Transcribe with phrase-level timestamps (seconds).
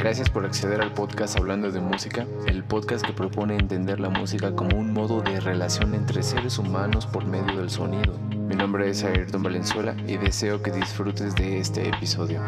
[0.00, 4.56] Gracias por acceder al podcast Hablando de Música, el podcast que propone entender la música
[4.56, 8.18] como un modo de relación entre seres humanos por medio del sonido.
[8.18, 12.42] Mi nombre es Ayrton Valenzuela y deseo que disfrutes de este episodio.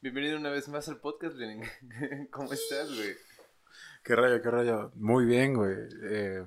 [0.00, 1.62] Bienvenido una vez más al podcast, Lenin.
[2.30, 3.35] ¿Cómo estás, güey?
[4.06, 4.92] Qué rayo, qué rayo.
[4.94, 5.74] Muy bien, güey.
[6.04, 6.44] Eh,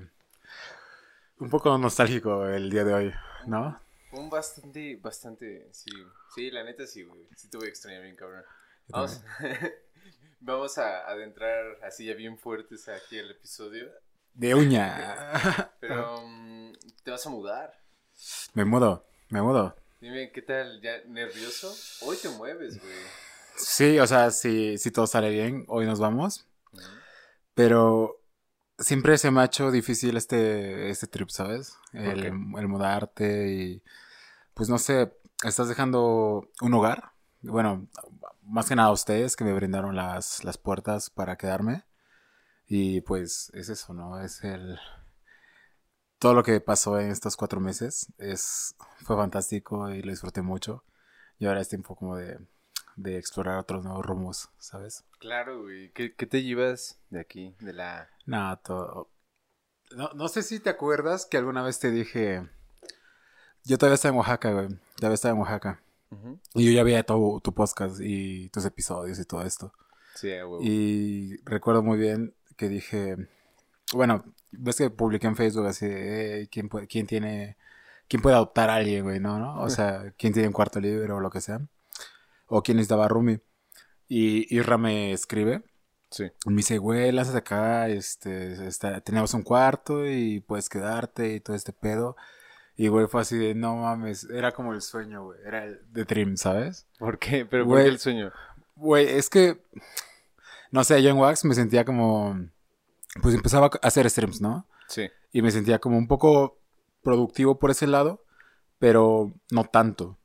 [1.40, 3.14] un poco nostálgico el día de hoy,
[3.48, 3.78] ¿no?
[4.14, 5.92] Un bastante, bastante, sí.
[6.34, 7.28] Sí, la neta sí, güey.
[7.36, 8.46] Sí te voy a extrañar bien, cabrón.
[8.88, 9.22] Vamos,
[10.40, 13.90] vamos a adentrar así ya bien fuertes aquí el episodio.
[14.34, 15.74] De uña.
[15.82, 16.72] Pero, um,
[17.04, 17.78] ¿te vas a mudar?
[18.54, 19.76] Me mudo, me mudo.
[20.00, 20.80] Dime, ¿qué tal?
[20.80, 21.76] ¿Ya nervioso?
[22.08, 22.96] Hoy te mueves, güey.
[23.58, 26.46] Sí, o sea, si, si todo sale bien, hoy nos vamos.
[27.54, 28.22] Pero
[28.78, 31.78] siempre se me ha hecho difícil este, este trip, ¿sabes?
[31.94, 33.84] El, el mudarte y
[34.54, 37.14] pues no sé, estás dejando un hogar.
[37.42, 37.88] Bueno,
[38.44, 41.86] más que nada ustedes que me brindaron las, las puertas para quedarme.
[42.68, 44.20] Y pues es eso, ¿no?
[44.22, 44.78] Es el...
[46.20, 50.84] Todo lo que pasó en estos cuatro meses es, fue fantástico y lo disfruté mucho.
[51.38, 52.38] Y ahora es tiempo como de
[53.00, 55.06] de explorar otros nuevos rumos, ¿sabes?
[55.20, 55.92] Claro, güey.
[55.92, 58.10] ¿Qué, te llevas de aquí, de la...?
[58.26, 59.10] No, todo...
[59.96, 62.48] No, no sé si te acuerdas que alguna vez te dije...
[63.64, 64.68] Yo todavía estaba en Oaxaca, güey.
[64.98, 65.82] Todavía estaba en Oaxaca.
[66.54, 69.74] Y yo ya veía todo tu podcast y tus episodios y todo esto.
[70.16, 70.68] Sí, güey.
[70.68, 73.16] Y recuerdo muy bien que dije...
[73.94, 75.88] Bueno, ves que publiqué en Facebook así
[76.52, 77.58] ¿quién, puede, ¿quién tiene...
[78.08, 79.20] ¿Quién puede adoptar a alguien, güey?
[79.20, 79.40] ¿No?
[79.40, 79.62] ¿no?
[79.62, 81.62] O sea, ¿quién tiene un cuarto libre o lo que sea?
[82.50, 83.40] O quién estaba Rumi.
[84.08, 85.64] Y Irra me escribe.
[86.10, 86.26] Sí.
[86.46, 91.56] Me dice, güey, lánzate acá, este, está, tenemos un cuarto y puedes quedarte y todo
[91.56, 92.16] este pedo.
[92.76, 96.06] Y, güey, fue así de, no mames, era como el sueño, güey, era el de
[96.06, 96.88] Dream, ¿sabes?
[96.98, 97.46] ¿Por qué?
[97.46, 98.32] ¿Pero por qué el sueño?
[98.76, 99.62] Güey, es que,
[100.72, 102.40] no sé, yo en Wax me sentía como,
[103.22, 104.66] pues empezaba a hacer streams, ¿no?
[104.88, 105.10] Sí.
[105.32, 106.58] Y me sentía como un poco
[107.04, 108.24] productivo por ese lado,
[108.80, 110.19] pero no tanto.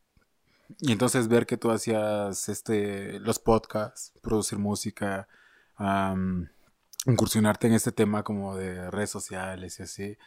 [0.81, 5.29] Y entonces ver que tú hacías este, los podcasts, producir música,
[7.07, 10.19] incursionarte en este tema como de redes sociales y así.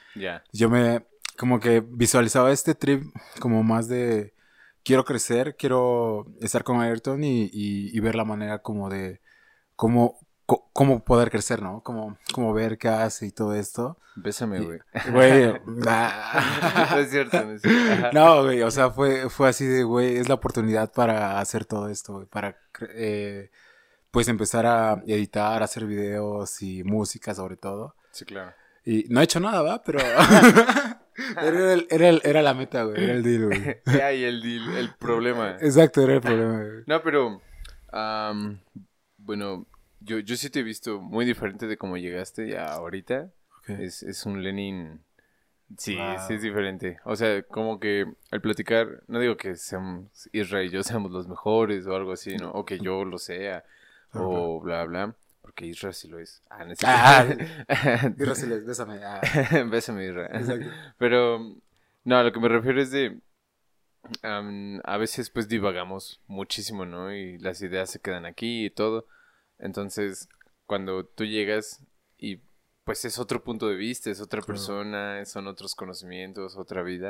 [0.54, 1.06] Yo me,
[1.38, 3.04] como que visualizaba este trip
[3.40, 4.34] como más de,
[4.84, 9.22] quiero crecer, quiero estar con Ayrton y, y ver la manera como de,
[9.78, 11.82] cómo, cómo poder crecer, ¿no?
[11.84, 13.98] Como, como ver qué hace y todo esto.
[14.16, 14.80] Bésame, güey.
[15.12, 15.62] Güey.
[15.66, 18.12] no es cierto, no es cierto.
[18.14, 21.90] No, güey, o sea, fue, fue así de, güey, es la oportunidad para hacer todo
[21.90, 22.58] esto, güey, para,
[22.96, 23.52] eh,
[24.10, 27.96] pues, empezar a editar, hacer videos y música sobre todo.
[28.12, 28.54] Sí, claro.
[28.86, 29.84] Y no he hecho nada, ¿va?
[29.84, 30.00] Pero...
[31.42, 33.82] era, el, era, era, la meta, güey, era el deal, güey.
[33.86, 35.58] Era ahí el deal, el problema.
[35.60, 36.84] Exacto, era el problema, güey.
[36.86, 37.42] No, pero,
[39.18, 39.68] bueno,
[40.00, 43.32] yo, yo sí te he visto muy diferente de cómo llegaste ya ahorita.
[43.68, 45.02] Es, es un Lenin...
[45.78, 45.98] Sí,
[46.28, 46.98] sí es diferente.
[47.04, 51.28] O sea, como que al platicar, no digo que seamos Israel y yo seamos los
[51.28, 52.52] mejores o algo así, ¿no?
[52.52, 53.66] O que yo lo sea,
[54.14, 55.14] o bla, bla.
[55.42, 56.42] Porque Israel sí lo es.
[56.50, 56.88] Ah, necesito...
[56.90, 57.26] ah,
[58.18, 59.04] Israel sí lo es, bésame.
[59.04, 59.20] Ah.
[59.70, 60.72] bésame, Israel.
[60.98, 61.58] Pero,
[62.06, 63.20] no, lo que me refiero es de...
[64.24, 67.14] a veces pues divagamos muchísimo, ¿no?
[67.14, 69.06] Y las ideas se quedan aquí y todo.
[69.60, 70.30] Entonces,
[70.66, 71.82] cuando tú llegas
[72.18, 72.42] y
[72.84, 77.10] pues es otro punto de vista, es otra persona, son otros conocimientos, otra vida.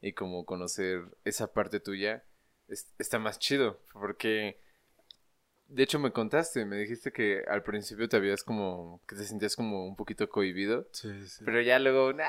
[0.00, 2.24] Y como conocer esa parte tuya
[2.98, 4.60] está más chido, porque
[5.68, 9.56] de hecho me contaste, me dijiste que al principio te habías como, que te sentías
[9.56, 10.88] como un poquito cohibido.
[10.92, 11.42] Sí, sí.
[11.44, 12.24] Pero ya luego, nah,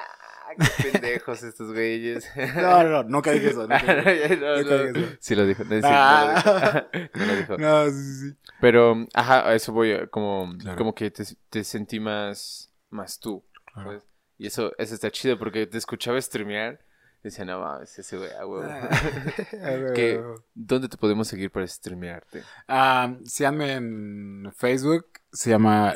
[0.81, 2.28] qué pendejos estos güeyes.
[2.56, 3.62] No, no, no, nunca dije eso.
[3.62, 5.18] Nunca dije, no, eso.
[5.20, 5.64] Sí lo dijo.
[5.64, 7.58] No, no, lo dijo.
[7.58, 8.36] No, sí, sí.
[8.59, 13.44] Pero, ajá, a eso voy, como, como que te, te, sentí más, más tú.
[13.74, 14.04] Claro.
[14.40, 16.80] Y eso, eso está chido porque te escuchaba streamear
[17.24, 18.64] Decía, no mames, ese güey, a huevo.
[18.69, 18.90] Ah,
[20.54, 22.44] ¿Dónde te podemos seguir para streamearte?
[22.69, 25.96] Um, síganme en Facebook, se llama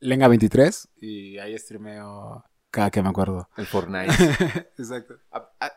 [0.00, 3.48] Lenga23 y ahí streameo cada que me acuerdo.
[3.56, 4.12] El Fortnite.
[4.78, 5.18] Exacto.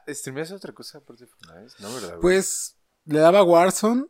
[0.07, 1.73] ¿Streameas otra cosa aparte de Fortnite?
[1.79, 2.17] No, ¿verdad?
[2.19, 4.05] Pues le daba Warzone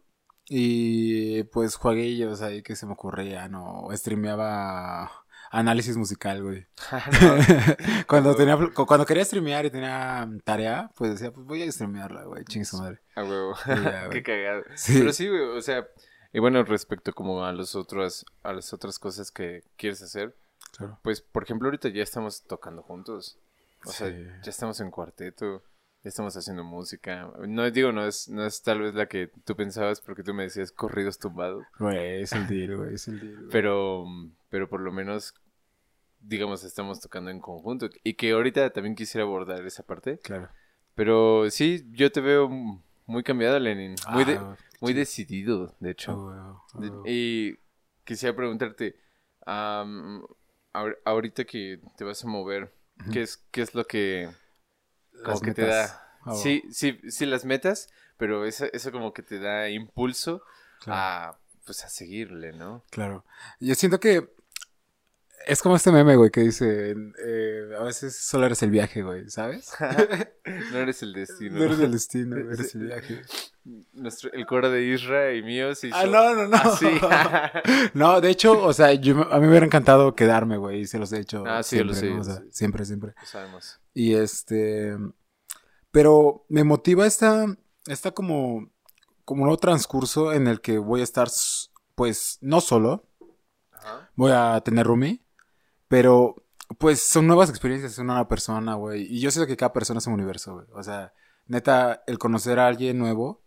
[0.45, 5.12] y pues jueguillos ahí que se me ocurrían o streameaba
[5.51, 6.67] análisis musical, güey.
[8.07, 12.43] cuando tenía, cuando quería streamear y tenía tarea, pues decía, pues voy a streamearla, güey,
[12.45, 12.99] chingue su madre.
[13.15, 13.55] A huevo.
[14.11, 14.63] Qué cagado.
[14.87, 15.87] Pero sí, güey, o sea,
[16.31, 20.35] y bueno, respecto como a los otros, a las otras cosas que quieres hacer,
[21.01, 23.37] pues, por ejemplo, ahorita ya estamos tocando juntos.
[23.85, 25.63] O sea, ya estamos en cuarteto,
[26.03, 27.31] estamos haciendo música.
[27.47, 30.43] No digo, no es, no es tal vez la que tú pensabas porque tú me
[30.43, 31.65] decías corridos tumbados.
[31.77, 33.47] Güey, es el deal, güey, es el deal.
[33.51, 34.05] Pero,
[34.49, 35.33] pero por lo menos,
[36.19, 37.89] digamos, estamos tocando en conjunto.
[38.03, 40.19] Y que ahorita también quisiera abordar esa parte.
[40.19, 40.49] Claro.
[40.95, 42.49] Pero sí, yo te veo
[43.05, 43.95] muy cambiado, Lenin.
[44.11, 46.13] Muy, ah, muy decidido, de hecho.
[46.13, 47.03] Oh, oh.
[47.05, 47.57] Y
[48.03, 48.95] quisiera preguntarte,
[49.45, 52.73] ahorita que te vas a mover,
[53.11, 54.29] ¿qué es, qué es lo que,
[55.24, 56.18] como que te da?
[56.25, 56.36] Oh.
[56.36, 60.44] Sí, sí, sí, las metas, pero eso, eso como que te da impulso
[60.88, 62.83] a, pues, a seguirle, ¿no?
[62.89, 63.24] Claro.
[63.60, 64.30] Yo siento que
[65.45, 69.30] es como este meme, güey, que dice, eh, a veces solo eres el viaje, güey,
[69.30, 69.71] ¿sabes?
[70.71, 71.57] no eres el destino.
[71.57, 73.21] No eres el destino, eres el viaje.
[73.94, 75.89] Nuestro, el coro de Isra y mío sí.
[75.94, 76.57] Ah, no, no, no.
[77.03, 77.51] Ah,
[77.94, 81.00] no, de hecho, o sea, yo, a mí me hubiera encantado quedarme, güey, y se
[81.00, 81.44] los he hecho.
[81.45, 82.44] Ah, sí, siempre, lo sé.
[82.51, 83.13] siempre, siempre.
[83.19, 83.80] Lo sabemos.
[83.94, 84.95] Y este,
[85.92, 87.45] pero me motiva esta,
[87.85, 88.69] esta como,
[89.25, 91.27] como nuevo transcurso en el que voy a estar,
[91.95, 93.06] pues, no solo.
[94.15, 95.21] Voy a tener roomie
[95.89, 96.36] pero,
[96.77, 99.03] pues, son nuevas experiencias en una persona, güey.
[99.13, 100.68] Y yo sé que cada persona es un universo, güey.
[100.74, 101.12] O sea,
[101.47, 103.44] neta, el conocer a alguien nuevo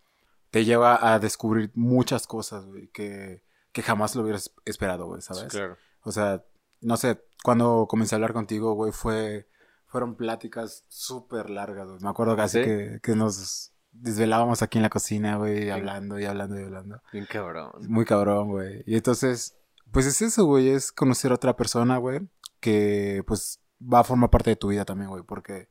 [0.50, 3.42] te lleva a descubrir muchas cosas, güey, que,
[3.72, 5.44] que jamás lo hubieras esperado, güey, ¿sabes?
[5.44, 5.78] claro.
[6.02, 6.44] O sea,
[6.82, 9.48] no sé, cuando comencé a hablar contigo, güey, fue,
[9.86, 12.00] fueron pláticas súper largas, güey.
[12.00, 16.60] Me acuerdo casi que, que nos desvelábamos aquí en la cocina, güey, hablando y hablando
[16.60, 17.00] y hablando.
[17.12, 17.70] Bien cabrón.
[17.88, 18.82] Muy cabrón, güey.
[18.86, 19.56] Y entonces,
[19.92, 22.20] pues es eso, güey, es conocer a otra persona, güey,
[22.60, 25.68] que pues va a formar parte de tu vida también, güey, porque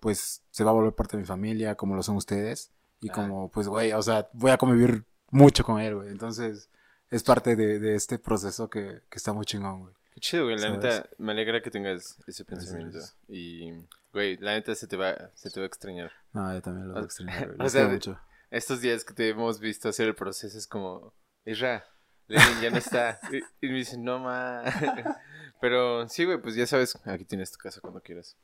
[0.00, 3.50] pues se va a volver parte de mi familia, como lo son ustedes, y como,
[3.50, 6.70] pues, güey, o sea, voy a convivir mucho con él, güey, entonces
[7.10, 9.94] es parte de, este proceso que, está muy chingón, güey.
[10.12, 12.98] Qué chido, güey, la neta, me alegra que tengas ese pensamiento,
[13.28, 13.72] y,
[14.12, 16.12] güey, la neta se te va, se te va a extrañar.
[16.32, 18.20] No, yo también lo voy a extrañar, güey, o sea, mucho.
[18.50, 21.14] estos días que te hemos visto hacer el proceso es como,
[21.46, 21.84] Isra,
[22.28, 23.20] Lenin ya no está.
[23.60, 24.62] Y, me dicen, no, ma.
[25.60, 28.36] Pero sí, güey, pues ya sabes, aquí tienes tu casa cuando quieras.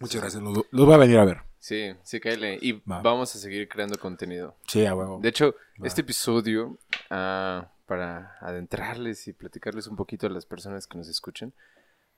[0.00, 1.42] Muchas gracias, los, voy a venir a ver.
[1.60, 2.58] Sí, sí, cállate.
[2.60, 4.56] Y vamos a seguir creando contenido.
[4.66, 5.20] Sí, a huevo.
[5.22, 6.78] De hecho, este episodio,
[7.10, 11.52] uh, para adentrarles y platicarles un poquito a las personas que nos escuchen,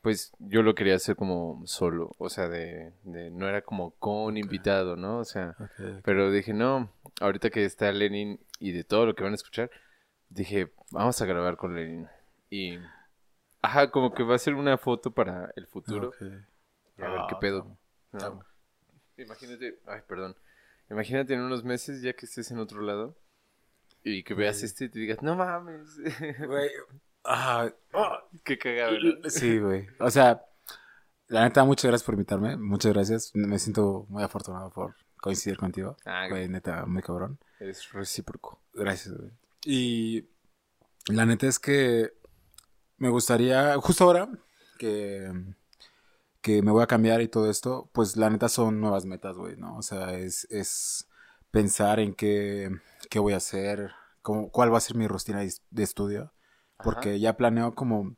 [0.05, 4.37] pues yo lo quería hacer como solo, o sea, de, de no era como con
[4.37, 5.19] invitado, ¿no?
[5.19, 5.57] O sea,
[6.05, 6.91] pero dije, no,
[7.21, 9.71] ahorita que está Lenin y de todo lo que van a escuchar,
[10.35, 12.09] dije, vamos a grabar con Lenin.
[12.51, 12.79] Y,
[13.63, 16.13] ajá, como que va a ser una foto para el futuro.
[16.21, 17.79] a ver qué ah, pedo.
[19.17, 20.37] Imagínate, ay, perdón.
[20.91, 23.17] Imagínate en unos meses ya que estés en otro lado
[24.03, 25.97] y que veas este y te digas, no mames.
[26.47, 26.71] Güey,
[27.25, 27.71] ah,
[28.45, 28.97] qué cagado,
[29.29, 29.87] Sí, güey.
[29.99, 30.45] O sea,
[31.29, 32.57] la neta, muchas gracias por invitarme.
[32.57, 33.31] Muchas gracias.
[33.35, 35.97] Me siento muy afortunado por coincidir contigo.
[36.05, 37.39] Ah, güey, neta, muy cabrón.
[37.59, 38.61] Es recíproco.
[38.75, 39.31] Gracias, güey.
[39.65, 40.29] Y
[41.09, 42.13] la neta es que
[42.97, 44.29] me gustaría, justo ahora
[44.79, 45.31] que,
[46.41, 49.57] que me voy a cambiar y todo esto, pues la neta son nuevas metas, güey,
[49.57, 49.77] ¿no?
[49.77, 51.09] O sea, es, es
[51.51, 52.71] pensar en qué,
[53.11, 56.33] qué voy a hacer, cómo, cuál va a ser mi rutina de estudio,
[56.83, 58.17] porque ya planeo como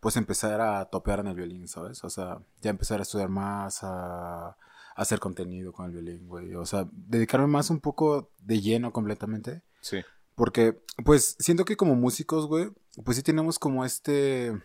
[0.00, 2.02] pues empezar a topear en el violín, ¿sabes?
[2.04, 4.56] O sea, ya empezar a estudiar más, a, a
[4.94, 6.54] hacer contenido con el violín, güey.
[6.54, 9.62] O sea, dedicarme más un poco de lleno completamente.
[9.82, 9.98] Sí.
[10.40, 12.70] Porque, pues, siento que como músicos, güey,
[13.04, 14.58] pues sí tenemos como este,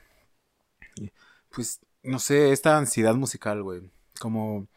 [1.54, 3.92] pues, no sé, esta ansiedad musical, güey.
[4.22, 4.70] Como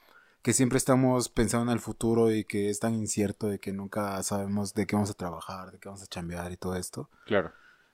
[0.42, 4.20] que siempre estamos pensando en el futuro y que es tan incierto de que nunca
[4.24, 7.08] sabemos de qué vamos a trabajar, de qué vamos a chambear y todo esto.
[7.26, 7.52] Claro.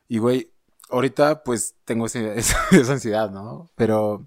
[0.09, 0.51] Y, güey,
[0.89, 3.69] ahorita pues tengo esa, esa, ansiedad, ¿no?
[3.77, 4.27] Pero,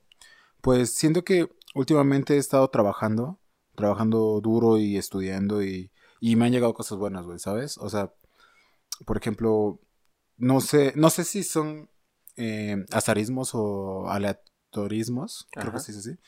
[0.62, 3.39] pues siento que últimamente he estado trabajando,
[3.74, 7.79] trabajando duro y estudiando y, y me han llegado cosas buenas, güey, ¿sabes?
[7.79, 8.13] O sea,
[9.05, 9.79] por ejemplo,
[10.37, 11.89] no sé, no sé si son
[12.35, 16.19] eh, azarismos o aleatorismos, creo que se dice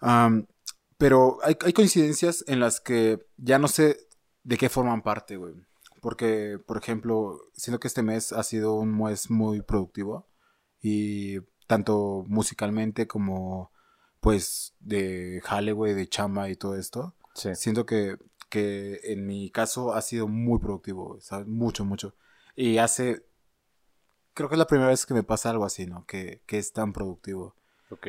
[0.00, 0.50] así.
[0.96, 4.08] pero hay, hay, coincidencias en las que ya no sé
[4.44, 5.54] de qué forman parte, güey.
[6.00, 10.28] Porque, por ejemplo, siento que este mes ha sido un mes muy productivo.
[10.80, 13.72] Y tanto musicalmente como,
[14.20, 17.14] pues, de jale, güey, de chama y todo esto.
[17.34, 18.16] Siento que
[18.48, 21.46] que en mi caso ha sido muy productivo, ¿sabes?
[21.46, 22.14] Mucho, mucho.
[22.56, 23.24] Y hace,
[24.34, 26.04] creo que es la primera vez que me pasa algo así, ¿no?
[26.06, 27.54] Que, que es tan productivo.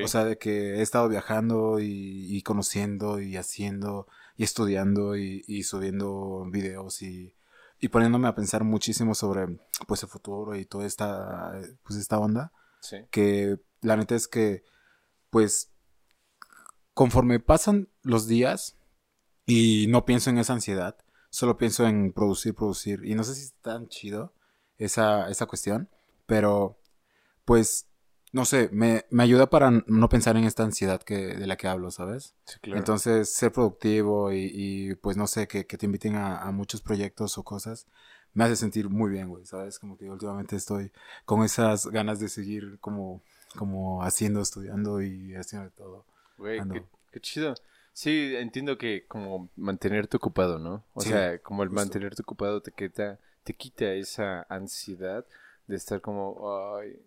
[0.04, 6.46] O sea, de que he estado viajando y, conociendo y haciendo y estudiando y, subiendo
[6.50, 7.34] videos y,
[7.80, 9.48] y, poniéndome a pensar muchísimo sobre
[9.88, 12.52] pues el futuro y toda esta, pues esta onda.
[12.82, 12.98] Sí.
[13.10, 14.64] Que la neta es que,
[15.30, 15.72] pues,
[16.94, 18.79] conforme pasan los días
[19.50, 20.96] y no pienso en esa ansiedad,
[21.32, 23.02] solo pienso en producir, producir.
[23.04, 24.32] Y no sé si es tan chido
[24.78, 25.90] esa, esa cuestión,
[26.28, 26.80] pero
[27.46, 27.88] pues,
[28.32, 31.68] no sé, me, me ayuda para no pensar en esta ansiedad que, de la que
[31.68, 32.36] hablo, ¿sabes?
[32.46, 32.78] Sí, claro.
[32.78, 36.82] Entonces, ser productivo y, y, pues no sé, que, que te inviten a, a, muchos
[36.82, 37.88] proyectos o cosas,
[38.34, 39.80] me hace sentir muy bien, güey, ¿sabes?
[39.80, 40.92] Como que últimamente estoy
[41.26, 43.24] con esas ganas de seguir como,
[43.56, 46.06] como haciendo, estudiando y haciendo de todo.
[46.38, 47.56] Güey, qué, qué, chido.
[48.00, 50.86] Sí, entiendo que como mantenerte ocupado, ¿no?
[50.94, 51.82] O sí, sea, como el justo.
[51.82, 55.26] mantenerte ocupado te quita, te quita esa ansiedad
[55.68, 56.98] de estar como, ay,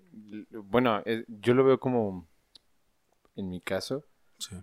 [0.51, 2.29] bueno, eh, yo lo veo como,
[3.37, 4.05] en mi caso,
[4.37, 4.55] sí.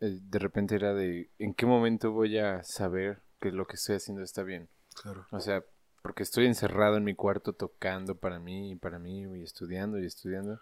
[0.00, 3.96] eh, de repente era de, ¿en qué momento voy a saber que lo que estoy
[3.96, 4.68] haciendo está bien?
[5.00, 5.26] Claro.
[5.30, 5.64] O sea,
[6.02, 10.04] porque estoy encerrado en mi cuarto tocando para mí y para mí y estudiando y
[10.04, 10.60] estudiando,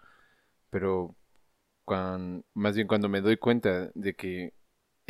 [0.69, 1.13] pero
[1.83, 4.53] cuando, más bien cuando me doy cuenta de que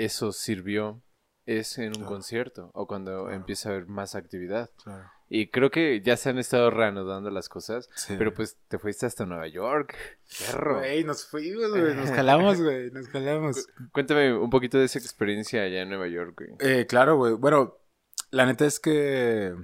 [0.06, 1.02] eso sirvió
[1.46, 2.10] es en un Claro.
[2.10, 3.32] concierto o cuando Claro.
[3.36, 4.70] empieza a haber más actividad.
[4.84, 5.10] Claro.
[5.32, 8.16] Y creo que ya se han estado reanudando las cosas, Sí.
[8.18, 9.96] pero pues te fuiste hasta Nueva York,
[10.48, 10.78] perro.
[10.80, 13.68] Güey, nos fuimos, güey, nos jalamos, güey, nos jalamos.
[13.92, 16.52] Cuéntame un poquito de esa experiencia allá en Nueva York, güey.
[16.60, 17.34] Eh, claro, güey.
[17.34, 17.78] Bueno,
[18.32, 19.56] la neta es que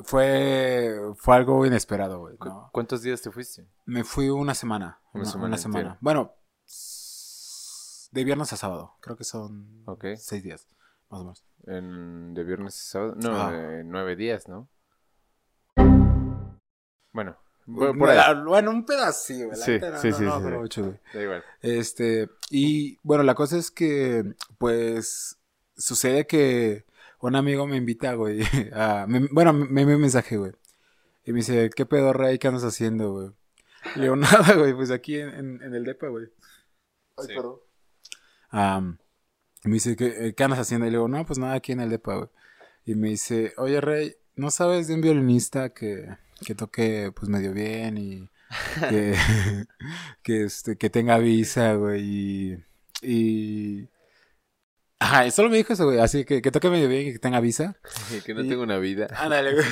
[0.00, 2.36] fue, fue algo inesperado, güey.
[2.36, 2.70] ¿Cu- ¿no?
[2.72, 3.66] ¿Cuántos días te fuiste?
[3.86, 5.00] Me fui una semana.
[5.12, 5.98] Una Una, semana una semana.
[6.00, 6.34] Bueno,
[8.10, 8.94] de viernes a sábado.
[9.00, 10.04] Creo que son Ok.
[10.16, 10.68] seis días,
[11.10, 11.44] más o menos.
[11.66, 13.14] En, ¿De viernes a sábado?
[13.16, 13.50] No, Ah.
[13.54, 14.68] eh, nueve días, ¿no?
[17.12, 17.36] Bueno,
[17.66, 18.08] por.
[18.08, 20.56] La- Bueno, un pedacito, Sí, no- sí, no- sí, no sí, me sí.
[20.58, 21.00] mucho, güey.
[21.14, 21.44] Da igual.
[21.62, 24.24] Este, y bueno, la cosa es que,
[24.58, 25.38] pues,
[25.76, 26.84] sucede que
[27.20, 28.40] un amigo me invita, güey,
[28.74, 30.52] a, me- bueno, me me envió un mensaje, güey,
[31.24, 32.38] y me dice, ¿qué pedo, Rey?
[32.38, 33.30] ¿Qué andas haciendo, güey?
[33.96, 34.16] Le digo,
[34.52, 36.26] nada, güey, pues aquí en, en- en el depa, güey.
[37.16, 37.34] Ay, Sí.
[37.34, 37.56] perdón.
[38.52, 40.86] Y me dice, ¿qué, ¿qué andas haciendo?
[40.86, 42.28] Y le digo, no, pues nada, aquí en el depa, güey.
[42.84, 46.08] Y me dice, oye, Rey, ¿no sabes de un violinista que,
[46.46, 48.30] que toque, pues, medio bien y
[48.88, 49.14] que,
[50.22, 52.64] que, este, que tenga visa, güey, y,
[53.02, 53.88] y...
[55.00, 57.38] Ajá, solo me dijo eso, güey, así que, que toque medio bien y que tenga
[57.40, 57.76] visa.
[58.24, 59.06] que no Y- tengo una vida.
[59.16, 59.66] Ándale, güey.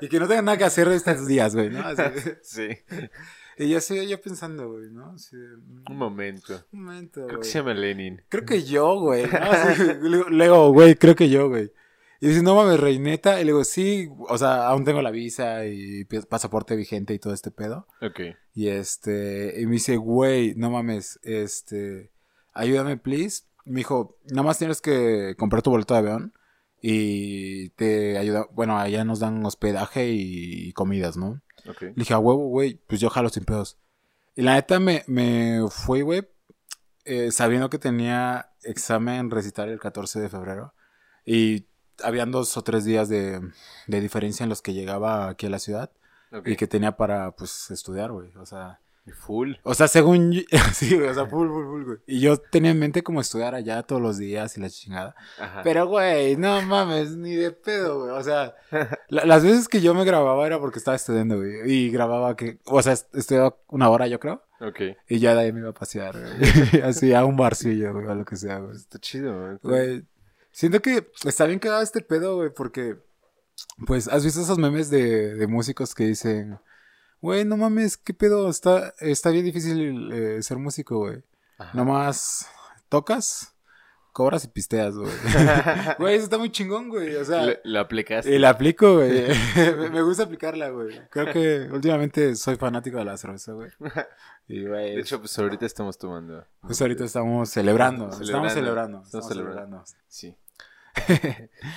[0.00, 1.80] Y que no tenga nada que hacer estos días, güey, ¿no?
[1.80, 2.02] Así,
[2.42, 2.68] sí.
[3.58, 5.12] Y yo así, yo pensando, güey, ¿no?
[5.12, 6.64] Mm, Un momento.
[6.72, 8.22] un momento, Creo que se llama Lenin.
[8.28, 9.24] Creo que yo, güey.
[10.30, 11.70] luego- güey, creo que yo, güey.
[12.20, 13.40] Y dice, no mames, reineta.
[13.40, 17.34] Y le digo, sí, o sea, aún tengo la visa y pasaporte vigente y todo
[17.34, 17.86] este pedo.
[18.00, 18.20] Ok.
[18.54, 22.12] Y este, y me dice, güey, no mames, este,
[22.52, 23.42] ayúdame, please.
[23.66, 26.32] Me dijo, nada más tienes que comprar tu boleto de avión
[26.80, 31.40] y te ayuda, bueno, allá nos dan hospedaje y, comidas, ¿no?
[31.68, 31.82] Ok.
[31.82, 33.78] Le dije, a huevo, güey, pues yo jalo sin pedos.
[34.36, 36.28] Y la neta me, me fui, güey,
[37.04, 40.74] eh, sabiendo que tenía examen recital el 14 de febrero.
[41.24, 41.66] Y
[42.02, 43.40] habían dos o tres días de,
[43.86, 45.90] de diferencia en los que llegaba aquí a la ciudad.
[46.32, 46.48] Ok.
[46.48, 48.34] Y que tenía para, pues, estudiar, güey.
[48.36, 48.80] O sea,
[49.12, 49.54] Full.
[49.64, 50.42] o sea, según yo-
[50.72, 51.98] sí, güey, o sea, full, full, full, güey.
[52.06, 55.14] Y yo tenía en mente como estudiar allá todos los días y la chingada.
[55.38, 55.60] Ajá.
[55.62, 58.10] Pero, güey, no mames, ni de pedo, güey.
[58.12, 58.54] O sea,
[59.08, 61.70] la- las veces que yo me grababa era porque estaba estudiando, güey.
[61.70, 64.42] Y grababa que, o sea, est- estudiaba una hora, yo creo.
[64.60, 64.80] Ok.
[65.08, 66.82] Y ya de ahí me iba a pasear, güey.
[66.82, 68.74] Así, a un barcillo, güey, o lo que sea, güey.
[68.76, 69.58] Está chido, güey.
[69.62, 70.04] Güey,
[70.50, 72.96] siento que está bien quedado este pedo, güey, porque,
[73.86, 76.58] pues, ¿has visto esos memes de, de músicos que dicen,
[77.24, 81.22] güey, no mames, qué pedo, está, está bien difícil eh, ser músico, güey.
[81.72, 82.46] Nomás
[82.90, 83.54] tocas,
[84.12, 85.10] cobras y pisteas, güey.
[85.98, 87.46] Güey, eso está muy chingón, güey, o sea...
[87.46, 88.34] Le- Lo aplicaste.
[88.34, 89.24] Y la aplico, güey.
[89.90, 91.00] me, gusta aplicarla, güey.
[91.08, 93.70] Creo que últimamente soy fanático de la cerveza, güey.
[94.46, 96.44] Y, güey, De hecho, pues ahorita estamos tomando.
[96.60, 98.12] pues ahorita estamos celebrando.
[98.12, 98.48] Celebrando.
[98.48, 99.02] Estamos celebrando.
[99.02, 99.84] Estamos celebrando.
[100.08, 100.36] Sí.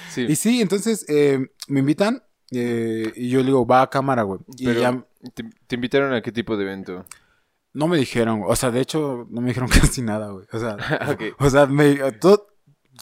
[0.10, 0.24] sí.
[0.24, 1.40] Y sí, entonces eh,
[1.70, 4.40] me invitan eh, y yo le digo, va a cámara, güey.
[4.58, 7.06] Y Pero, ya ¿te, te invitaron a qué tipo de evento?
[7.74, 10.48] no me dijeron, o sea, de hecho, no me dijeron casi nada, güey.
[10.52, 10.78] O sea,
[11.40, 12.48] o sea, me, todo,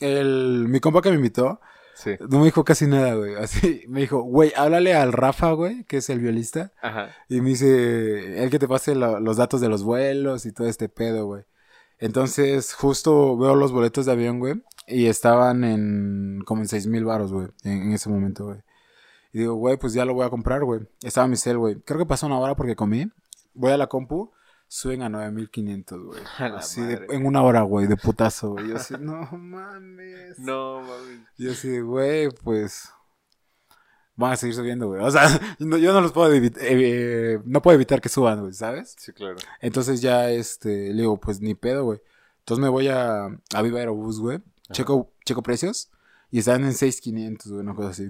[0.02, 1.62] el, mi compa que me invitó
[1.96, 2.12] Sí.
[2.30, 3.36] no me dijo casi nada, güey.
[3.36, 6.74] Así, me dijo, güey, háblale al Rafa, güey, que es el violista.
[6.82, 7.16] Ajá.
[7.30, 10.68] Y me dice, el que te pase lo- los datos de los vuelos y todo
[10.68, 11.44] este pedo, güey.
[11.98, 14.56] Entonces, justo veo los boletos de avión, güey.
[14.88, 17.48] Y estaban en como en seis mil baros, güey.
[17.64, 18.60] En, en ese momento, güey.
[19.36, 20.88] Y digo, güey, pues ya lo voy a comprar, güey.
[21.04, 21.76] Estaba en mi cel, güey.
[21.82, 23.12] Creo que pasó una hora porque comí.
[23.54, 24.32] Voy a la compu.
[24.70, 26.22] Suben a 9500, güey.
[26.56, 27.08] Así de, madre.
[27.18, 28.70] en una hora, güey, de putazo, güey.
[28.70, 30.40] Yo así, no mames.
[30.40, 31.26] No, mami.
[31.38, 32.90] Yo así de, güey, pues.
[34.16, 35.04] van a seguir subiendo, güey.
[35.04, 35.28] O sea,
[35.60, 38.96] yo no los puedo evitar, eh, no puedo evitar que suban, güey, ¿sabes?
[38.98, 39.36] Sí, claro.
[39.60, 42.00] Entonces ya, este, le digo, pues ni pedo, güey.
[42.40, 44.42] Entonces me voy a, a Viva Aerobús, güey.
[44.72, 45.92] Checo, checo precios.
[46.32, 48.10] Y están en 6,500, güey, una cosa así.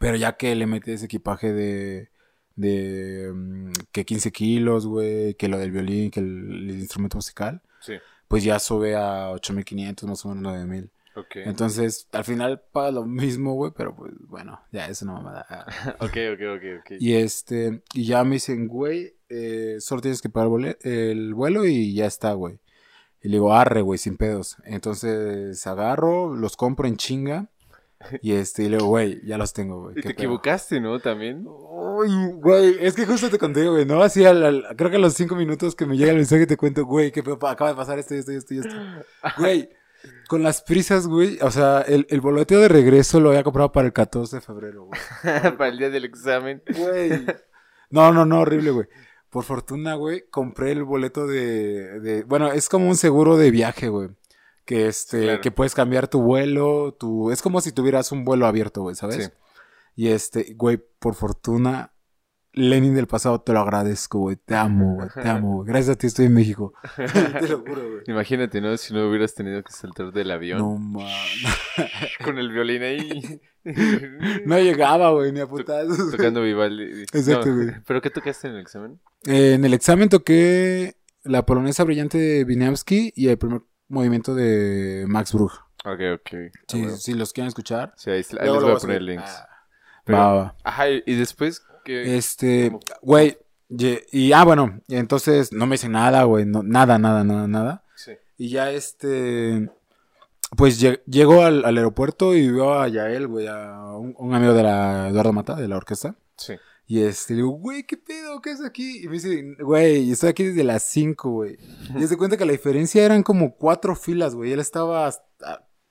[0.00, 2.10] Pero ya que le metes equipaje de,
[2.56, 7.62] de, mm, que 15 kilos, güey, que lo del violín, que el, el instrumento musical.
[7.80, 7.94] Sí.
[8.28, 10.90] Pues ya sube a 8,500, más o menos 9,000.
[11.16, 11.36] Ok.
[11.36, 15.46] Entonces, al final paga lo mismo, güey, pero pues bueno, ya es una mamada.
[16.00, 16.90] ok, ok, ok, ok.
[17.00, 21.64] Y este, y ya me dicen, güey, eh, solo tienes que pagar el, el vuelo
[21.64, 22.60] y ya está, güey.
[23.20, 24.56] Y le digo, arre, güey, sin pedos.
[24.64, 27.48] Entonces agarro, los compro en chinga.
[28.22, 29.92] Y este, y le digo, güey, ya los tengo, güey.
[29.92, 30.22] Y ¿qué te pedo?".
[30.22, 31.00] equivocaste, ¿no?
[31.00, 31.44] También.
[31.46, 34.02] Uy, güey, es que justo te conté, güey, ¿no?
[34.02, 36.56] Así, al- al- creo que a los cinco minutos que me llega el mensaje te
[36.56, 38.74] cuento, güey, que acaba de pasar esto y esto y esto y esto.
[39.38, 39.68] Güey,
[40.28, 43.86] con las prisas, güey, o sea, el, el boleteo de regreso lo había comprado para
[43.88, 45.00] el 14 de febrero, güey.
[45.58, 46.62] Para el día del examen.
[46.76, 47.26] Güey.
[47.90, 48.86] No, no, no, horrible, güey.
[49.28, 52.22] Por fortuna, güey, compré el boleto de, de...
[52.22, 54.08] Bueno, es como un seguro de viaje, güey.
[54.68, 55.40] Que este, Claro.
[55.40, 57.30] que puedes cambiar tu vuelo, tu...
[57.30, 59.24] Es como si tuvieras un vuelo abierto, güey, ¿sabes?
[59.24, 59.30] Sí.
[59.96, 61.94] Y este, güey, por fortuna,
[62.52, 64.36] Lenin del pasado, te lo agradezco, güey.
[64.36, 65.08] Te amo, güey.
[65.22, 65.68] Te amo, güey.
[65.68, 66.74] Gracias a ti estoy en México.
[66.96, 68.02] te lo juro, güey.
[68.08, 68.76] Imagínate, ¿no?
[68.76, 71.06] Si no hubieras tenido que saltar del avión No, man.
[72.22, 73.40] con el violín ahí.
[74.44, 76.10] No llegaba, güey, ni a putazos.
[76.10, 77.04] Tocando Vivaldi.
[77.12, 77.70] Exacto, No, güey.
[77.86, 79.00] ¿Pero qué tocaste en el examen?
[79.26, 85.04] Eh, en el examen toqué la polonesa brillante de Wieniawski y el primer movimiento de
[85.08, 85.52] Max Bruch.
[85.84, 86.28] Ok, ok.
[86.34, 86.96] Ah, Sí, bueno.
[86.96, 87.92] si los quieren escuchar.
[87.96, 89.24] Sí, ahí, ahí les voy a poner links.
[89.30, 89.48] Ah,
[90.04, 90.54] Pero- va, va.
[90.64, 92.16] Ajá, y después que...
[92.16, 93.38] Este, güey,
[94.12, 97.84] y ah, bueno, entonces no me dicen nada, güey, no, nada, nada, nada, nada.
[97.94, 98.12] Sí.
[98.38, 99.70] Y ya este,
[100.56, 104.54] pues lle- llego al, al aeropuerto y veo a Yael, güey, a un, un amigo
[104.54, 106.14] de la Eduardo Mata, de la orquesta.
[106.36, 106.54] Sí.
[106.90, 108.40] Y este, le digo, güey, ¿qué pedo?
[108.40, 109.02] ¿Qué es aquí?
[109.04, 111.58] Y me dice, güey, estoy aquí desde las 5, güey.
[111.94, 114.52] Y se cuenta que la diferencia eran como cuatro filas, güey.
[114.52, 115.12] Él estaba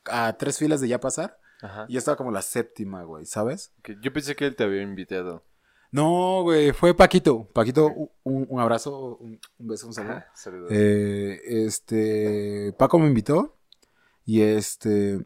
[0.06, 1.40] a, tres filas de ya pasar.
[1.62, 1.86] Ajá.
[1.88, 3.72] Y yo estaba como la séptima, güey, ¿sabes?
[4.02, 5.46] Yo pensé que él te había invitado.
[5.92, 7.48] No, güey, fue Paquito.
[7.54, 7.94] Paquito,
[8.24, 10.14] un, un abrazo, un, un beso, un saludo.
[10.14, 10.72] Ajá, saludos.
[10.72, 13.56] Eh, este, Paco me invitó.
[14.26, 15.22] Y este.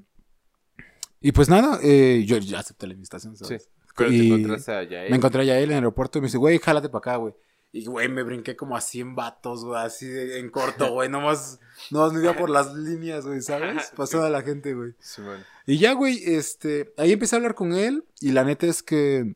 [1.22, 3.56] Y pues nada, eh, yo ya acepté la invitación, sí.
[3.95, 5.01] Te encontraste allá.
[5.10, 7.34] Me encontré ya él en el aeropuerto y me dice, güey, jálate para acá, güey.
[7.73, 11.08] Y, güey, me brinqué como a 100 vatos, güey, así de- en corto, güey.
[11.10, 13.93] Nomás, nomás me iba por las líneas, güey, ¿sabes?
[13.95, 14.93] Pasó a la gente, güey.
[14.99, 15.39] Simón.
[15.65, 19.36] Y ya, güey, este, ahí empecé a hablar con él y la neta es que,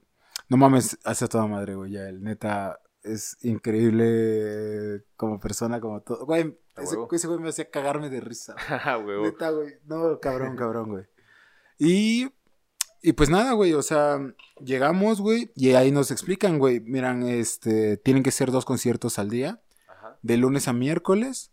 [0.49, 6.25] no mames, hace toda madre, güey, ya él, neta, es increíble como persona, como todo.
[6.25, 8.55] Güey, A ese, ese güey me hacía cagarme de risa.
[9.05, 9.23] Huevo.
[9.25, 9.75] Neta, güey.
[9.85, 11.05] No, cabrón, cabrón, güey.
[11.77, 12.29] Y,
[13.05, 13.73] y pues nada, güey.
[13.73, 14.19] O sea,
[14.63, 15.51] llegamos, güey.
[15.55, 16.79] Y ahí nos explican, güey.
[16.79, 19.61] Miran, este, tienen que ser dos conciertos al día.
[19.87, 20.17] Ajá.
[20.23, 21.51] De lunes a miércoles.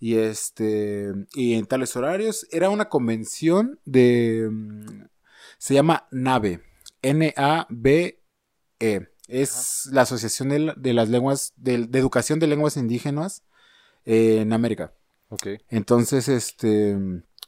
[0.00, 2.46] Y este, y en tales horarios.
[2.50, 5.04] Era una convención de, mm,
[5.58, 6.62] se llama NAVE.
[7.02, 8.18] N-A-B-E.
[9.28, 13.42] Es la Asociación de, de las Lenguas, de, de Educación de Lenguas Indígenas
[14.06, 14.94] eh, en América.
[15.28, 15.48] Ok.
[15.68, 16.96] Entonces, este...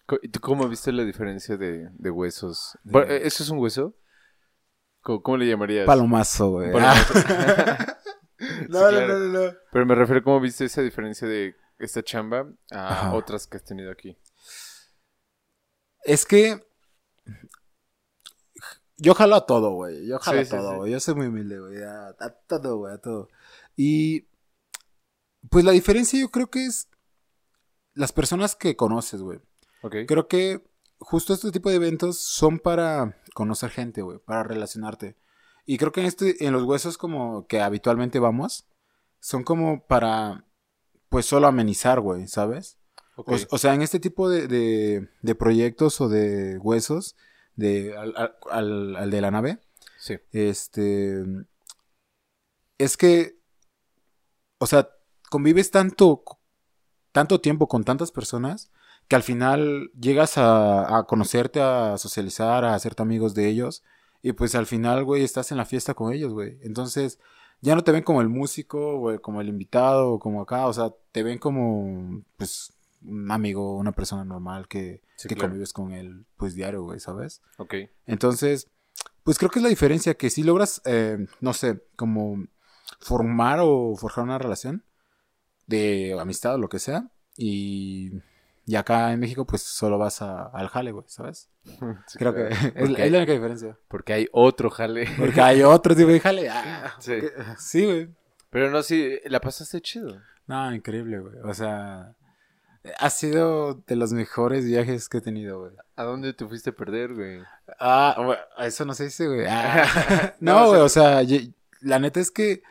[0.07, 2.79] Co- ¿Y tú cómo viste la diferencia de, de huesos?
[2.85, 3.97] De- Bueno, ¿Eso es un hueso?
[5.03, 5.87] ¿Cómo, cómo le llamarías?
[5.87, 6.73] Palomazo, güey.
[6.73, 7.15] Palomazo.
[8.69, 9.09] no, Sí, claro.
[9.09, 9.53] no, no, no.
[9.73, 13.15] Pero me refiero, ¿cómo viste esa diferencia de esta chamba a Ajá.
[13.15, 14.17] otras que has tenido aquí?
[16.05, 16.65] Es que
[18.99, 20.07] yo jalo a todo, güey.
[20.07, 20.77] Yo jalo Sí, a todo, sí.
[20.77, 20.93] güey.
[20.93, 21.83] Yo soy muy humilde, güey.
[21.83, 23.29] A, a todo, güey, a todo.
[23.77, 24.27] Y
[25.51, 26.89] pues la diferencia yo creo que es
[27.95, 29.41] las personas que conoces, güey.
[30.07, 30.63] Creo que
[30.99, 35.17] justo este tipo de eventos son para conocer gente, güey, para relacionarte.
[35.67, 38.67] Y creo que en este, en los huesos como que habitualmente vamos,
[39.21, 40.45] son como para,
[41.09, 42.79] pues solo amenizar, güey, ¿sabes?
[43.17, 47.17] O, o sea, en este tipo de, de, de proyectos o de huesos,
[47.57, 49.59] de, al, al- al- al de la nave,
[49.99, 50.19] Sí.
[50.33, 51.25] este,
[52.79, 53.39] es que,
[54.59, 54.91] o sea,
[55.31, 56.23] convives tanto,
[57.13, 58.71] tanto tiempo con tantas personas
[59.09, 63.83] que al final llegas a, a conocerte, a socializar, a hacerte amigos de ellos
[64.23, 66.59] y pues al final, güey, estás en la fiesta con ellos, güey.
[66.63, 67.21] Entonces,
[67.61, 70.73] ya no te ven como el músico, güey, como el invitado, o como acá, o
[70.73, 75.51] sea, te ven como, pues, un amigo, una persona normal que, Sí, que claro.
[75.51, 77.41] convives con él, pues, diario, güey, ¿sabes?
[77.59, 77.75] Ok.
[78.07, 78.69] Entonces,
[79.23, 82.47] pues creo que es la diferencia, que si logras, eh, no sé, como
[83.01, 84.85] formar o forjar una relación
[85.67, 88.11] de amistad o lo que sea, y
[88.69, 91.49] Y acá en México, pues solo vas a, al jale, güey, ¿sabes?
[92.19, 93.79] Creo que es, la única diferencia.
[93.87, 95.09] Porque hay otro jale.
[95.17, 96.49] Porque hay otro tipo de jale.
[96.51, 97.15] Ah, sí.
[97.59, 98.09] sí, güey.
[98.51, 100.21] Pero no, sí, la pasaste chido.
[100.49, 101.37] No, increíble, güey.
[101.45, 102.17] O sea,
[102.99, 105.73] ha sido de los mejores viajes que he tenido, güey.
[105.95, 107.41] ¿A dónde te fuiste a perder, güey?
[107.79, 109.47] Ah, güey, eso no se dice, güey.
[109.49, 110.35] Ah.
[110.41, 111.23] no, güey, o sea,
[111.81, 112.63] la neta es que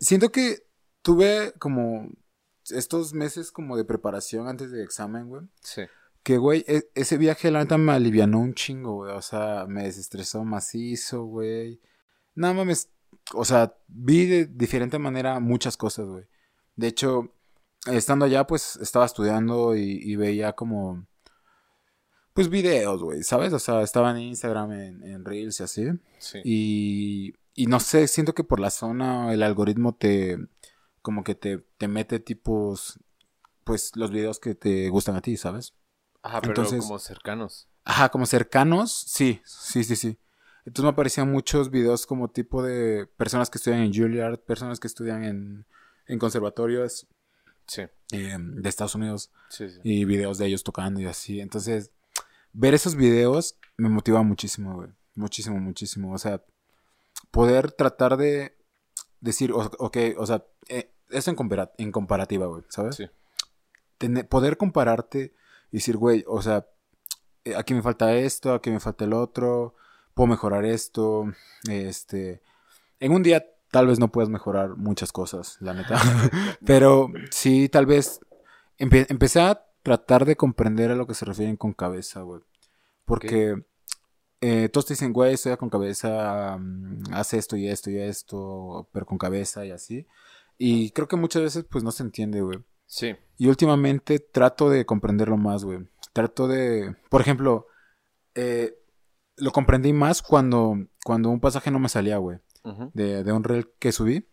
[0.00, 0.62] siento que
[1.02, 2.08] tuve como
[2.70, 5.42] estos meses como de preparación antes del examen, güey.
[5.62, 5.82] Sí.
[6.22, 9.12] Que, güey, e, ese viaje, la neta, me alivianó un chingo, güey.
[9.12, 11.80] O sea, me desestresó macizo, güey.
[12.34, 12.90] Nada mames.
[13.34, 16.24] O sea, vi de diferente manera muchas cosas, güey.
[16.76, 17.34] De hecho,
[17.86, 21.06] estando allá, pues estaba estudiando y, veía como.
[22.34, 23.52] Pues videos, güey, ¿sabes?
[23.52, 25.86] O sea, estaba en Instagram, en, en Reels y así.
[26.18, 26.40] Sí.
[26.44, 30.38] Y, y no sé, siento que por la zona el algoritmo te
[31.02, 33.00] como que te, te mete tipos,
[33.64, 35.74] pues los videos que te gustan a ti, ¿sabes?
[36.22, 37.68] Ajá, pero como cercanos.
[37.84, 40.18] Ajá, como cercanos, sí, sí, sí, sí.
[40.66, 44.86] Entonces me aparecían muchos videos como tipo de personas que estudian en Juilliard, personas que
[44.86, 45.66] estudian en,
[46.06, 47.06] en conservatorios
[47.66, 47.82] sí.
[48.10, 49.30] Em, de Estados Unidos.
[49.48, 49.80] Sí, sí.
[49.82, 51.40] Y videos de ellos tocando y así.
[51.40, 51.92] Entonces,
[52.52, 54.90] ver esos videos me motiva muchísimo, güey.
[55.14, 56.12] Muchísimo, muchísimo.
[56.12, 56.44] O sea,
[57.30, 58.57] poder tratar de
[59.20, 61.36] decir, ok, o sea, eh, eso en,
[61.78, 62.96] en comparativa, güey, ¿sabes?
[62.96, 63.08] Sí.
[64.28, 65.34] poder compararte
[65.70, 66.66] y decir, güey, o sea,
[67.44, 69.74] eh, aquí me falta esto, aquí me falta el otro,
[70.14, 71.32] puedo mejorar esto,
[71.68, 72.42] este,
[73.00, 75.96] en un día tal vez no puedas mejorar muchas cosas, la neta,
[76.64, 78.20] pero sí, tal vez
[78.78, 82.42] empecé a tratar de comprender a lo que se refieren con cabeza, güey,
[83.04, 83.62] porque
[84.40, 88.88] eh, todos te dicen, güey, estoy con cabeza, mm, hace esto y esto y esto,
[88.92, 90.06] pero con cabeza y así.
[90.56, 92.58] Y creo que muchas veces pues no se entiende, güey.
[92.86, 93.16] Sí.
[93.36, 95.88] Y últimamente trato de comprenderlo más, güey.
[96.12, 97.66] Trato de, por ejemplo,
[98.34, 98.78] eh,
[99.36, 102.38] lo comprendí más cuando, cuando un pasaje no me salía, güey.
[102.92, 104.28] de, de, un reel que subí.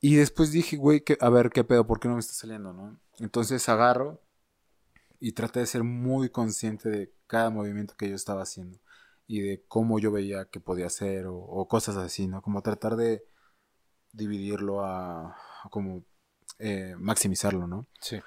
[0.00, 2.98] Y después dije, güey, a ver qué pedo, ¿por qué no me está saliendo, no?
[3.18, 4.22] Entonces agarro
[5.20, 8.81] y traté de ser muy consciente de cada movimiento que yo estaba haciendo
[9.32, 12.42] y de cómo yo veía que podía hacer o, cosas así, ¿no?
[12.42, 13.24] Como tratar de
[14.12, 15.38] dividirlo a,
[15.70, 16.04] como
[16.58, 17.86] eh, maximizarlo, ¿no?
[17.98, 18.20] Sí.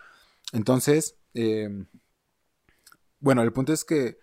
[0.52, 1.86] Entonces, em,
[3.20, 4.18] bueno, el punto es que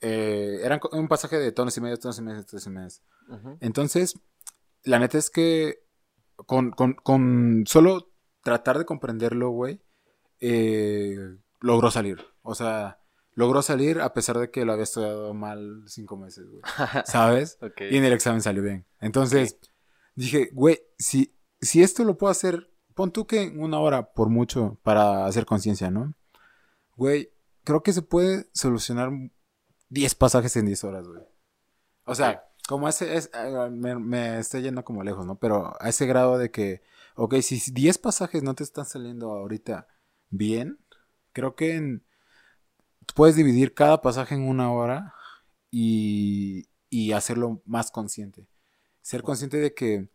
[0.00, 2.88] eh, era un pasaje de tonos y medio, tonos y medio, tonos y medio.
[3.60, 4.14] Entonces,
[4.84, 5.84] la neta es que
[6.34, 8.10] con, con, con solo
[8.42, 9.82] tratar de comprenderlo, güey,
[10.40, 12.24] eh, logró salir.
[12.40, 12.99] O sea,
[13.40, 16.60] logró salir a pesar de que lo había estudiado mal cinco meses, güey.
[17.06, 17.58] ¿Sabes?
[17.90, 18.86] Y en el examen salió bien.
[19.00, 19.58] Entonces,
[20.14, 24.78] dije, güey, si, si esto lo puedo hacer, pon tú que una hora por mucho
[24.82, 26.14] para hacer conciencia, ¿no?
[26.96, 27.32] Güey,
[27.64, 29.10] creo que se puede solucionar
[29.88, 31.22] 10 pasajes en 10 horas, güey.
[32.04, 33.30] O sea, como ese, es,
[33.72, 35.38] me, me estoy yendo como lejos, ¿no?
[35.38, 36.82] Pero a ese grado de que,
[37.16, 39.88] ok, si 10 pasajes no te están saliendo ahorita
[40.28, 40.78] bien,
[41.32, 42.04] creo que en
[43.14, 45.14] puedes dividir cada pasaje en una hora
[45.70, 48.46] y, y hacerlo más consciente.
[49.02, 50.08] Ser consciente de que,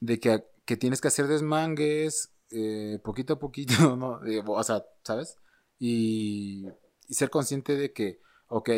[0.00, 4.20] de que, que tienes que hacer desmangues eh, poquito a poquito, ¿no?
[4.46, 5.36] o sea, ¿sabes?
[5.78, 6.66] Y,
[7.08, 8.70] y, ser consciente de que, ok,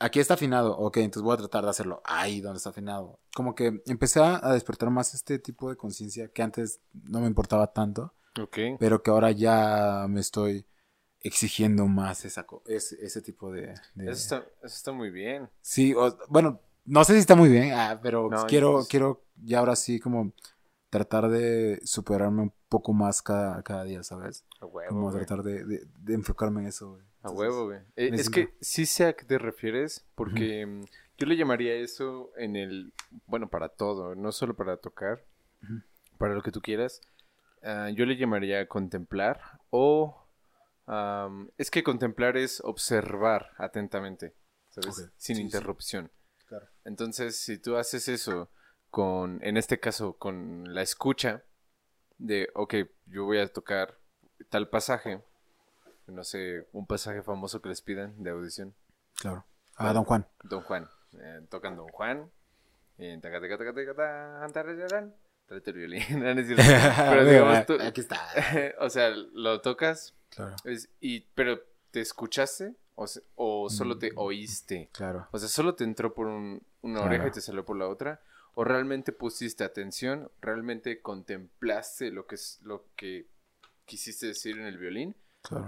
[0.00, 3.20] aquí está afinado, ok, entonces voy a tratar de hacerlo ahí donde está afinado.
[3.34, 7.72] Como que empecé a despertar más este tipo de conciencia que antes no me importaba
[7.72, 8.76] tanto, okay.
[8.78, 10.66] pero que ahora ya me estoy
[11.20, 13.72] exigiendo más esa, ese, ese tipo de...
[13.96, 15.48] Eso, está, eso, está, muy bien.
[15.60, 15.94] Sí,
[16.28, 20.32] bueno, no sé si está muy bien, ah, pero quiero, quiero ya ahora sí como
[20.90, 24.44] tratar de superarme un poco más cada, cada día, ¿sabes?
[24.60, 27.02] A huevo, Como tratar de, de, enfocarme en eso, güey.
[27.22, 27.80] a huevo, güey.
[27.96, 30.84] Eh, es que sí sé a qué te refieres, porque mm,
[31.18, 32.92] yo le llamaría eso en el,
[33.26, 35.24] bueno, para todo, no solo para tocar,
[36.18, 37.00] para lo que tú quieras.
[37.62, 40.25] Ah, yo le llamaría contemplar o
[41.56, 44.34] es que contemplar es observar atentamente,
[44.68, 45.10] ¿sabes?
[45.16, 46.10] Sin interrupción.
[46.84, 48.50] Entonces, si tú haces eso
[48.90, 51.42] con, en este caso, con la escucha
[52.18, 52.74] de, ok,
[53.06, 53.98] yo voy a tocar
[54.48, 55.22] tal pasaje,
[56.06, 58.74] no sé, un pasaje famoso que les pidan de audición.
[59.16, 59.44] Claro.
[59.76, 60.26] A Don Juan.
[60.44, 60.88] Don Juan.
[61.18, 62.30] Eh, tocan Don Juan.
[65.72, 66.02] Violín.
[66.16, 68.20] Pero digamos, tú, Aquí está.
[68.80, 70.14] o sea, lo tocas.
[70.30, 70.56] Claro.
[71.00, 71.60] y, pero,
[71.90, 72.74] ¿te escuchaste?
[73.34, 74.88] O, solo te mm, oíste.
[74.92, 75.28] Claro.
[75.32, 78.22] O sea, solo te entró por una oreja y te salió por la otra.
[78.54, 83.28] O realmente pusiste atención, realmente contemplaste lo que es lo que
[83.84, 85.14] quisiste decir en el violín.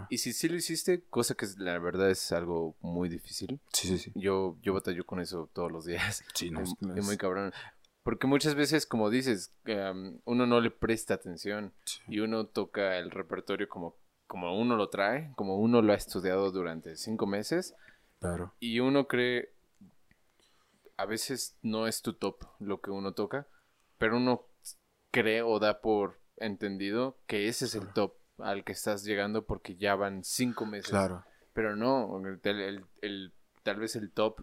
[0.09, 3.61] Y si sí lo hiciste, cosa que la verdad es algo muy difícil.
[3.73, 4.13] Sí, sí, sí.
[4.17, 6.25] Yo, yo batallo con eso todos los días.
[6.35, 7.53] Sí, no, es, es es- muy cabrón.
[8.03, 9.53] Porque muchas veces, como dices,
[10.25, 12.01] uno no le presta atención Sí.
[12.09, 13.97] y uno toca el repertorio como,
[14.29, 17.75] como uno lo trae, como uno lo ha estudiado durante cinco meses
[18.21, 18.55] Claro.
[18.61, 19.53] y uno cree,
[20.97, 23.47] a veces no es tu top lo que uno toca,
[23.99, 24.47] pero uno
[25.11, 29.77] cree o da por entendido que ese es el top al que estás llegando porque
[29.77, 30.91] ya van cinco meses.
[30.91, 31.25] Claro.
[31.53, 33.33] Pero no, el, el- el-
[33.65, 34.41] tal vez el top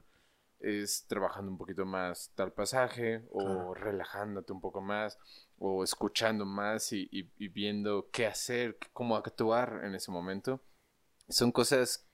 [0.59, 3.73] es trabajando un poquito más tal pasaje o Claro.
[3.73, 5.17] relajándote un poco más
[5.57, 10.61] o escuchando más y, y- y viendo qué hacer, cómo actuar en ese momento.
[11.29, 12.07] Son cosas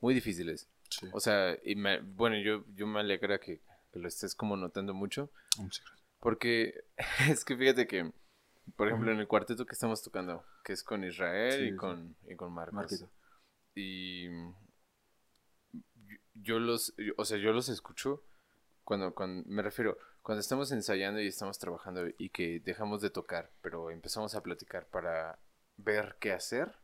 [0.00, 0.68] muy difíciles.
[0.90, 1.08] Sí.
[1.12, 3.60] O sea, y me- bueno, yo, yo me alegra que,
[3.92, 6.08] que lo estés como notando mucho Muchas gracias.
[6.20, 6.84] porque
[7.38, 8.12] es que fíjate que,
[8.76, 11.76] por ejemplo, en el cuarteto que estamos tocando, que es con Israel Sí, y, sí.
[11.76, 12.74] con, y con Marcos.
[12.74, 13.10] Marquito.
[13.74, 14.28] Y
[16.42, 18.22] yo- los, yo- o sea, yo los escucho
[18.84, 23.50] cuando, cuando, me refiero, cuando estamos ensayando y estamos trabajando y que dejamos de tocar,
[23.62, 25.38] pero empezamos a platicar para
[25.76, 26.74] ver qué hacer.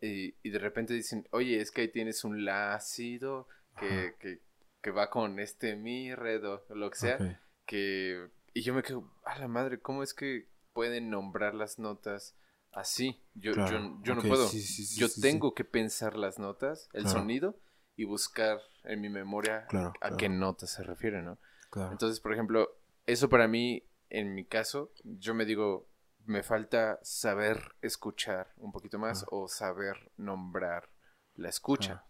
[0.00, 4.40] Y, y de repente dicen, oye, es que ahí tienes un la ácido que, que,
[4.80, 7.18] que va con este mi, re, do, lo que sea
[7.66, 12.34] que y yo me quedo a la madre cómo es que pueden nombrar las notas
[12.72, 14.46] así yo Claro, yo, yo no puedo.
[14.48, 17.20] sí, sí, sí, yo tengo que pensar las notas el Claro.
[17.20, 17.56] sonido
[17.96, 20.16] y buscar en mi memoria Claro, a claro.
[20.16, 21.38] qué notas se refiere no
[21.70, 21.92] Claro.
[21.92, 22.68] entonces por ejemplo
[23.06, 25.88] eso para mí en mi caso yo me digo
[26.24, 30.88] me falta saber escuchar un poquito más o saber nombrar
[31.34, 32.04] la escucha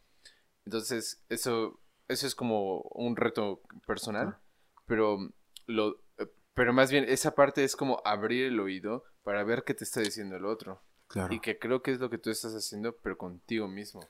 [0.64, 4.38] entonces, eso, eso es como un reto personal,
[4.86, 5.18] pero
[5.66, 9.74] lo eh, pero más bien esa parte es como abrir el oído para ver qué
[9.74, 10.82] te está diciendo el otro.
[11.08, 11.34] Claro.
[11.34, 14.06] Y que creo que es lo que tú estás haciendo, pero contigo mismo.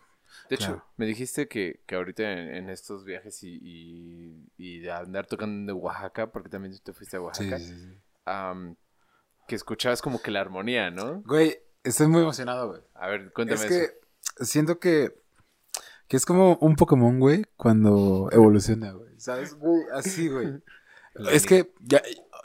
[0.48, 4.90] De hecho, me dijiste que, que ahorita en, en estos viajes y, y, y de
[4.92, 7.98] andar tocando en Oaxaca, porque también te fuiste a Oaxaca, sí, sí.
[8.24, 8.76] am,
[9.48, 11.22] que escuchabas como que la armonía, ¿no?
[11.22, 12.80] Güey, estoy muy emocionado, güey.
[12.94, 13.92] A ver, cuéntame Es eso.
[14.38, 15.14] que siento que,
[16.08, 19.18] que es como un Pokémon, güey, cuando evoluciona, güey.
[19.18, 19.54] ¿Sabes?
[19.54, 20.62] Güey, así, güey.
[21.32, 22.02] es que, ya,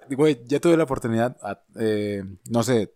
[0.10, 2.94] güey, ya tuve la oportunidad, a- eh, no sé,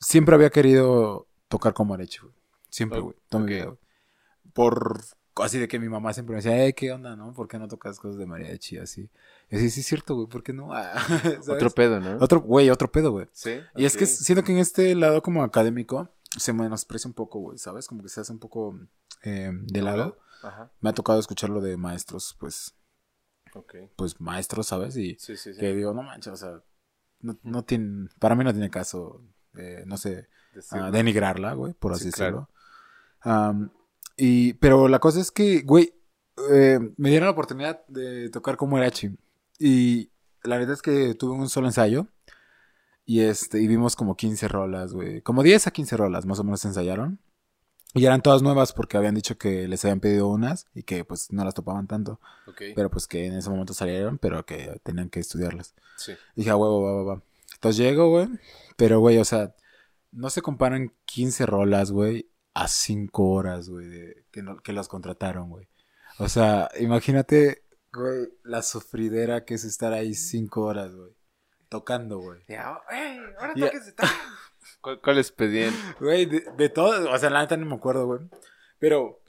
[0.00, 2.34] siempre había querido tocar con mariachi, güey.
[2.70, 3.78] Siempre, Oh, güey, toda ok.
[4.52, 5.00] Por,
[5.36, 7.32] así de que mi mamá siempre me decía, eh, ¿qué onda, no?
[7.32, 9.10] ¿Por qué no tocas cosas de mariachi, así?
[9.50, 10.70] Y así, sí es cierto, güey, ¿por qué no?
[10.74, 10.94] Ah.
[11.48, 12.16] Otro pedo, ¿no?
[12.20, 13.28] Otro, güey, otro pedo, güey.
[13.32, 13.60] Sí.
[13.76, 17.58] Y es que siento que en este lado como académico se menosprecia un poco, güey,
[17.58, 17.86] ¿sabes?
[17.86, 18.78] Como que se hace un poco
[19.22, 20.18] eh, de lado.
[20.42, 22.74] Ajá, Me ha tocado escucharlo de maestros, pues,
[23.54, 23.74] ok.
[23.96, 24.96] pues maestros, ¿sabes?
[24.96, 25.58] Y Sí, sí, sí.
[25.58, 26.62] que digo, no manches, o sea,
[27.20, 29.20] no, no tiene, para mí no tiene caso,
[29.56, 30.84] eh, no sé, Decirlo.
[30.84, 32.48] ah, denigrarla, güey, por así Sí, claro.
[33.24, 33.72] decirlo.
[34.18, 35.94] Y, pero la cosa es que, güey,
[36.50, 39.16] eh, me dieron la oportunidad de tocar como Erachi.
[39.58, 40.10] Y
[40.42, 42.08] la verdad es que tuve un solo ensayo.
[43.06, 45.22] Y este, y vimos como 15 rolas, güey.
[45.22, 47.18] Como 10 a 15 rolas, más o menos se ensayaron.
[47.94, 51.32] Y eran todas nuevas porque habían dicho que les habían pedido unas y que pues
[51.32, 52.20] no las topaban tanto.
[52.46, 55.74] Ok, Pero pues que en ese momento salieron, pero que tenían que estudiarlas.
[55.96, 56.12] sí.
[56.34, 57.22] Y dije, huevo, va, va, va.
[57.54, 58.28] Entonces llego, güey.
[58.76, 59.54] Pero, güey, o sea,
[60.12, 62.28] no se comparan 15 rolas, güey,
[62.62, 65.68] a 5 horas, güey, de, que, no- que las contrataron, güey.
[66.18, 71.10] O sea, imagínate, güey, la sufridera que es estar ahí 5 horas, güey.
[71.68, 72.40] Tocando, güey.
[72.48, 73.18] Ya, ¡ey!
[73.38, 73.70] Ahora Ya.
[74.80, 75.74] ¿Cuál- ¿Cuáles pedían?
[76.00, 78.20] Güey, de, de todo, o sea, la neta no me acuerdo, güey.
[78.78, 79.20] Pero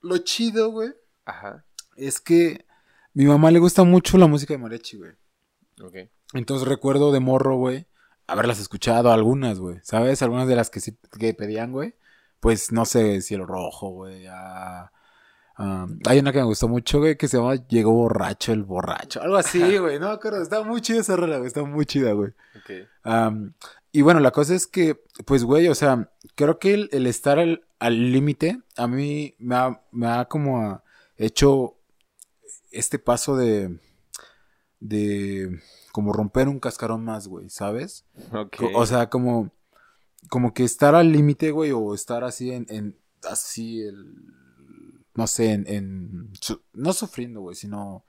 [0.00, 0.92] lo chido, güey,
[1.24, 1.64] Ajá.
[1.96, 2.64] es que
[3.14, 5.12] mi mamá le gusta mucho la música de mariachi, güey.
[5.82, 6.10] Ok.
[6.34, 7.86] Entonces recuerdo de morro, güey,
[8.26, 9.78] haberlas escuchado algunas, güey.
[9.82, 10.22] ¿Sabes?
[10.22, 11.94] Algunas de las que sí que pedían, güey.
[12.42, 14.26] Pues no sé, Cielo Rojo, güey.
[14.28, 14.92] ah,
[15.56, 19.22] ah, hay una que me gustó mucho, güey, que se llama Llegó Borracho el Borracho.
[19.22, 19.98] Algo así, güey.
[19.98, 20.42] No me acuerdo.
[20.42, 21.46] Estaba muy chida esa rola, güey.
[21.46, 22.32] Estaba muy chida, güey.
[23.92, 27.38] Y bueno, la cosa es que, pues, güey, o sea, creo que el, el estar
[27.38, 30.80] al al límite a mí me ha, me ha como
[31.16, 31.76] hecho
[32.70, 33.76] este paso de,
[34.78, 38.06] de como romper un cascarón más, güey, ¿sabes?
[38.72, 39.50] O sea, como,
[40.28, 42.96] como que estar al límite, güey, o estar así en, en
[43.28, 44.14] así el,
[45.14, 48.04] no sé, en, en su- no sufriendo, güey, sino,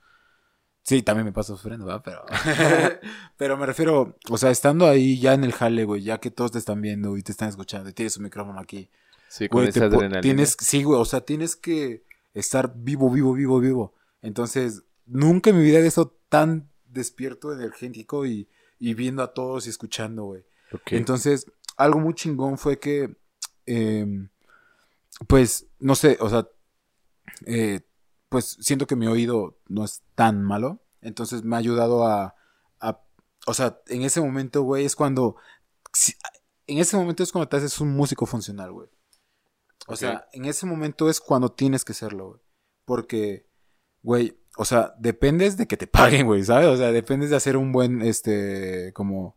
[0.82, 2.02] sí, también me paso sufriendo, ¿verdad?
[2.04, 2.24] Pero,
[3.36, 6.52] pero me refiero, o sea, estando ahí ya en el jale, güey, ya que todos
[6.52, 8.90] te están viendo y te están escuchando y tienes un micrófono aquí,
[9.28, 10.20] sí, con güey, esa adrenalina.
[10.22, 13.94] tienes, sí, güey, o sea, tienes que estar vivo, vivo, vivo, vivo.
[14.22, 18.48] Entonces, nunca en mi vida he estado tan despierto, energético y,
[18.78, 20.44] y viendo a todos y escuchando, güey.
[20.72, 20.92] Ok.
[20.92, 23.16] Entonces, algo muy chingón fue que
[23.66, 24.28] em,
[25.28, 26.48] pues, no sé, o sea,
[27.46, 27.80] eh,
[28.28, 30.80] pues siento que mi oído no es tan malo.
[31.00, 32.34] Entonces me ha ayudado a,
[32.80, 33.00] a
[33.46, 35.36] o sea, en ese momento, güey, es cuando,
[36.66, 38.88] en ese momento es cuando te haces un músico funcional, güey.
[39.86, 42.40] O sea, en ese momento es cuando tienes que serlo, güey.
[42.86, 43.46] Porque,
[44.02, 46.68] güey, o sea, dependes de que te paguen, güey, ¿sabes?
[46.68, 49.36] O sea, dependes de hacer un buen, este, como,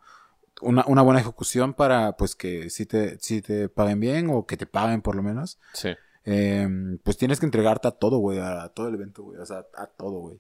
[0.62, 4.58] una, una buena ejecución para, pues, que si te, si te paguen bien o que
[4.58, 5.60] te paguen por lo menos.
[5.74, 5.96] Sí.
[6.26, 9.66] Em, pues tienes que entregarte a todo, güey, a todo el evento, güey, o sea,
[9.76, 10.40] a todo, güey.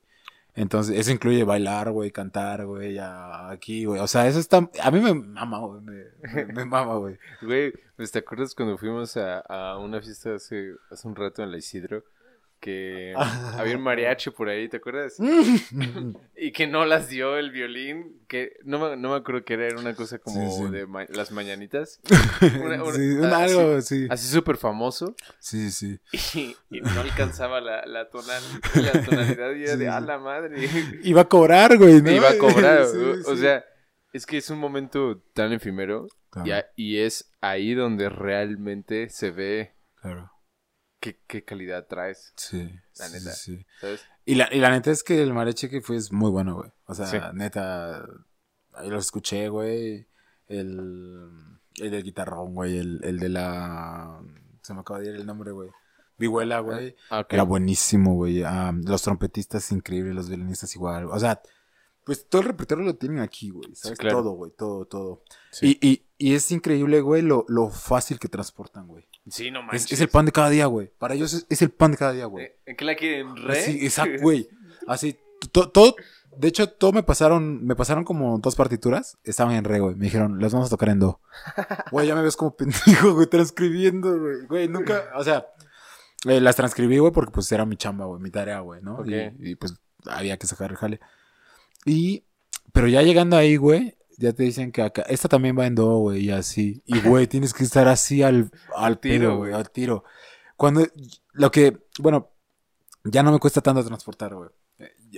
[0.57, 4.01] Entonces, eso incluye bailar, güey, cantar, güey, aquí, güey.
[4.01, 4.67] O sea, eso está.
[4.81, 5.81] A mí me mama, güey.
[5.81, 7.19] Me, me, mama, güey.
[7.43, 11.51] Güey, pues, ¿te acuerdas cuando fuimos a, a una fiesta hace, hace un rato en
[11.51, 12.03] la Isidro?
[12.59, 13.13] Que
[13.57, 15.17] había un mariachi por ahí, ¿te acuerdas?
[16.35, 19.79] y que no las dio el violín, que no me, no me acuerdo que era,
[19.79, 21.99] una cosa como de las mañanitas.
[22.39, 24.07] sí, algo, sí.
[24.09, 25.15] Así súper famoso.
[25.39, 25.99] Sí, sí.
[26.69, 28.43] Y, no alcanzaba la, la, tonal,
[28.75, 30.69] la tonalidad y era de, a la madre.
[31.03, 32.11] Iba a cobrar, güey, ¿no?
[32.11, 32.81] Iba a cobrar,
[33.25, 33.63] o, sea,
[34.13, 36.07] es que es un momento tan efímero
[36.75, 39.73] y es ahí donde realmente se ve...
[40.01, 40.31] Claro
[41.27, 42.33] qué, calidad traes.
[42.35, 42.69] Sí.
[42.97, 43.31] La neta.
[43.31, 43.65] Sí,
[44.25, 46.71] Y, la, y la neta es que el mareche que fue es muy bueno, güey.
[46.85, 48.05] O sea, neta.
[48.73, 50.07] Ahí lo escuché, güey.
[50.47, 51.29] El,
[51.77, 52.77] el del guitarrón, güey.
[52.77, 54.19] El, el de la.
[54.61, 55.69] Se me acaba de ir el nombre, güey.
[56.17, 56.95] Vihuela, güey.
[57.09, 58.43] Ah, Era buenísimo, güey.
[58.43, 61.05] Ah, los trompetistas increíbles, los violinistas igual.
[61.05, 61.41] O sea,
[62.07, 63.75] pues todo el repertorio lo tienen aquí, güey.
[63.75, 63.99] ¿Sabes?
[63.99, 64.49] Todo, güey.
[64.57, 65.23] Todo, todo.
[65.61, 69.05] Y, y, y es increíble, güey, lo, lo fácil que transportan, güey.
[69.29, 69.91] Sí, no manches.
[69.91, 70.89] Es, el pan de cada día, güey.
[70.97, 72.45] Para ellos es, el pan de cada día, güey.
[72.45, 73.35] Eh, ¿En qué la quieren?
[73.35, 73.61] ¿Re?
[73.61, 74.47] Sí, exacto, güey.
[74.87, 75.19] Así,
[75.51, 75.97] todo,
[76.37, 79.95] de hecho, todo me pasaron, me pasaron como dos partituras, estaban en re, güey.
[79.95, 81.19] Me dijeron, las vamos a tocar en do.
[81.91, 84.45] Güey, ya me ves como pendejo, güey, transcribiendo, güey.
[84.47, 85.45] Güey, nunca, o sea,
[86.25, 89.05] eh, las transcribí, güey, porque pues era mi chamba, güey, mi tarea, güey, ¿no?
[89.05, 89.73] Y, y, pues
[90.05, 91.01] había que sacar el jale.
[91.85, 92.25] Y,
[92.73, 95.97] pero ya llegando ahí, güey, ya te dicen que acá, esta también va en do,
[95.97, 96.81] güey, y así.
[96.85, 100.03] Y, güey, tienes que estar así al, al tiro, güey, al tiro.
[100.55, 100.85] Cuando,
[101.33, 102.31] lo que, bueno,
[103.03, 104.49] ya no me cuesta tanto transportar, güey.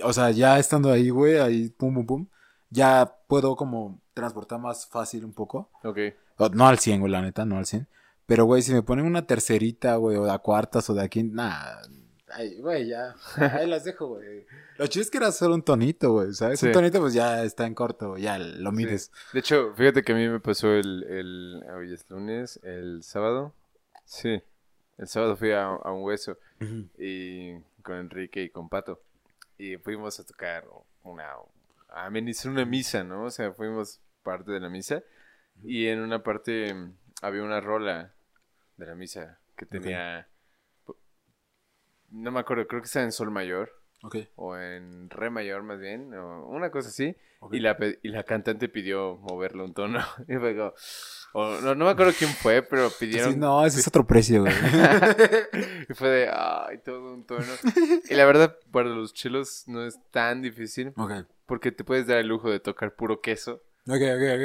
[0.04, 2.26] O sea, ya estando ahí, güey, ahí, pum, pum, pum,
[2.68, 5.70] ya puedo como transportar más fácil un poco.
[5.82, 5.98] Ok.
[6.52, 7.88] No al 100, güey, la neta, no al 100.
[8.26, 11.82] Pero, güey, si me ponen una tercerita, güey, o a cuartas o de aquí, nada,
[12.32, 13.14] Ay, güey, ya.
[13.36, 14.46] Ahí las dejo, güey.
[14.78, 16.62] Lo chido es que era solo un tonito, güey, ¿sabes?
[16.62, 19.10] Un tonito, pues ya está en corto, ya lo mides.
[19.32, 21.64] De hecho, fíjate que a mí me pasó el, el.
[21.74, 23.54] Hoy es lunes, el sábado.
[24.04, 24.42] Sí.
[24.98, 26.38] El sábado fui a, un hueso.
[26.98, 29.02] Y con Enrique y con Pato.
[29.56, 30.64] Y fuimos a tocar
[31.02, 31.32] una.
[31.88, 33.24] a amenizar una misa, ¿no?
[33.24, 35.02] O sea, fuimos parte de la misa.
[35.62, 36.74] Y en una parte
[37.22, 38.12] había una rola
[38.76, 40.26] de la misa que tenía
[42.10, 43.72] no me acuerdo, creo que está en sol mayor.
[44.36, 47.14] O en re mayor más bien, o una cosa así.
[47.52, 50.00] Y, la, y la cantante pidió moverle un tono.
[50.28, 50.56] y fue
[51.32, 53.38] o, no, no, me acuerdo quién fue, pero pidieron...
[53.38, 54.52] no, ese es otro precio, güey.
[55.88, 57.44] y fue de, ay, todo un tono.
[58.08, 60.92] y la verdad, para los chelos no es tan difícil.
[61.46, 63.62] Porque te puedes dar el lujo de tocar puro queso.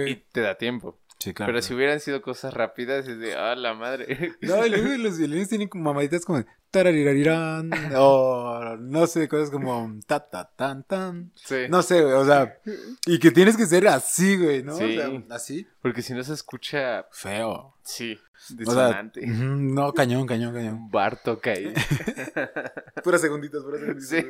[0.07, 0.99] Y te da tiempo.
[1.33, 4.33] Pero si hubieran sido cosas rápidas, es de, ah, la madre.
[4.41, 9.97] No, y luego los violines tienen como mamaditas como tararirarirán, o no sé, cosas como
[10.05, 11.31] ta ta tan tan.
[11.35, 11.67] Sí.
[11.69, 12.59] No sé, güey, o sea,
[13.05, 14.75] y que tienes que ser así, güey, ¿no?
[14.75, 14.99] Sí.
[15.29, 15.67] así.
[15.81, 17.75] Porque si no se escucha feo.
[17.83, 18.19] Sí.
[18.49, 19.25] Disonante.
[19.25, 20.91] no, cañón, cañón, cañón.
[20.91, 21.73] Bartok ahí.
[23.03, 24.09] puras segunditas, puras segunditas.
[24.09, 24.25] Sí.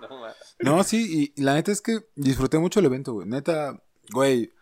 [0.00, 0.20] ¿no?
[0.76, 3.26] no, sí, y la neta es que disfruté mucho el evento, güey.
[3.26, 3.80] Neta,
[4.12, 4.52] güey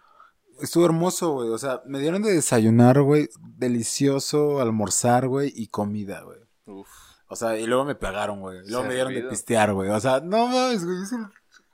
[0.60, 1.48] Estuvo hermoso, güey.
[1.48, 3.28] O sea, me dieron de desayunar, güey.
[3.40, 5.52] Delicioso, almorzar, güey.
[5.54, 6.38] Y comida, güey.
[6.66, 6.88] Uf.
[7.28, 8.60] O sea, y luego me pegaron, güey.
[8.68, 9.90] Luego me dieron de pistear, güey.
[9.90, 11.02] O sea, no mames, güey.
[11.02, 11.32] Es un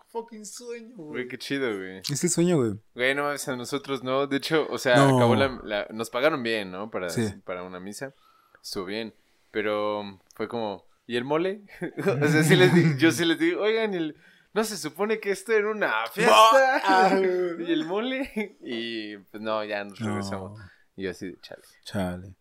[0.09, 1.11] fucking sueño, güey.
[1.11, 1.99] Güey, qué chido, güey.
[1.99, 2.75] Ese sueño, güey.
[2.95, 4.27] Güey, no mames, a nosotros no.
[4.27, 6.91] De hecho, o sea, acabó la, Nos pagaron bien, ¿no?
[6.91, 7.09] Para,
[7.45, 8.15] para una misa.
[8.63, 9.15] Estuvo bien.
[9.51, 10.87] Pero fue como...
[11.07, 11.63] ¿Y el mole?
[11.99, 14.15] o sea, sí les yo sí les digo, oigan, el
[14.55, 16.81] no se supone que esto era una fiesta.
[16.85, 17.11] Ah,
[17.59, 18.57] y el mole.
[18.61, 20.61] Y pues no, ya nos regresamos.
[20.97, 21.63] Y yo así, chale.
[21.85, 22.35] Chale.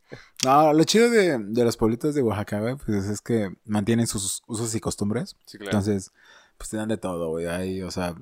[0.43, 4.41] No, lo chido de, de los pueblitos de Oaxaca, güey, pues es que mantienen sus
[4.47, 5.35] usos y costumbres.
[5.45, 5.77] Sí, claro.
[5.77, 6.11] Entonces,
[6.57, 7.45] pues te dan de todo, güey.
[7.45, 8.15] Ahí, o sea,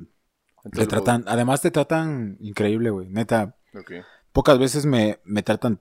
[0.72, 3.08] te tratan, además te tratan increíble, güey.
[3.08, 3.56] Neta.
[3.74, 4.02] Okay.
[4.34, 5.80] Pocas veces me, me tratan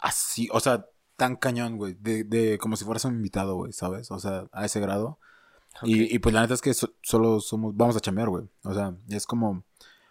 [0.00, 1.94] así, o sea, tan cañón, güey.
[1.94, 4.10] De, de como si fueras un invitado, güey, ¿sabes?
[4.10, 5.18] O sea, a ese grado.
[5.82, 8.44] Y, pues la neta es que solo somos, vamos a chambear, güey.
[8.64, 9.64] O sea, es como,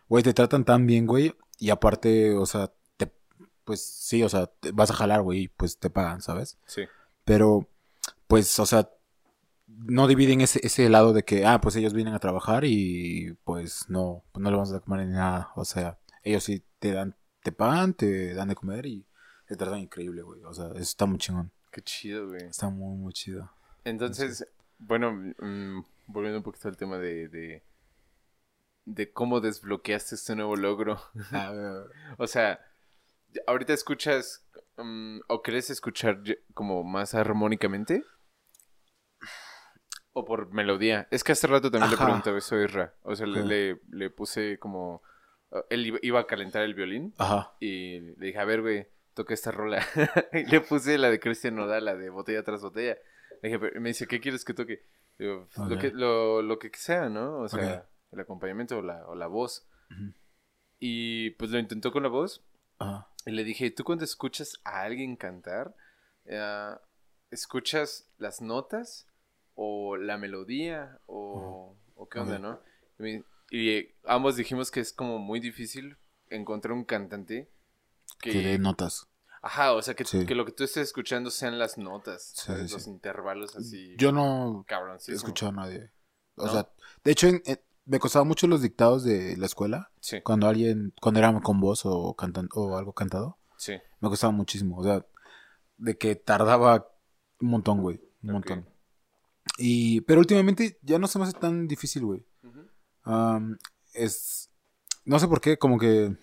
[0.10, 1.34] güey, te tratan tan bien, güey.
[1.60, 3.12] Y aparte, o sea, te,
[3.64, 6.58] pues sí, o sea, te- vas a jalar, güey, y pues te pagan, ¿sabes?
[6.66, 6.84] Sí.
[7.24, 7.70] Pero,
[8.28, 8.90] pues, o sea,
[9.68, 13.86] no dividen ese, ese lado de que, ah, pues ellos vienen a trabajar y pues
[13.90, 15.52] no, pues, no le vamos a comer ni nada.
[15.56, 19.06] O sea, ellos sí te dan, te pagan, te dan de comer y
[19.48, 20.44] te tratan increíble, güey.
[20.44, 21.52] O sea, eso está muy chingón.
[21.72, 22.44] Qué chido, güey.
[22.44, 23.50] Está muy, muy chido.
[23.86, 24.46] Entonces,
[24.82, 27.64] bueno, mm, volviendo un poquito al tema de, de,
[28.86, 31.00] de cómo desbloqueaste este nuevo logro.
[31.32, 31.84] Ah,
[32.18, 32.60] O sea,
[33.48, 34.46] ahorita escuchas
[34.78, 36.22] mm, o crees escuchar
[36.54, 38.04] como más armónicamente
[40.14, 41.08] o por melodía.
[41.12, 42.04] Es que hace rato también Ajá.
[42.04, 42.96] le preguntaba eso a Isra.
[43.04, 45.02] O sea, le, le, le puse como...
[45.52, 47.54] uh, Él iba- iba a calentar el violín Ajá.
[47.62, 49.86] y le dije, a ver, güey, toca esta rola.
[50.34, 52.98] y le puse la de Cristian Nodal, la de botella tras botella.
[53.44, 54.86] Le dije, pero- me dice, ¿qué quieres que toque?
[55.18, 57.40] Digo, "Pues, lo, que, lo, lo que sea, ¿no?
[57.40, 57.60] O sea,
[58.12, 59.68] el acompañamiento o la, o la voz.
[60.80, 62.44] Y pues lo intentó con la voz.
[63.26, 65.76] Y le dije, ¿tú cuando escuchas a alguien cantar,
[66.26, 66.72] eh,
[67.30, 69.08] escuchas las notas
[69.54, 72.60] o la melodía o, o qué onda, no?
[73.00, 75.98] Y, me- y, eh, ambos dijimos que es como muy difícil
[76.30, 77.52] encontrar un cantante
[78.20, 78.32] que...
[78.32, 79.08] Que de notas.
[79.42, 80.26] Ajá, o sea, que, Sí.
[80.26, 82.68] que lo que tú estés escuchando sean las notas, Sí, ¿sabes?
[82.68, 83.96] sí, los intervalos así.
[83.98, 84.66] Yo no
[85.08, 85.92] he escuchado a nadie.
[86.36, 86.52] O ¿No?
[86.52, 86.70] sea,
[87.04, 89.92] de hecho, en- en- me costaban mucho los dictados de la escuela.
[90.00, 93.38] Sí, Cuando alguien, cuando era con voz o, cantan, o algo cantado.
[93.58, 93.74] sí.
[94.00, 94.78] Me costaba muchísimo.
[94.78, 95.06] O sea,
[95.78, 96.88] de que tardaba
[97.40, 98.00] un montón, güey.
[98.24, 98.68] Un montón.
[99.58, 102.26] Y, pero últimamente ya no se me hace tan difícil, güey.
[103.04, 103.58] Am,
[103.94, 104.50] es,
[105.06, 106.16] no sé por qué, como que,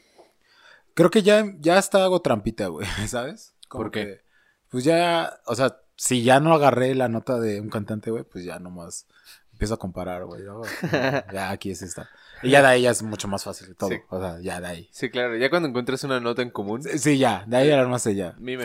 [0.99, 3.55] creo que ya, ya hasta hago trampita, güey, ¿sabes?
[3.68, 4.05] Como ¿Por qué?
[4.05, 4.20] que,
[4.68, 8.44] pues ya, o sea, si ya no agarré la nota de un cantante, güey, pues
[8.44, 9.07] ya nomás
[9.53, 10.42] empiezo a comparar, güey.
[10.42, 10.62] ¿no?
[11.32, 12.09] ya aquí es esta.
[12.42, 13.90] Y ya de ahí ya es mucho más fácil todo.
[13.90, 13.96] Sí.
[14.11, 14.88] O sea, ya de ahí.
[14.90, 18.07] Sí, claro, ya cuando encuentras una nota en común, Sí, Sí, ya, de ahí más
[18.09, 18.34] allá.
[18.38, 18.57] Mi.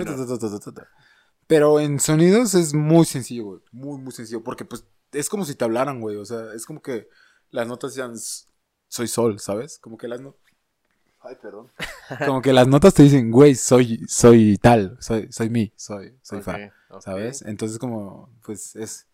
[1.45, 3.61] Pero en sonidos es muy sencillo, güey.
[3.71, 4.43] Muy, muy sencillo.
[4.43, 6.15] Porque pues es como si te hablaran, güey.
[6.15, 7.07] O sea, es como que
[7.51, 8.15] las notas sean
[8.87, 9.77] soy sol, ¿sabes?
[9.77, 10.42] Como que las notas.
[11.23, 11.71] Ay, perdón.
[12.25, 16.39] Como que las notas te dicen, güey, soy, soy tal, soy, soy mí, soy, soy
[16.39, 16.59] Ok, fa.
[16.99, 17.41] ¿sabes?
[17.43, 19.07] Entonces como, pues es,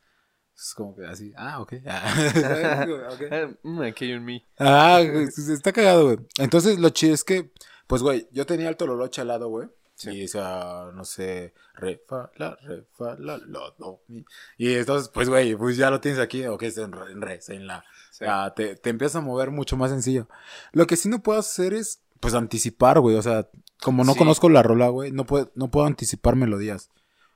[0.56, 2.88] es como que así, ah, ok, ah, ¿sabes?
[2.88, 3.22] Como, ok.
[3.32, 4.44] Ah, mm, aquí hay un mí.
[4.58, 6.18] Ah, está cagado, güey.
[6.40, 7.52] Entonces, lo chido es que,
[7.88, 9.70] pues, güey, yo tenía el tololoche al lado, güey.
[10.00, 10.12] Sí.
[10.12, 14.24] Y decía, no sé, re, fa, la, re, fa, la, lo, do, mi.
[14.58, 17.40] Y entonces, pues, güey, pues ya lo tienes aquí, ok, es en re, en re,
[17.50, 17.84] en la.
[18.12, 18.24] Sí.
[18.26, 20.30] Ah, te, te empiezas a mover mucho más sencillo.
[20.72, 23.18] Lo que sí no puedo hacer es, pues, anticipar, güey.
[23.18, 23.50] O sea,
[23.82, 24.20] como no Sí.
[24.20, 26.92] conozco la rola, güey, no puedo, no puedo anticipar melodías.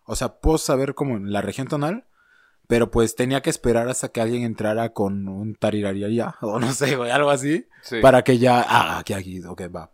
[0.05, 2.05] O sea, puedo saber como en la región tonal,
[2.67, 6.95] pero pues tenía que esperar hasta que alguien entrara con un tarirariaria, o no sé,
[6.95, 7.99] güey, algo así, Sí.
[8.01, 9.91] para que ya, ah, aquí, aquí, ok, va.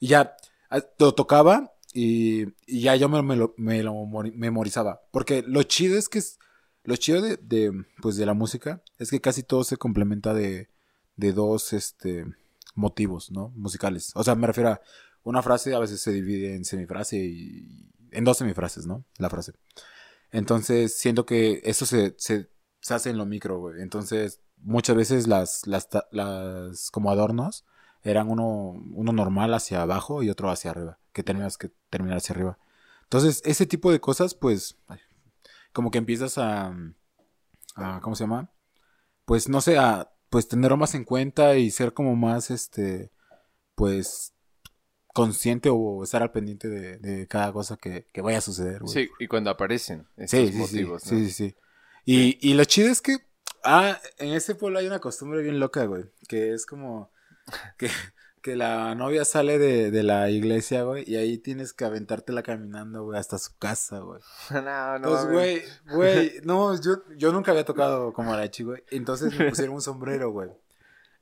[0.00, 0.34] Y ya,
[0.70, 5.00] ah, lo tocaba y, ya yo me, me lo, me lo mori- memorizaba.
[5.12, 6.38] Porque lo chido es que es,
[6.82, 7.72] lo chido de,
[8.02, 10.68] pues, de la música es que casi todo se complementa de,
[11.16, 12.26] de dos, este,
[12.74, 13.50] motivos, ¿no?
[13.56, 14.10] Musicales.
[14.14, 14.80] O sea, me refiero a
[15.22, 19.04] una frase a veces se divide en semifrase y en dos semifrases, ¿no?
[19.18, 19.52] La frase.
[20.32, 23.80] Entonces, siento que eso se, se, se hace en lo micro, güey.
[23.80, 27.64] Entonces, muchas veces las, las, las como adornos
[28.04, 32.34] eran uno, uno normal hacia abajo y otro hacia arriba, que tenías que terminar hacia
[32.34, 32.58] arriba.
[33.04, 34.76] Entonces, ese tipo de cosas, pues,
[35.72, 36.74] como que empiezas a,
[37.76, 38.50] a ¿cómo se llama?
[39.24, 43.10] Pues, no sé, a, pues, tenerlo más en cuenta y ser como más, este,
[43.74, 44.32] pues,
[45.12, 48.92] consciente o estar al pendiente de, de cada cosa que, que vaya a suceder, güey.
[48.92, 51.18] Sí, y cuando aparecen estos Sí, sí, motivos, sí, ¿no?
[51.20, 51.56] sí, sí, sí.
[52.04, 53.18] Y, y lo chido es que,
[53.62, 57.10] ah, en ese pueblo hay una costumbre bien loca, güey, que es como
[57.78, 57.88] que,
[58.42, 63.04] que la novia sale de, de la iglesia, güey, y ahí tienes que aventártela caminando,
[63.04, 64.20] güey, hasta su casa, güey.
[64.50, 64.96] no, no.
[64.96, 65.62] Entonces, güey,
[65.94, 70.30] güey, no, yo, yo nunca había tocado como arachi, güey, entonces me pusieron un sombrero,
[70.30, 70.50] güey.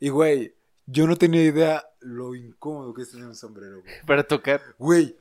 [0.01, 0.57] Y, güey,
[0.87, 3.95] yo no tenía idea lo incómodo que es tener un sombrero, güey.
[4.05, 4.61] Para tocar.
[4.79, 5.17] Güey,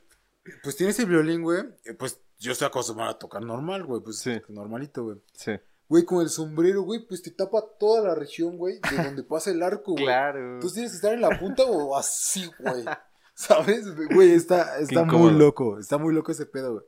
[0.64, 1.60] pues tienes el violín, güey.
[1.84, 4.00] eh, Pues yo estoy acostumbrado a tocar normal, güey.
[4.02, 4.42] Pues Sí.
[4.48, 5.22] normalito, güey.
[5.34, 5.52] Sí.
[5.92, 9.50] Güey, con el sombrero, güey, pues te tapa toda la región, güey, de donde pasa
[9.50, 10.04] el arco, güey.
[10.04, 10.54] Claro.
[10.54, 12.82] Entonces tienes que estar en la punta o así, güey.
[13.34, 13.84] ¿Sabes?
[14.14, 15.78] Güey, está, está muy loco.
[15.78, 16.84] Está muy loco ese pedo, güey.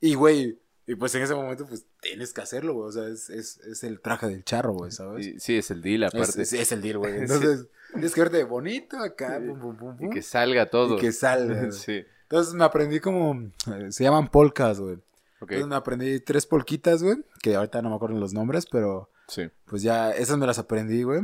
[0.00, 2.88] Y, güey, y pues en ese momento, pues tienes que hacerlo, güey.
[2.88, 5.42] O sea, es, es, es el traje del charro, güey, ¿sabes?
[5.42, 6.40] Sí, es el deal, aparte.
[6.40, 7.12] es, es el deal, güey.
[7.16, 7.20] Sí.
[7.24, 9.46] Entonces, tienes que verte bonito acá, Sí.
[9.46, 10.10] pum, pum, pum, Y pum.
[10.10, 10.96] que salga todo.
[10.96, 11.70] Y que salga.
[11.70, 12.02] sí.
[12.22, 13.34] Entonces me aprendí como.
[13.74, 14.98] eh, se llaman polcas, güey.
[15.40, 17.16] Entonces me aprendí tres polquitas, güey.
[17.42, 19.48] Que ahorita no me acuerdo los nombres, pero Sí.
[19.66, 21.22] pues ya esas me las aprendí, güey.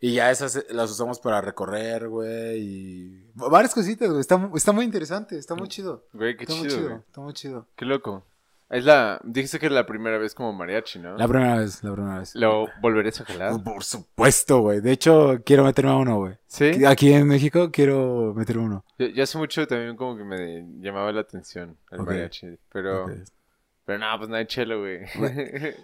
[0.00, 2.58] Y ya esas eh, las usamos para recorrer, güey.
[2.60, 4.20] Y Varias cositas, güey.
[4.20, 6.06] Está, mu- está muy interesante, está muy chido.
[6.12, 7.00] Güey, qué Está muy chido, chido, güey.
[7.06, 7.68] está muy chido.
[7.76, 8.26] Qué loco.
[8.70, 9.20] Es la...
[9.22, 11.16] Dijiste que es la primera vez como mariachi, ¿no?
[11.16, 12.34] La primera vez, la primera vez.
[12.34, 13.62] ¿Lo volverías a jalar?
[13.62, 14.80] Por supuesto, güey.
[14.80, 16.34] De hecho, quiero meterme a uno, güey.
[16.46, 16.84] ¿Sí?
[16.86, 18.84] Aquí en México quiero meterme uno.
[18.98, 22.58] Yo, yo hace mucho también como que me llamaba la atención el mariachi.
[22.72, 23.06] Pero...
[23.84, 25.00] Pero no, pues no hay chelo, güey.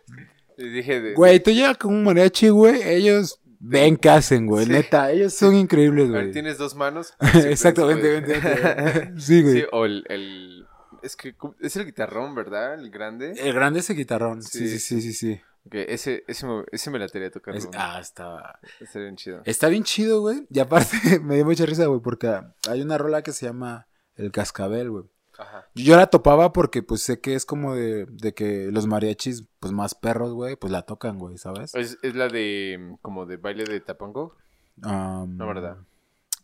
[0.56, 1.14] dije de...
[1.14, 2.80] Güey, tú llegas con un mariachi, güey.
[2.82, 4.66] Ellos ven qué hacen, güey.
[4.66, 4.72] Sí.
[4.72, 6.32] Neta, ellos son increíbles, A ver, güey.
[6.32, 7.14] ¿tienes dos manos?
[7.34, 9.20] Exactamente, vente, vente.
[9.20, 9.60] Sí, güey.
[9.60, 10.57] Sí, o el, el...
[11.02, 12.74] Es que es el guitarrón, ¿verdad?
[12.74, 13.32] El grande.
[13.36, 14.42] El grande ese guitarrón.
[14.42, 15.40] Sí, Sí, sí, sí, sí, sí.
[15.66, 17.30] Ok, ese, ese, me, ese me la tocarlo.
[17.30, 17.54] tocar.
[17.56, 18.58] Es- ah, está...
[18.80, 19.42] Estaría bien chido.
[19.44, 20.46] Está bien chido, güey.
[20.50, 20.88] Y aparte,
[21.22, 23.86] me dio mucha risa, güey, porque hay una rola que se llama
[24.16, 25.04] El Cascabel, güey.
[25.38, 25.68] Ajá.
[25.74, 29.72] Yo la topaba porque, pues, sé que es como de, de que los mariachis, pues,
[29.72, 31.74] más perros, güey, pues, la tocan, güey, ¿sabes?
[31.74, 32.96] Es, es la de...
[33.02, 34.36] como de baile de tapango.
[34.82, 35.76] Am, No, ¿verdad?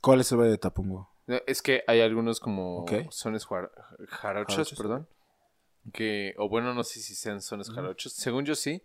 [0.01, 1.09] ¿Cuál es el baile de Tapungo?
[1.27, 4.75] No, Es que hay algunos como sones jarochos, Jarochos.
[4.77, 5.09] perdón.
[5.93, 8.13] Que, o bueno, no sé si sean sones jarochos.
[8.13, 8.83] Según yo sí.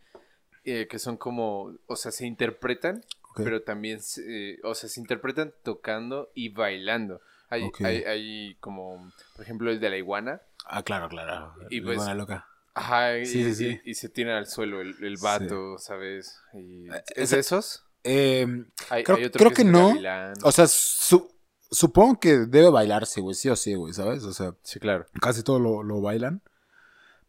[0.66, 3.04] eh, que son como, o sea, se interpretan,
[3.38, 7.22] pero también, se- eh, o sea, se interpretan tocando y bailando.
[7.50, 10.42] Hay, hay, hay como, por ejemplo, el de la iguana.
[10.66, 11.54] Ah, claro, claro.
[11.70, 12.16] Y pues- pues...
[12.16, 12.46] loca.
[12.76, 13.80] Ajá, y, Sí, sí, sí.
[13.86, 16.40] y- y se tiran al suelo el, el vato, ¿sabes?
[16.54, 17.84] Y, Eh, ¿Es de esos?
[18.04, 18.46] Eh,
[18.90, 19.88] Hay, creo- que no.
[19.90, 20.34] gavilán.
[20.44, 21.34] o sea, su-
[21.72, 24.24] supongo que debe bailarse, güey, sí o sí, güey, ¿sabes?
[24.24, 25.06] O sea, Sí, claro.
[25.22, 26.42] casi todo lo, lo bailan.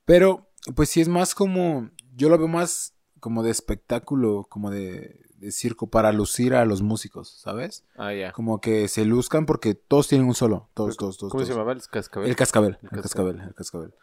[0.04, 5.20] Pero, pues sí es más como, yo lo veo más como de espectáculo, como de,
[5.36, 7.84] de circo para lucir a los músicos, ¿sabes?
[7.96, 8.32] Ah, ya.
[8.32, 11.30] Como que se luzcan porque todos tienen un solo, todos, todos, todos.
[11.30, 11.58] ¿Cómo se todos.
[11.58, 11.72] llamaba?
[11.72, 12.28] ¿El cascabel?
[12.30, 13.34] El cascabel, El el cascabel.
[13.36, 13.94] cascabel, el cascabel.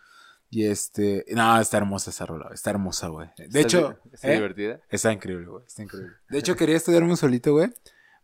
[0.49, 3.27] Y este, no, está hermosa esa rola, está hermosa, güey.
[3.37, 4.35] De ¿Está hecho, ¿Está ¿eh?
[4.35, 4.79] divertida?
[4.89, 6.13] Está increíble, güey, está increíble.
[6.29, 7.73] De hecho, quería estudiarme un solito, güey.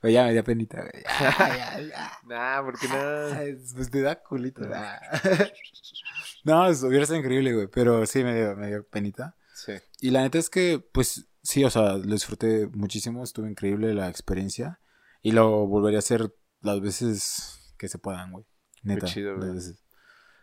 [0.03, 1.01] Pero ya me da penita, güey.
[1.01, 1.37] Ya,
[1.77, 2.11] ya, ya.
[2.25, 3.55] Nah, porque no.
[3.75, 4.61] Pues te da culito.
[4.73, 4.99] ah.
[6.43, 7.67] No, eso hubiera sido increíble, güey.
[7.67, 9.37] Pero sí me dio, me dio penita.
[9.55, 9.71] Sí.
[10.01, 13.23] Y la neta es que, pues, sí, o sea, lo disfruté muchísimo.
[13.23, 14.81] Estuvo increíble la experiencia.
[15.21, 18.45] Y lo volvería a hacer las veces que se puedan, güey.
[18.81, 19.05] Neta.
[19.05, 19.47] chido, güey.
[19.47, 19.85] las veces.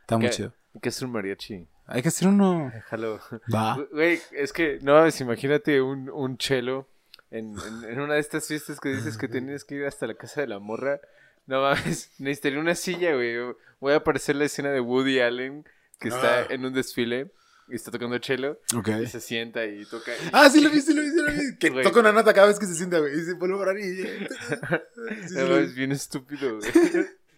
[0.00, 0.54] Está muy chido.
[0.80, 1.68] ¿Qué es un mariachi?
[1.84, 2.70] Hay que hacer uno.
[2.72, 3.20] Déjalo.
[3.54, 3.76] Va.
[3.92, 6.88] Güey, es que, no, es, imagínate un, un chelo
[7.30, 10.14] en, en, en una de estas fiestas que dices que tienes que ir hasta la
[10.14, 11.00] casa de la morra.
[11.46, 13.36] No mames, necesitaría una silla, güey.
[13.80, 15.64] Voy a aparecer la escena de Woody Allen
[15.98, 16.46] que está Ah.
[16.50, 17.30] en un desfile
[17.68, 18.88] y está tocando chelo Ok.
[19.02, 20.12] y se sienta y toca.
[20.32, 21.56] Ah, sí lo vi, sí lo vi, sí lo vi.
[21.58, 21.84] Que Güey.
[21.84, 23.18] toca una nota cada vez que se sienta, güey.
[23.18, 24.02] Y se vuelve a parar y...
[25.28, 26.70] Sí, No, es bien estúpido, güey.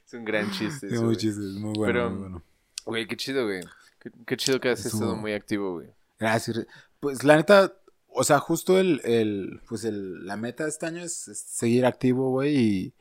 [0.06, 0.86] Es un gran chiste.
[0.86, 2.42] Es muy chiste, es muy bueno, Pero- muy bueno.
[2.84, 3.60] Güey, qué chido, güey.
[4.00, 5.88] Qué, qué chido que has Estuvo- estado muy activo, güey.
[6.18, 6.66] Gracias.
[7.00, 7.72] Pues la neta,
[8.14, 11.86] o sea, justo el, el pues el, la meta de este año es, es seguir
[11.86, 12.94] activo, güey, y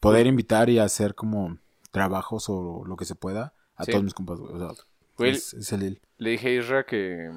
[0.00, 1.58] poder invitar y hacer como
[1.90, 3.92] trabajos o lo que se pueda a Sí.
[3.92, 4.52] todos mis compas, güey.
[4.54, 4.84] O sea,
[5.18, 7.30] Güey, es, es el le dije a Isra que,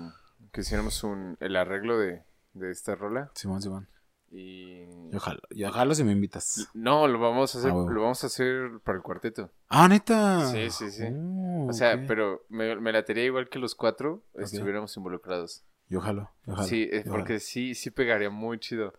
[0.51, 3.31] que hiciéramos un, el arreglo de, de esta rola.
[3.35, 3.87] Simón, Simón.
[4.31, 4.85] Y.
[5.11, 6.67] Yo jalo, yo jalo si me invitas.
[6.73, 9.49] No, lo vamos a hacer, Ah, lo vamos a hacer para el cuarteto.
[9.69, 10.45] Ah, neta.
[10.51, 11.05] Sí, sí, sí.
[11.11, 15.63] Oh, O sea, pero me, me latería igual que los cuatro estuviéramos involucrados.
[15.89, 16.67] Yo jalo, yo jalo.
[16.67, 18.93] sí, porque sí, sí pegaría muy chido.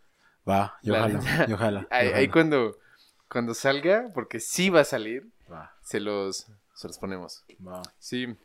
[0.49, 1.47] Va, yo La neta.
[1.47, 1.87] yo jalo.
[1.91, 2.79] Ahí, cuando,
[3.29, 7.45] cuando salga, porque sí va a salir, Va, se los, se los ponemos.
[7.67, 7.83] va.
[7.99, 8.37] Sí.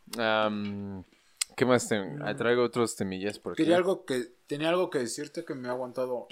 [1.55, 1.87] ¿Qué más?
[1.87, 3.63] Te, ah, traigo otros temillas por aquí.
[3.63, 6.27] Quería algo que, tenía algo que decirte que me ha aguantado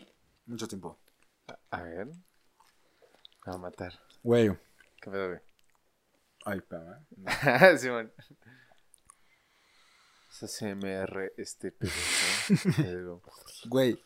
[0.45, 0.99] mucho tiempo.
[1.71, 2.07] A ver.
[2.07, 2.13] Me
[3.47, 3.93] va a matar.
[4.21, 4.49] Güey.
[5.01, 5.39] ¿Qué pedo, güey?
[6.45, 6.97] Ay, espérame.
[7.79, 8.11] Simón.
[10.41, 13.21] Es ASMR este pedo.
[13.69, 14.03] Güey.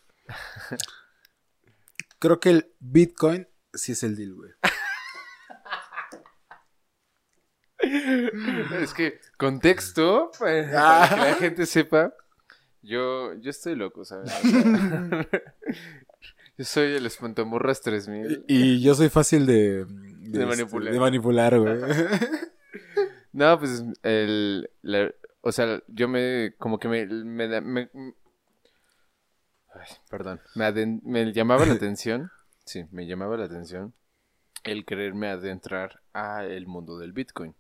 [2.20, 4.52] Creo que el Bitcoin sí es el deal, güey.
[8.82, 11.10] Es que, contexto, para Ah.
[11.10, 12.14] que la gente sepa,
[12.82, 14.32] yo, yo estoy loco, ¿sabes?
[16.58, 18.46] Yo soy el espantamorras 3000.
[18.48, 19.86] Y yo soy fácil de...
[19.86, 20.94] De manipular.
[20.94, 21.78] De manipular, güey.
[23.32, 25.14] No, pues, el, la-
[25.48, 27.90] o sea, yo me, como que me, me, me-
[29.74, 32.30] ay, perdón, me, aden- me llamaba la atención,
[32.66, 33.94] sí, me llamaba la atención
[34.64, 37.56] el quererme adentrar a el mundo del Bitcoin.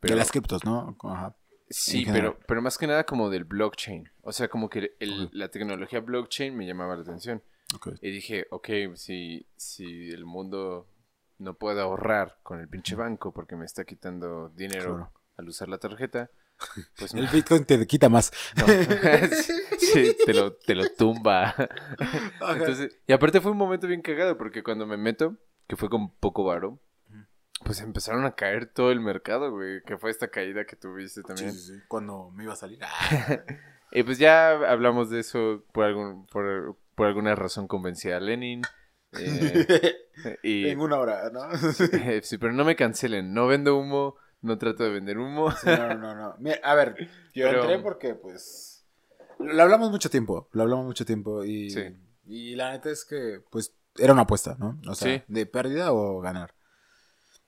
[0.00, 0.96] Pero, De las criptos, ¿no?
[1.04, 1.36] Ajá.
[1.68, 4.08] sí, pero, pero más que nada como del blockchain.
[4.22, 7.42] O sea, como que el- la tecnología blockchain me llamaba la atención.
[8.00, 10.88] Y dije, ok, si, si el mundo
[11.38, 15.12] no puede ahorrar con el pinche banco porque me está quitando dinero Claro.
[15.36, 16.30] al usar la tarjeta,
[16.96, 18.32] pues El Bitcoin te quita más.
[18.56, 18.66] no.
[19.78, 21.54] sí, te lo, te lo tumba.
[22.48, 25.36] Entonces, y aparte fue un momento bien cagado porque cuando me meto,
[25.66, 26.80] que fue con poco varo,
[27.64, 29.82] pues empezaron a caer todo el mercado, güey.
[29.82, 31.52] Que fue esta caída que tuviste también.
[31.52, 31.80] Sí, sí, sí.
[31.88, 32.78] Cuando me iba a salir.
[33.92, 38.62] y pues ya hablamos de eso por, algún, por, por alguna razón convencí a Lenin.
[39.18, 39.94] Eh,
[40.42, 41.40] y, en una hora, ¿no?
[42.22, 43.32] sí, pero no me cancelen.
[43.32, 45.52] No vendo humo, no trato de vender humo.
[45.64, 46.34] no, no, no.
[46.62, 48.86] a ver, yo entré porque, pues.
[49.38, 50.48] Lo hablamos mucho tiempo.
[50.52, 51.44] Lo hablamos mucho tiempo.
[51.44, 51.74] Y,
[52.26, 54.80] y la neta es que, pues, era una apuesta, ¿no?
[54.88, 56.54] O sea, de pérdida o ganar.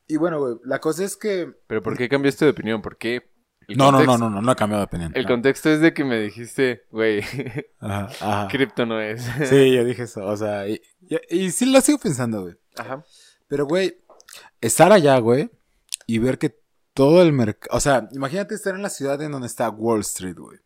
[0.07, 1.53] Y bueno, güey, la cosa es que...
[1.67, 2.83] ¿Pero por qué cambiaste de opinión?
[2.83, 3.31] ¿Por qué?
[3.77, 5.13] No, no, no, no, no, no ha cambiado de opinión.
[5.15, 7.23] El contexto es de que me dijiste, güey,
[8.51, 9.23] cripto no es.
[9.49, 10.81] sí, yo dije eso, o sea, y,
[11.29, 12.57] y, sí lo sigo pensando, güey.
[12.77, 13.05] Ajá.
[13.47, 13.99] Pero, güey,
[14.61, 15.51] estar allá, güey,
[16.07, 16.60] y ver que
[16.95, 20.37] todo el mercado, o sea, imagínate estar en la ciudad en donde está Wall Street,
[20.37, 20.59] güey.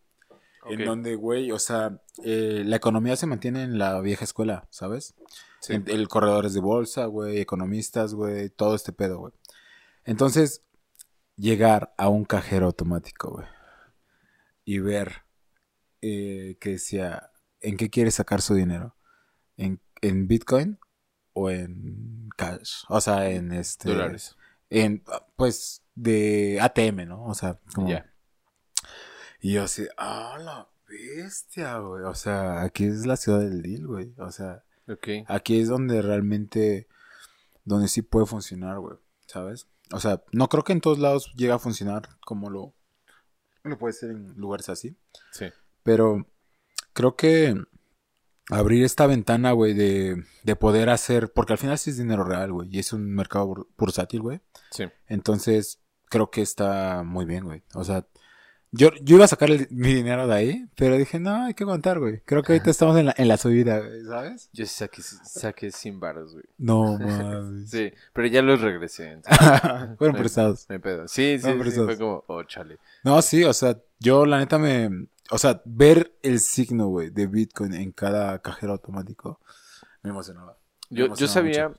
[0.67, 5.15] En donde, güey, o sea, eh, la economía se mantiene en la vieja escuela, ¿sabes?
[5.69, 9.33] El, corredores de bolsa, güey, economistas, güey, todo este pedo, güey.
[10.05, 10.63] Entonces,
[11.37, 13.47] llegar a un cajero automático, güey,
[14.65, 15.25] y ver
[16.01, 18.97] eh, que decía, ¿en qué quiere sacar su dinero?
[19.57, 20.79] ¿En, ¿En, Bitcoin
[21.33, 22.85] o en cash?
[22.89, 23.91] O sea, en este...
[23.91, 24.37] Dólares.
[24.83, 25.05] En,
[25.37, 27.25] pues, de ATM, ¿no?
[27.25, 27.89] O sea, como...
[29.41, 32.05] Y yo así, ah, la bestia, güey.
[32.05, 34.15] O sea, aquí es la ciudad del deal, güey.
[34.19, 34.65] O sea,
[35.29, 36.89] Aquí es donde realmente,
[37.65, 39.67] donde sí puede funcionar, güey, ¿sabes?
[39.93, 42.75] O sea, no creo que en todos lados llegue a funcionar como lo,
[43.63, 44.97] lo puede ser en lugares así.
[45.33, 45.47] Sí.
[45.83, 46.27] Pero
[46.93, 47.55] creo que
[48.51, 52.53] abrir esta ventana, güey, de, de poder hacer, porque al final sí es dinero real,
[52.53, 54.41] güey, y es un mercado bursátil, güey.
[54.71, 54.85] Sí.
[55.09, 57.63] Entonces, creo que está muy bien, güey.
[57.75, 58.07] O sea,
[58.77, 62.01] yo, yo iba a sacar mi dinero de ahí, pero dije, no, hay que aguantar,
[62.01, 62.23] güey.
[62.25, 64.51] Creo que ahorita estamos en la, en la subida, ¿sabes?
[64.53, 66.45] Yo saqué, saqué sin baros, güey.
[66.59, 67.71] No, mames.
[67.71, 69.21] sí, pero ya los regresé.
[69.99, 70.67] Fueron prestados.
[70.69, 71.07] Me pedo.
[71.07, 72.79] Sí, sí, sí, fue como, oh, chale.
[73.05, 75.07] No, sí, o sea, yo la neta me...
[75.31, 79.41] O sea, ver el signo, güey, de Bitcoin en cada cajero automático
[80.03, 80.59] me emocionaba.
[80.91, 81.73] yo, yo sabía...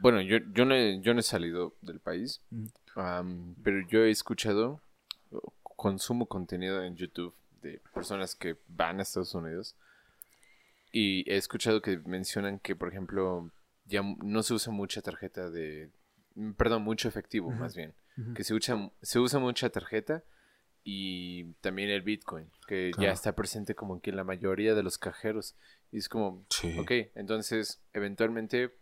[0.00, 2.42] Bueno, yo, yo, no he, yo no he salido del país,
[3.62, 4.80] pero yo he escuchado
[5.62, 9.76] consumo contenido en YouTube de personas que van a Estados Unidos
[10.92, 13.50] y he escuchado que mencionan que, por ejemplo,
[13.84, 15.90] ya no se usa mucha tarjeta de...
[16.56, 17.94] Perdón, mucho efectivo, más bien.
[18.34, 20.22] Que se usa, se usa mucha tarjeta
[20.82, 24.98] y también el Bitcoin, que ya está presente como que en la mayoría de los
[24.98, 25.56] cajeros.
[25.92, 26.46] Y es como,
[26.78, 28.74] ok, entonces eventualmente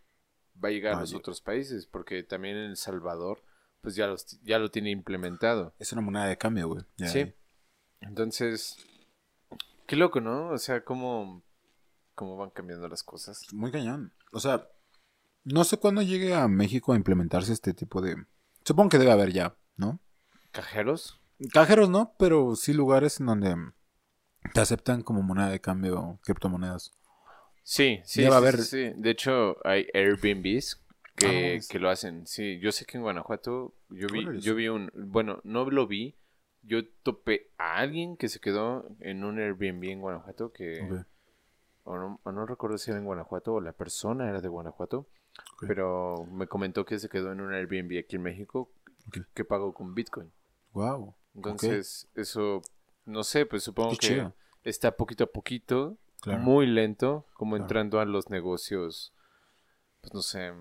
[0.63, 3.43] va a llegar a los otros países, porque también en El Salvador
[3.81, 5.73] pues ya, los, ya lo tiene implementado.
[5.79, 6.83] Es una moneda de cambio, güey.
[7.07, 7.33] Sí.
[8.01, 8.77] Entonces,
[9.87, 10.49] qué loco, ¿no?
[10.49, 11.43] O sea, cómo,
[12.15, 13.45] cómo van cambiando las cosas.
[13.53, 14.13] Muy cañón.
[14.31, 14.67] O sea,
[15.43, 18.15] no sé cuándo llegue a México a implementarse este tipo de...
[18.63, 19.99] Supongo que debe haber ya, ¿no?
[20.51, 21.18] ¿Cajeros?
[21.53, 23.55] Cajeros no, pero sí lugares en donde
[24.53, 26.91] te aceptan como moneda de cambio criptomonedas.
[27.63, 28.57] Sí, sí, sí, haber...
[28.57, 28.91] sí.
[28.95, 30.83] De hecho, hay Airbnbs
[31.15, 32.25] que, que, lo hacen.
[32.25, 36.15] Sí, yo sé que en Guanajuato yo vi, yo vi un, bueno, no lo vi,
[36.63, 40.79] yo topé a alguien que se quedó en un Airbnb en Guanajuato que,
[41.83, 45.07] o, no, no, recuerdo si era en Guanajuato o la persona era de Guanajuato,
[45.61, 48.71] pero me comentó que se quedó en un Airbnb aquí en México
[49.33, 50.31] que pagó con Bitcoin.
[50.73, 51.15] Wow.
[51.35, 52.61] Entonces, eso,
[53.05, 54.31] no sé, pues supongo que
[54.63, 59.13] está poquito a poquito, muy lento, como entrando a los negocios
[60.01, 60.51] pues no sé,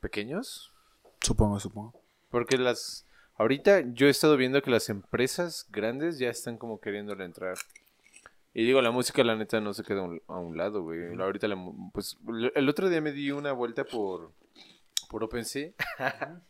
[0.00, 0.72] pequeños.
[1.20, 2.02] Supongo, supongo.
[2.30, 3.06] Porque las...
[3.38, 7.56] Ahorita yo he estado viendo que las empresas grandes ya están como queriéndole entrar.
[8.54, 11.14] Y digo, la música la neta no se queda a un lado, güey.
[11.20, 11.46] Ahorita,
[11.92, 12.16] pues,
[12.54, 14.32] el otro día me di una vuelta por,
[15.10, 15.72] por OpenSea.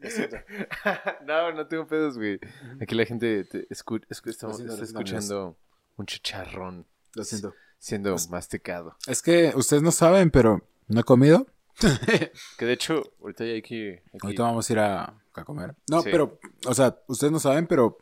[1.26, 2.38] no, no tengo pedos, güey.
[2.80, 5.56] Aquí la gente te está escuchando
[5.96, 6.86] un chicharrón.
[7.14, 7.54] Lo siento.
[7.78, 8.96] Siendo pues masticado.
[9.06, 11.46] Es que ustedes no saben, pero ¿No he comido?
[12.58, 14.02] que de hecho, ahorita ya hay que...
[14.22, 15.14] Ahorita vamos a ir a,
[15.44, 15.74] comer.
[15.90, 17.98] No, pero, o sea, ustedes no saben, pero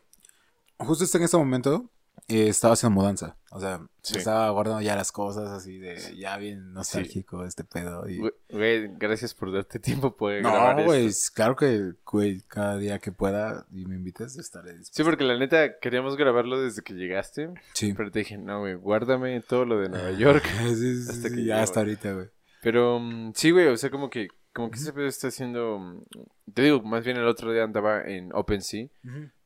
[0.78, 1.90] justo en este momento
[2.28, 3.36] eh, estaba haciendo mudanza.
[3.50, 8.08] O sea, estaba guardando ya las cosas así de ya bien nostálgico este pedo.
[8.08, 8.18] Y...
[8.48, 13.66] Güey, gracias por darte tiempo por no, güey, claro que, güey, cada día que pueda
[13.70, 14.94] y me invites estaré dispuesto.
[14.94, 17.50] Sí, porque la neta queríamos grabarlo desde que llegaste.
[17.74, 17.92] Sí.
[17.94, 20.44] Pero te dije, no, güey, guárdame todo lo de Nueva York.
[20.74, 22.28] sí, hasta que ya hasta ahorita, güey.
[22.62, 25.78] Pero mm, sí, güey, o sea, como que como que ese pedo está haciendo.
[25.78, 26.05] Mm,
[26.53, 28.88] te digo, más bien el otro día andaba en OpenSea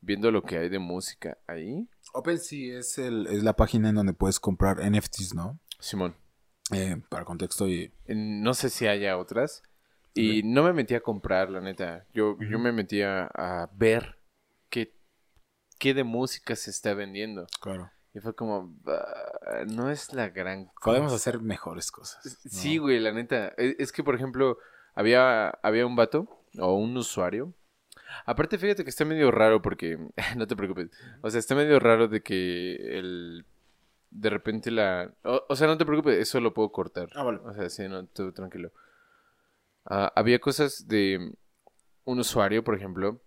[0.01, 1.87] viendo lo que hay de música ahí.
[2.13, 5.59] OpenSea es, el, es la página en donde puedes comprar NFTs, ¿no?
[5.79, 6.15] Simón.
[6.71, 7.93] Eh, para contexto y.
[8.07, 9.63] No sé si haya otras.
[10.13, 12.05] Y no me metí a comprar, la neta.
[12.11, 14.17] Yo, yo me metí a, ver
[14.69, 14.95] qué,
[15.77, 17.45] qué de música se está vendiendo.
[17.61, 17.91] Claro.
[18.15, 18.75] Y fue como,
[19.67, 20.85] no es la gran cosa.
[20.85, 22.39] Podemos hacer mejores cosas.
[22.49, 23.49] Sí, güey, la neta.
[23.57, 24.57] Es, es, que, por ejemplo,
[24.97, 26.27] había, había un vato
[26.57, 27.53] o un usuario.
[28.25, 29.99] Aparte, fíjate que está medio raro porque,
[30.35, 30.89] no te preocupes.
[31.21, 33.45] O sea, está medio raro de que el
[34.09, 35.13] de repente la...
[35.21, 37.09] O, sea, no te preocupes, eso lo puedo cortar.
[37.13, 37.37] Ah, vale.
[37.43, 38.71] O sea, sí, no, todo tranquilo.
[39.85, 41.31] Ah, había cosas de
[42.05, 43.21] un usuario, por ejemplo,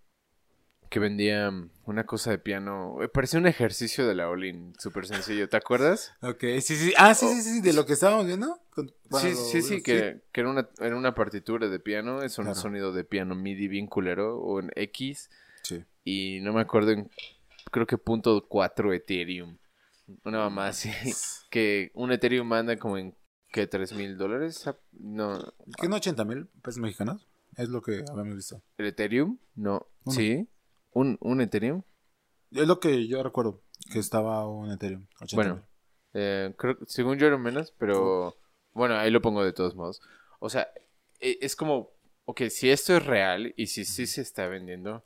[0.91, 1.49] que vendía
[1.85, 3.01] una cosa de piano.
[3.01, 5.47] Eh, parecía un ejercicio de la Olin, súper sencillo.
[5.47, 6.11] ¿Te acuerdas?
[6.21, 6.93] Ok, sí, sí.
[6.97, 8.59] Ah, sí, sí, sí, de lo que estábamos viendo.
[9.21, 12.23] sí, sí, sí, que, que, era, una, era una partitura de piano.
[12.23, 15.29] Es un sonido de piano MIDI bien culero o en X.
[15.63, 15.85] Sí.
[16.03, 17.09] Y no me acuerdo en,
[17.71, 19.57] creo que punto 4 Ethereum.
[20.25, 20.91] Una mamá así.
[21.49, 23.15] que un Ethereum anda como en,
[23.53, 23.69] ¿qué?
[23.69, 24.69] ¿3 mil dólares?
[24.91, 25.53] No.
[25.79, 27.25] ¿Qué no 80 mil pesos mexicanos?
[27.55, 28.61] Es lo que habíamos visto.
[28.77, 29.37] ¿El Ethereum?
[29.55, 29.87] No.
[30.09, 30.49] ¿Sí?
[30.91, 31.83] ¿Un, ¿Un Ethereum?
[32.51, 33.61] Es lo que yo recuerdo,
[33.91, 35.05] que estaba un Ethereum.
[35.33, 35.63] bueno,
[36.13, 38.35] eh, creo, según yo era menos, pero
[38.73, 40.01] bueno, ahí lo pongo de todos modos.
[40.39, 40.67] O sea,
[41.19, 41.91] e, es como,
[42.25, 45.03] ok, si esto es real y si sí se está vendiendo,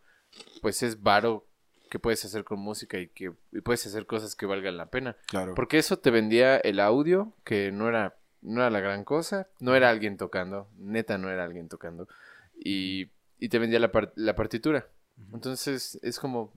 [0.61, 1.47] pues es varo
[1.89, 3.31] que puedes hacer con música y que
[3.63, 5.15] puedes hacer cosas que valgan la pena.
[5.27, 5.53] Claro.
[5.55, 9.75] Porque eso te vendía el audio, que no era, no era la gran cosa, no
[9.75, 12.07] era alguien tocando, neta no era alguien tocando,
[12.57, 14.87] y, y te vendía la, la partitura.
[15.33, 16.53] Entonces es como,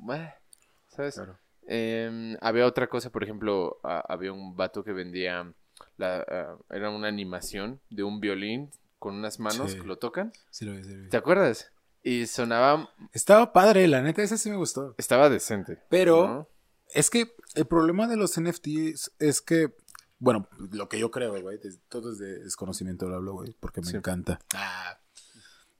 [0.89, 1.21] ¿sabes?
[1.67, 5.53] Em, había otra cosa, por ejemplo, había un vato que vendía,
[5.97, 10.33] la, ah, era una animación de un violín con unas manos que lo tocan.
[10.51, 11.71] Sí, lo vi, sí, ¿Te acuerdas?
[12.03, 12.91] Y sonaba...
[13.13, 14.95] Estaba padre, la neta, ese sí me gustó.
[14.99, 15.79] Estaba decente.
[15.89, 16.49] Pero
[16.95, 19.75] es que el problema de los NFTs es que,
[20.19, 23.91] bueno, lo que yo creo, güey, todo es de desconocimiento lo hablo, güey, porque me
[23.91, 24.41] encanta.
[24.55, 24.99] Ah,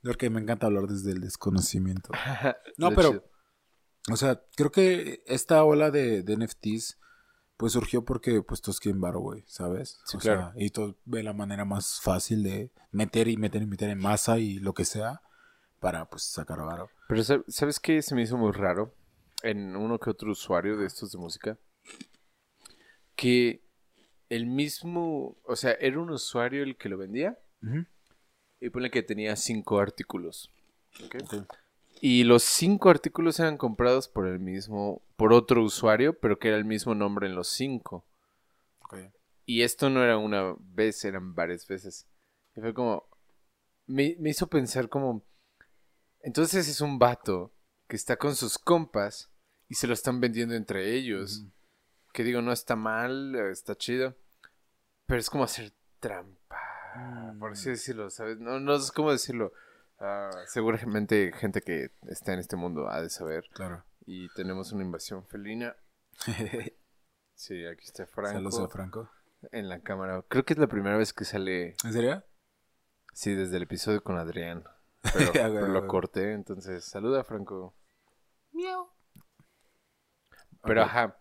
[0.03, 2.11] porque me encanta hablar desde el desconocimiento.
[2.77, 3.25] no, pero,
[4.11, 6.99] o sea, creo que esta ola de, NFTs,
[7.57, 10.01] pues surgió porque, pues, todos quieren varo, güey, ¿sabes?
[10.05, 10.53] Sí, o claro.
[10.53, 13.99] sea, y todo ve la manera más fácil de meter y meter y meter en
[13.99, 15.23] masa y lo que sea
[15.81, 16.91] para, pues, sacar varo.
[17.09, 18.95] Pero, ¿sabes qué se me hizo muy raro?
[19.43, 21.59] En uno que otro usuario de estos de música.
[23.15, 23.63] Que
[24.29, 27.39] el mismo, o sea, era un usuario el que lo vendía.
[28.61, 30.51] Y pone que tenía cinco artículos.
[32.01, 36.57] Y los cinco artículos eran comprados por el mismo, por otro usuario, pero que era
[36.57, 38.05] el mismo nombre en los cinco.
[39.45, 42.07] Y esto no era una vez, eran varias veces.
[42.55, 43.09] Y fue como,
[43.87, 45.25] me, hizo pensar como,
[46.21, 47.53] entonces es un vato
[47.89, 49.31] que está con sus compas
[49.69, 51.47] y se lo están vendiendo entre ellos.
[52.13, 54.17] Que digo, no está mal, está chido.
[55.07, 56.38] Pero es como hacer trampa.
[56.99, 57.39] Mm.
[57.39, 58.39] por así decirlo, ¿sabes?
[58.39, 59.53] No, no sé cómo decirlo.
[60.01, 63.45] Ah, seguramente gente que está en este mundo ha de saber.
[63.53, 63.85] Claro.
[64.07, 65.77] Y tenemos una invasión felina.
[67.35, 68.33] sí, aquí está Franco.
[68.33, 69.11] Saludos a Franco.
[69.53, 70.25] En la cámara.
[70.29, 71.77] Creo que es la primera vez que sale.
[71.85, 72.25] ¿En serio?
[73.13, 74.65] Sí, desde el episodio con Adrián.
[75.33, 77.75] Pero, lo corté, entonces saluda Franco.
[78.53, 78.89] Miau.
[80.63, 81.17] Pero ajá.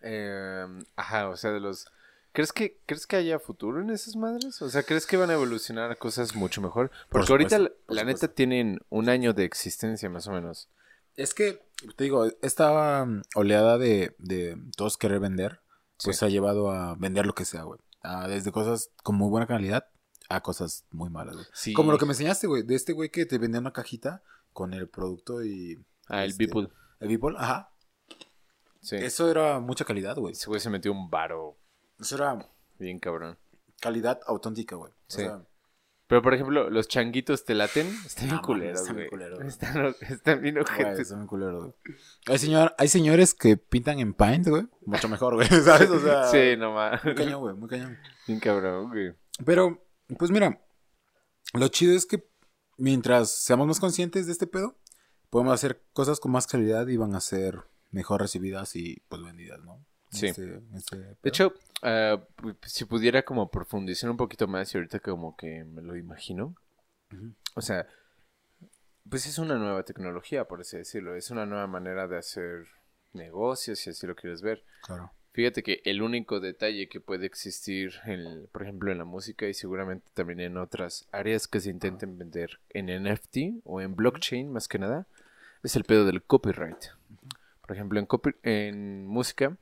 [0.00, 1.86] Eh, ajá, o sea, de los
[2.32, 4.62] ¿Crees que, ¿Crees que haya futuro en esas madres?
[4.62, 6.90] O sea, ¿crees que van a evolucionar a cosas mucho mejor?
[7.08, 7.58] Porque ahorita,
[7.88, 10.68] la, neta, tienen un año de existencia, más o menos.
[11.16, 11.60] Es que,
[11.96, 15.60] te digo, esta um, oleada de, de todos querer vender,
[16.02, 17.80] pues ha llevado a vender lo que sea, güey.
[18.28, 19.88] desde cosas con muy buena calidad
[20.28, 21.74] a cosas muy malas, güey.
[21.74, 24.22] Como lo que me enseñaste, güey, de este güey que te vendía una cajita
[24.52, 25.84] con el producto y...
[26.06, 26.68] Ah, el este, Beeple.
[27.00, 27.72] El Beeple, ajá.
[28.80, 28.96] Sí.
[28.96, 30.32] Eso era mucha calidad, güey.
[30.32, 31.58] Ese güey se metió un varo
[32.00, 32.38] eso era.
[32.78, 33.38] Bien cabrón.
[33.80, 34.92] Calidad auténtica, güey.
[35.08, 35.24] Sí.
[36.06, 37.86] pero por ejemplo, los changuitos te laten.
[38.06, 39.08] Están bien culeros, güey.
[39.46, 41.00] Están, están, bien ojetes.
[41.00, 41.96] Están bien culeros, güey.
[42.26, 44.66] Hay, señor, hay señores que pintan en Paint, güey.
[44.84, 45.48] Mucho mejor, güey.
[45.64, 45.90] ¿Sabes?
[45.90, 46.24] O sea.
[46.26, 47.04] Sí, nomás.
[47.04, 47.54] Muy cañón, güey.
[47.54, 47.98] Muy cañón.
[48.26, 49.14] Bien cabrón, güey.
[49.44, 49.82] Pero,
[50.18, 50.60] pues mira.
[51.52, 52.28] Lo chido es que
[52.76, 54.76] mientras seamos más conscientes de este pedo,
[55.30, 59.60] podemos hacer cosas con más calidad y van a ser mejor recibidas y pues vendidas,
[59.60, 59.84] ¿no?
[60.10, 60.26] Sí.
[60.26, 65.36] Este, este de hecho, uh, si pudiera como profundizar un poquito más y ahorita como
[65.36, 66.54] que me lo imagino.
[67.54, 67.86] O sea,
[69.08, 71.16] pues es una nueva tecnología, por así decirlo.
[71.16, 72.66] Es una nueva manera de hacer
[73.12, 74.64] negocios, si así lo quieres ver.
[74.82, 75.12] Claro.
[75.32, 79.54] Fíjate que el único detalle que puede existir, en, por ejemplo, en la música y
[79.54, 84.66] seguramente también en otras áreas que se intenten vender en NFT o en blockchain más
[84.66, 85.06] que nada,
[85.62, 86.84] es el pedo del copyright.
[87.60, 88.08] Por ejemplo, en,
[88.42, 89.56] en música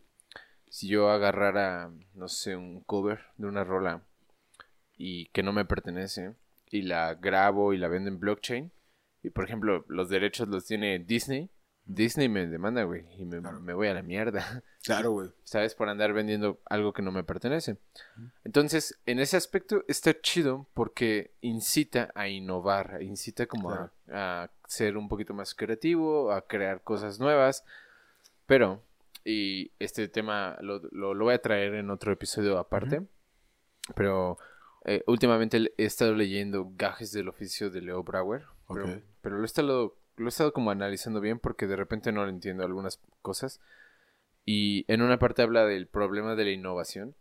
[0.71, 4.03] si yo agarrara, no sé, un cover de una rola
[4.97, 6.35] y que no me pertenece
[6.71, 8.73] y la grabo y la vendo en blockchain,
[9.23, 11.51] y por ejemplo, los derechos los tiene Disney,
[11.89, 14.62] Disney me demanda, güey, y me, me, voy a la mierda.
[14.85, 15.29] Claro, güey.
[15.45, 15.75] ¿Sabes?
[15.75, 17.77] Por andar vendiendo algo que no me pertenece.
[18.43, 25.09] Entonces, en ese aspecto está chido porque incita a innovar, incita como a, ser un
[25.09, 27.66] poquito más creativo, a crear cosas nuevas.
[28.47, 28.83] Pero,
[29.25, 33.07] y este tema lo, lo, voy a traer en otro episodio aparte,
[33.95, 34.39] pero
[34.85, 39.47] eh, últimamente he estado leyendo Gajes del Oficio de Leo Brauer, pero, pero lo he
[39.47, 43.61] estado lo he estado como analizando bien porque de repente no lo entiendo algunas cosas.
[44.45, 47.14] Y en una parte habla del problema de la innovación.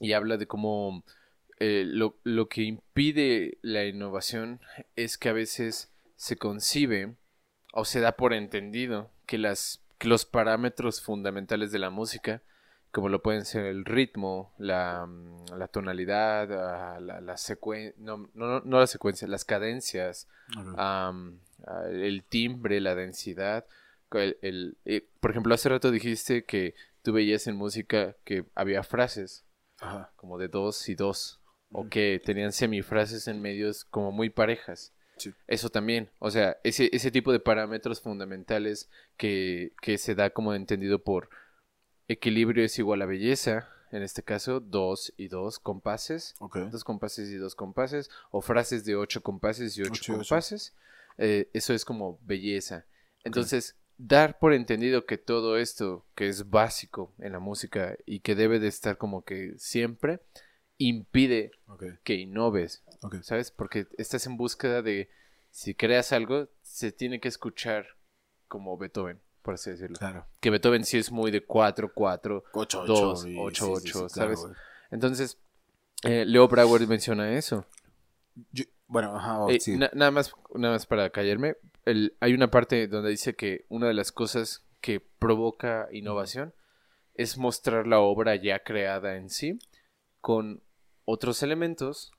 [0.00, 1.04] Y habla de cómo
[1.58, 4.60] eh, lo, lo, que impide la innovación
[4.94, 7.16] es que a veces se concibe
[7.72, 12.42] o se da por entendido que, las, los parámetros fundamentales de la música,
[12.90, 15.08] como lo pueden ser el ritmo, la,
[15.54, 20.28] la tonalidad, ah, la, la secuencia, no, no, no, la secuencia, las cadencias,
[21.90, 23.66] el timbre, la densidad.
[24.12, 29.44] El, eh, por ejemplo, hace rato dijiste que tú veías en música que había frases
[30.16, 31.40] como de dos y dos,
[31.70, 34.94] o que tenían semifrases en medios como muy parejas.
[35.46, 40.54] Eso también, o sea, ese, ese tipo de parámetros fundamentales que, que se da como
[40.54, 41.30] entendido por
[42.08, 46.34] equilibrio es igual a belleza, en este caso, dos y dos compases,
[46.70, 50.74] dos compases y dos compases, o frases de ocho compases y ocho, compases.
[51.18, 52.84] Eh, eso es como belleza.
[53.24, 58.34] Entonces, dar por entendido que todo esto que es básico en la música y que
[58.34, 60.20] debe de estar como que siempre,
[60.78, 61.52] impide
[62.04, 62.82] que innoves,
[63.22, 63.50] ¿sabes?
[63.50, 65.10] Porque estás en búsqueda de,
[65.50, 67.86] si creas algo, se tiene que escuchar
[68.48, 69.96] como Beethoven, por así decirlo.
[69.98, 70.26] Claro.
[70.40, 74.46] Que Beethoven sí es muy de 4, 4, 8, 2, 8, 8, ¿sabes?
[74.90, 75.38] Entonces,
[76.02, 77.66] eh, Leo Brauer menciona eso.
[78.86, 79.58] Bueno, ajá, eh,
[79.94, 81.56] nada, más, nada más para callarme.
[81.84, 86.54] El, hay una parte donde dice que una de las cosas que provoca innovación
[87.14, 89.58] es mostrar la obra ya creada en sí
[90.20, 90.62] con
[91.04, 92.12] otros elementos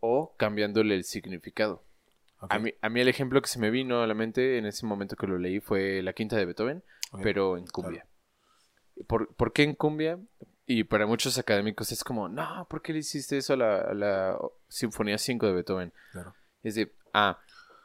[0.00, 1.82] o cambiándole el significado.
[2.48, 4.86] A, mí, a mí el ejemplo que se me vino a la mente en ese
[4.86, 6.82] momento que lo leí fue la quinta de Beethoven,
[7.22, 8.06] pero en cumbia.
[9.06, 10.18] ¿Por, ¿Por, qué en cumbia?
[10.66, 15.18] Y para muchos académicos es como, no, ¿por qué le hiciste eso a la, Sinfonía
[15.18, 15.92] 5 de Beethoven?
[16.12, 16.34] Claro.
[16.62, 17.38] Es de, ah,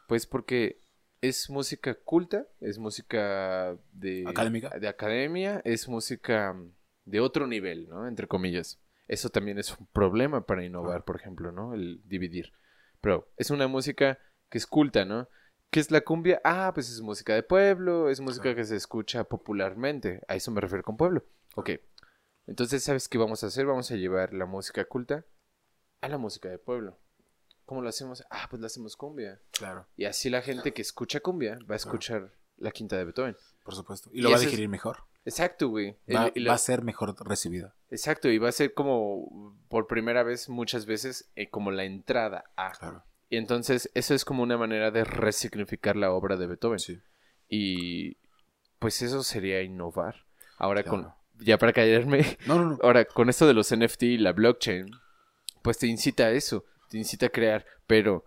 [0.08, 0.80] pues porque
[1.22, 4.24] es música culta, es música de...
[4.28, 4.70] Académica.
[4.78, 6.56] De academia, es música
[7.06, 8.08] de otro nivel, ¿no?
[8.08, 8.80] Entre comillas.
[9.08, 11.74] Eso también es un problema para innovar, por ejemplo, ¿no?
[11.74, 12.54] El dividir.
[13.02, 15.30] Pero es una música que es culta, ¿no?
[15.70, 16.42] ¿Qué es la cumbia?
[16.44, 20.22] Ah, pues es música de pueblo, es música que se escucha popularmente.
[20.28, 21.26] A eso me refiero con pueblo.
[21.56, 21.72] Ok,
[22.48, 23.66] entonces, ¿sabes qué vamos a hacer?
[23.66, 25.26] Vamos a llevar la música culta
[26.02, 27.00] a la música de pueblo.
[27.66, 28.24] ¿Cómo lo hacemos?
[28.30, 29.42] Ah, pues la hacemos cumbia.
[29.52, 29.88] Claro.
[29.98, 33.36] Y así la gente que escucha cumbia va a escuchar la quinta de Beethoven.
[33.64, 34.12] Por supuesto.
[34.14, 34.98] Y lo va a digerir mejor.
[35.26, 35.98] Exacto, güey.
[36.08, 37.76] Va, a ser mejor recibida.
[37.90, 42.46] Exacto, y va a ser como por primera vez, muchas veces, eh, como la entrada
[42.56, 42.72] a.
[42.72, 43.04] Claro.
[43.30, 46.80] Y entonces, eso es como una manera de resignificar la obra de Beethoven.
[46.80, 47.00] Sí.
[47.50, 48.18] Y
[48.78, 50.26] pues eso sería innovar.
[50.58, 52.38] Ahora con ya para callarme.
[52.46, 52.78] No, no, no.
[52.82, 54.90] Ahora, con esto de los NFT y la blockchain,
[55.62, 58.24] pues te incita a eso, te incita a crear, pero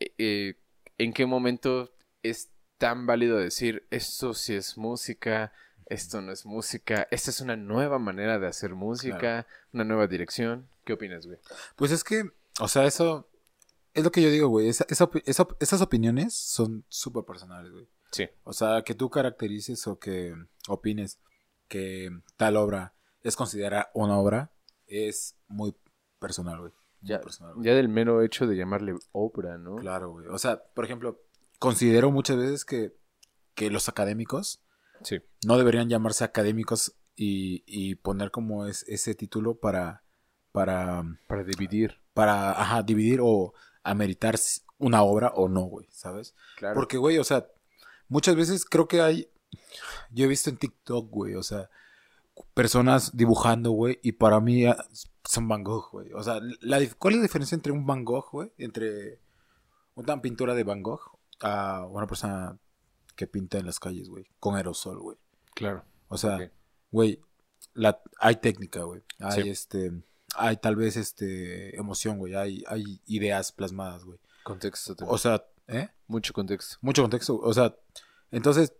[0.00, 0.54] eh,
[0.98, 5.52] ¿en qué momento es tan válido decir esto sí es música,
[5.86, 10.68] esto no es música, esta es una nueva manera de hacer música, una nueva dirección?
[10.84, 11.38] ¿Qué opinas, güey?
[11.76, 12.30] Pues es que,
[12.60, 13.28] o sea, eso
[13.92, 14.68] es lo que yo digo, güey.
[14.68, 17.88] esas opiniones son súper personales, güey.
[18.10, 18.28] Sí.
[18.44, 20.34] O sea, que tú caracterices o que
[20.68, 21.18] opines
[21.68, 24.52] que tal obra es considerada una obra
[24.86, 25.74] es muy
[26.18, 26.72] personal, güey.
[27.00, 27.20] Ya,
[27.58, 29.76] ya del mero hecho de llamarle obra, ¿no?
[29.76, 30.26] Claro, güey.
[30.28, 31.20] O sea, por ejemplo,
[31.58, 32.96] considero muchas veces que,
[33.54, 34.63] que los académicos
[35.04, 35.20] sí.
[35.46, 40.02] no deberían llamarse académicos y, y poner como es, ese título para,
[40.52, 41.04] para...
[41.28, 42.00] Para dividir.
[42.12, 44.36] Para, ajá, dividir o ameritar
[44.78, 46.34] una obra o no, güey, ¿sabes?
[46.56, 46.74] Claro.
[46.74, 47.46] Porque, güey, o sea,
[48.08, 49.28] muchas veces creo que hay
[50.10, 51.70] yo he visto en TikTok, güey, o sea,
[52.54, 54.76] personas dibujando, güey, y para mí ah,
[55.24, 56.12] son Van Gogh, güey.
[56.12, 58.52] O sea, la, ¿cuál es la diferencia entre un Van Gogh, güey?
[58.58, 59.20] Entre
[59.94, 62.58] una pintura de Van Gogh a una persona
[63.16, 65.16] que pinta en las calles, güey, con aerosol, güey.
[65.54, 65.84] Claro.
[66.08, 66.50] O sea,
[66.90, 67.20] güey,
[67.74, 69.02] la, hay técnica, güey.
[69.18, 69.92] Hay este,
[70.36, 72.34] hay tal vez este, emoción, güey.
[72.34, 74.18] Hay, hay ideas plasmadas, güey.
[74.42, 74.94] Contexto.
[75.06, 75.88] O sea, ¿eh?
[76.06, 76.76] Mucho contexto.
[76.80, 77.38] Mucho contexto.
[77.38, 77.74] O sea,
[78.30, 78.74] entonces,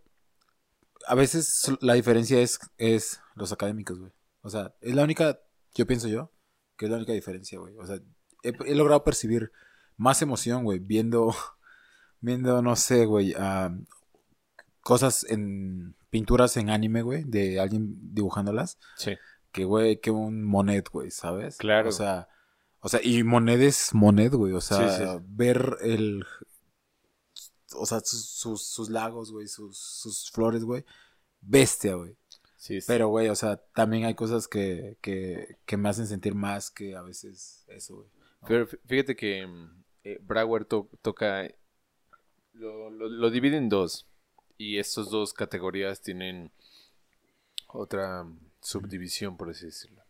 [1.07, 4.11] a veces la diferencia es, es los académicos, güey.
[4.41, 5.39] O sea, es la única,
[5.73, 6.31] yo pienso yo,
[6.77, 7.75] que es la única diferencia, güey.
[7.77, 7.99] O sea,
[8.43, 9.51] he, logrado percibir
[9.97, 11.33] más emoción, güey, viendo,
[12.21, 13.33] viendo, no sé, güey,
[14.85, 18.77] cosas en pinturas en anime, güey, de alguien dibujándolas.
[18.97, 19.15] Sí.
[19.51, 21.57] Que, güey, que un Monet, güey, ¿sabes?
[21.57, 21.89] Claro.
[21.89, 22.29] O sea,
[22.81, 26.23] o sea, y Monet es Monet, güey, o sea, ver el...
[27.73, 30.85] O sea, sus, sus, lagos, güey, sus, sus flores, güey.
[31.41, 32.15] Bestia, güey.
[32.55, 32.85] Sí, sí.
[32.87, 36.95] Pero, güey, o sea, también hay cosas que, que, que me hacen sentir más que
[36.95, 38.09] a veces eso, güey.
[38.47, 39.49] Pero fíjate que
[40.03, 41.49] eh, Brauer toca,
[42.53, 44.07] lo, lo, divide en dos.
[44.57, 46.51] Y estas dos categorías tienen
[47.67, 48.25] otra
[48.61, 50.03] subdivisión, por así decirlo.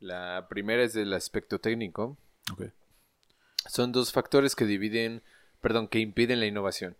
[0.00, 2.18] La primera es del aspecto técnico.
[3.66, 5.22] Son dos factores que dividen,
[5.60, 6.96] perdón, que impiden la innovación.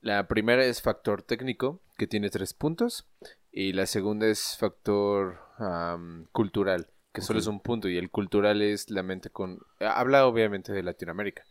[0.00, 3.06] La primera es factor técnico, que tiene tres puntos,
[3.52, 5.38] y la segunda es factor
[6.32, 9.60] cultural, que solo es un punto, y el cultural es la mente con...
[9.78, 11.44] Habla obviamente de Latinoamérica.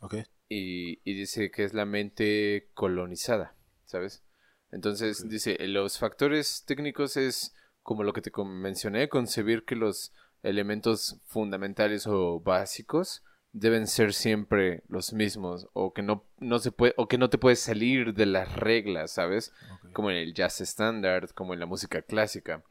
[0.00, 0.24] Okay.
[0.48, 3.54] Y, dice que es la mente colonizada,
[3.88, 4.22] ¿sabes?
[4.70, 10.12] Entonces dice, los factores técnicos es como lo que te mencioné, concebir que los
[10.42, 16.92] elementos fundamentales o básicos deben ser siempre los mismos o que no, no se puede
[16.98, 19.52] o que no te puedes salir de las reglas, ¿sabes?
[19.94, 22.62] Como en el jazz estándar, como en la música clásica.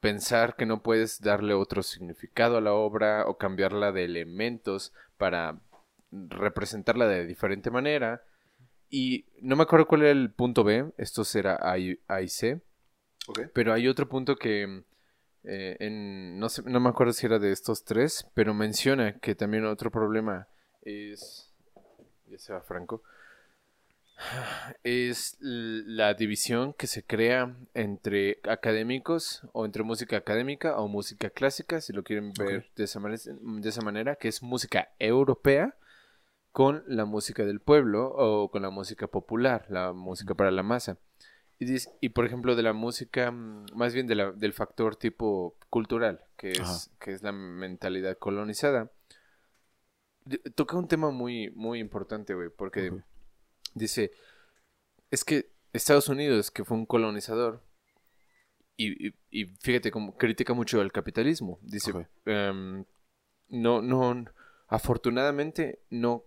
[0.00, 5.60] pensar que no puedes darle otro significado a la obra o cambiarla de elementos para
[6.10, 8.22] representarla de diferente manera.
[8.90, 12.60] Y no me acuerdo cuál era el punto B, esto será A y, C.
[13.52, 14.84] Pero hay otro punto que
[15.44, 19.34] eh, en, no, sé, no me acuerdo si era de estos tres, pero menciona que
[19.34, 20.48] también otro problema
[20.82, 21.52] es,
[22.26, 23.02] ya sea Franco,
[24.84, 31.82] es la división que se crea entre académicos o entre música académica o música clásica,
[31.82, 35.76] si lo quieren ver de, esa de esa manera, que es música europea
[36.58, 40.98] con la música del pueblo o con la música popular, la música para la masa.
[41.60, 45.56] Y, y por ejemplo, de la música, mm, más bien de la, del factor tipo
[45.70, 48.90] cultural, que es, que es la mentalidad colonizada.
[50.56, 52.90] Toca un tema muy, muy importante, güey, porque
[53.74, 54.10] dice,
[55.12, 57.62] es que Estados Unidos, que fue un colonizador,
[58.76, 62.84] y, y, fíjate, como critica mucho al capitalismo, dice, em,
[63.48, 64.24] no, no,
[64.66, 66.24] afortunadamente, no,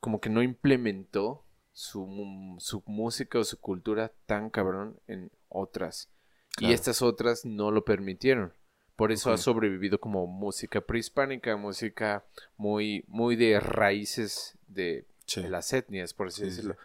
[0.00, 6.10] como que no implementó su, su música o su cultura tan cabrón en otras.
[6.58, 8.52] Y estas otras no lo permitieron.
[8.96, 12.24] Por eso ha sobrevivido como música prehispánica, música
[12.56, 16.76] muy, muy de raíces de, las etnias, por así decirlo.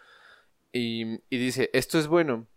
[0.71, 2.47] Y, y, dice, esto es bueno,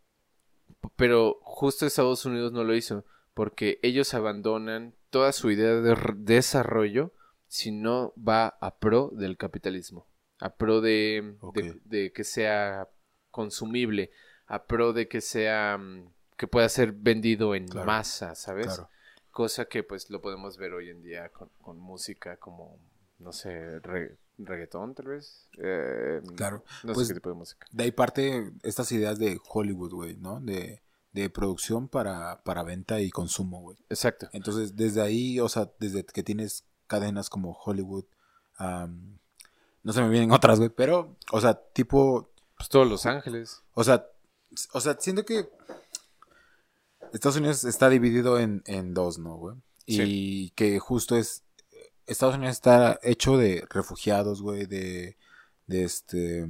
[0.94, 3.04] pero justo Estados Unidos no lo hizo,
[3.34, 7.12] porque ellos abandonan toda su idea de desarrollo
[7.48, 10.06] si no va a pro del capitalismo
[10.38, 11.36] a pro de,
[11.84, 12.88] de, que sea
[13.30, 14.10] consumible,
[14.46, 18.80] a pro de que sea mm, que pueda ser vendido en masa, ¿sabes?
[19.30, 22.78] Cosa que pues lo podemos ver hoy en día con, con música como,
[23.18, 23.80] no sé,
[24.38, 25.48] reggaetón tal vez.
[25.58, 26.64] Eh, claro.
[26.84, 27.66] No sé pues, qué tipo de música.
[27.70, 30.40] De ahí parte estas ideas de Hollywood, güey, ¿no?
[30.40, 30.82] De,
[31.12, 33.78] de producción para, para venta y consumo, güey.
[33.88, 34.28] Exacto.
[34.32, 38.04] Entonces, desde ahí, o sea, desde que tienes cadenas como Hollywood,
[39.88, 42.28] no se me vienen otras, güey, pero, o sea, tipo...
[42.58, 43.62] Pues todos Los Ángeles.
[43.72, 44.06] O sea,
[44.74, 45.48] o sea, siento que
[47.14, 49.56] Estados Unidos está dividido en, en dos, ¿no, güey?
[49.86, 51.42] Y que justo es...
[52.04, 55.16] Estados Unidos está hecho de refugiados, güey, de,
[55.66, 56.46] de este,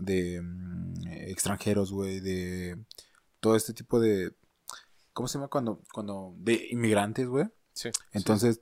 [0.00, 2.76] de mm, extranjeros, güey, de
[3.38, 4.32] todo este tipo de,
[5.12, 7.46] ¿cómo se llama cuando, cuando, de inmigrantes, güey?
[7.72, 7.90] Sí.
[8.10, 8.58] Entonces,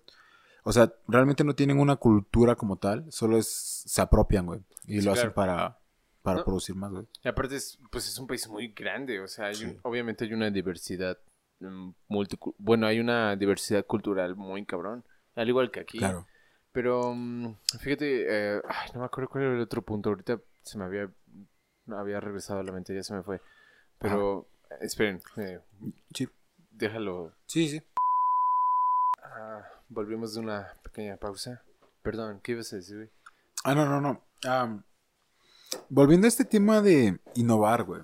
[0.69, 3.49] o sea, realmente no tienen una cultura como tal, solo es,
[3.87, 4.61] se apropian, güey.
[4.87, 5.79] Y lo hacen para,
[6.21, 7.07] para producir más, güey.
[7.25, 9.51] Y aparte, es, pues es un país muy grande, o sea,
[9.81, 11.17] obviamente hay una diversidad
[11.61, 11.93] mm,
[12.59, 15.07] bueno, hay una diversidad cultural muy cabrón,
[15.37, 15.97] al igual que aquí.
[15.97, 16.27] Claro.
[16.71, 20.77] Pero, mm, fíjate, eh, ay, no me acuerdo cuál era el otro punto, ahorita se
[20.77, 21.11] me había,
[21.87, 23.41] había regresado a la mente, ya se me fue.
[23.99, 24.51] Pero,
[24.83, 25.61] esperen, eh,
[26.13, 26.29] sí.
[26.73, 27.33] déjalo.
[27.47, 27.83] Sí, sí.
[29.89, 31.63] Volvimos de una pequeña pausa.
[32.03, 33.11] Perdón, ¿qué ibas a decir,
[33.65, 34.85] Ah, no, no, no.
[35.89, 38.03] volviendo a este tema de innovar, güey.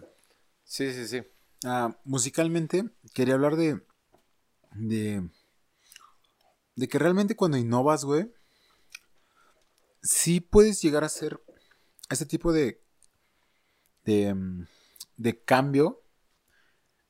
[0.64, 1.22] Sí, sí, sí.
[1.64, 3.82] Ah, musicalmente, quería hablar de.
[4.72, 5.28] de.
[6.74, 8.32] de que realmente cuando innovas, güey.
[10.02, 11.40] Sí puedes llegar a hacer
[12.10, 12.82] este tipo de.
[14.04, 14.34] de.
[14.34, 14.66] Mm,
[15.16, 16.02] de cambio.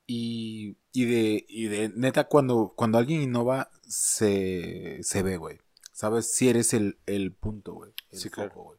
[0.07, 5.59] Y, y de, y de neta, cuando, cuando alguien innova, se, se ve, güey.
[5.93, 6.35] ¿sabes?
[6.35, 7.93] Si eres el, el punto, güey.
[8.13, 8.51] Sí, claro.
[8.51, 8.79] foco.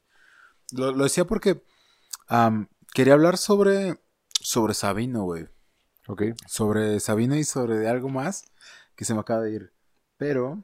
[0.73, 1.63] Lo, lo decía porque
[2.27, 3.99] am, quería hablar sobre,
[4.39, 5.47] sobre Sabino, güey.
[6.07, 6.23] Ok.
[6.47, 8.51] Sobre Sabino y sobre algo más
[8.95, 9.73] que se me acaba de ir.
[10.17, 10.63] Pero...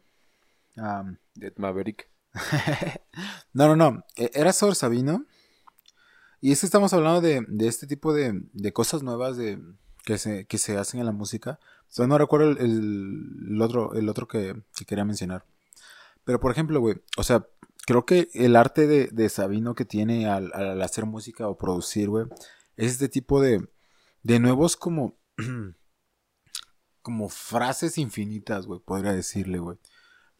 [0.75, 2.09] am, Dead Maverick.
[3.53, 4.03] no, no, no.
[4.15, 5.25] E- Era sobre Sabino.
[6.41, 9.59] Y es que estamos hablando de, de este tipo de, de cosas nuevas de,
[10.05, 11.59] que, se, que se hacen en la música.
[11.95, 15.45] Yo no recuerdo el, el- el otro, el otro que, que quería mencionar.
[16.23, 17.45] Pero por ejemplo, güey, o sea,
[17.85, 22.09] creo que el arte de, de Sabino que tiene al, al hacer música o producir,
[22.09, 22.25] güey,
[22.77, 23.67] es este tipo de,
[24.23, 25.17] de nuevos como,
[27.01, 29.77] como frases infinitas, güey, podría decirle, güey.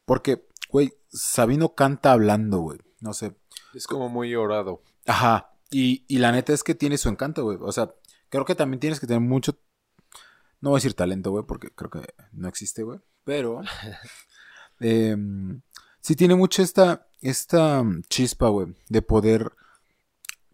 [0.05, 2.80] Porque, güey, Sabino canta hablando, güey.
[2.99, 3.36] No sé.
[3.74, 4.84] Es como muy orado.
[5.07, 5.53] Ajá.
[5.72, 7.57] Y, y la neta es que tiene su encanto, güey.
[7.62, 7.93] O sea,
[8.32, 9.59] creo que también tienes que tener mucho.
[10.61, 12.99] No voy a decir talento, güey, porque creo que no existe, güey.
[13.23, 13.61] Pero.
[14.79, 15.61] em,
[15.99, 19.51] sí tiene mucho esta, esta chispa, güey, de poder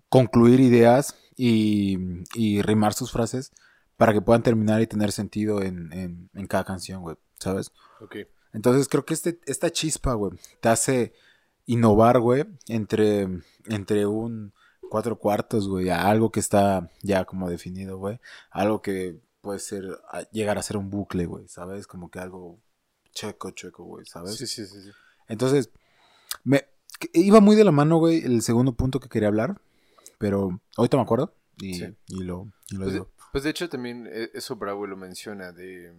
[0.10, 1.98] concluir ideas y,
[2.34, 3.52] y rimar sus frases
[3.96, 7.16] para que puedan terminar y tener sentido en, en, en cada canción, güey.
[7.40, 7.72] ¿Sabes?
[8.02, 8.18] Ok.
[8.54, 11.14] Entonces creo que este, esta chispa, güey, te hace
[11.68, 13.28] innovar, güey, entre,
[13.66, 14.54] entre un
[14.90, 18.20] cuatro cuartos, güey, a algo que está ya como definido, güey.
[18.52, 21.88] Algo que puede ser, a- llegar a ser un bucle, güey, ¿sabes?
[21.88, 22.60] Como que algo
[23.14, 24.36] checo, checo, güey, ¿sabes?
[24.36, 24.92] Sí, sí, sí, sí.
[25.28, 25.70] Entonces,
[26.44, 26.68] me,
[27.14, 29.60] iba muy de la mano, güey, el segundo punto que quería hablar,
[30.18, 31.96] pero ahorita me acuerdo y, Sí.
[32.08, 33.12] y lo, y lo Pues de, digo.
[33.32, 35.94] pues de hecho también eh, eso Bravo lo menciona de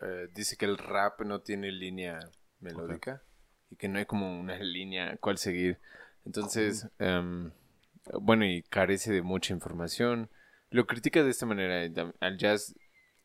[0.00, 2.18] eh, dice que el rap no tiene línea
[2.60, 3.22] melódica
[3.70, 5.78] y que no hay como una línea cual seguir.
[6.24, 7.50] Entonces, em,
[8.20, 10.30] bueno, y carece de mucha información.
[10.70, 11.90] Lo critica de esta manera.
[12.20, 12.74] Al jazz,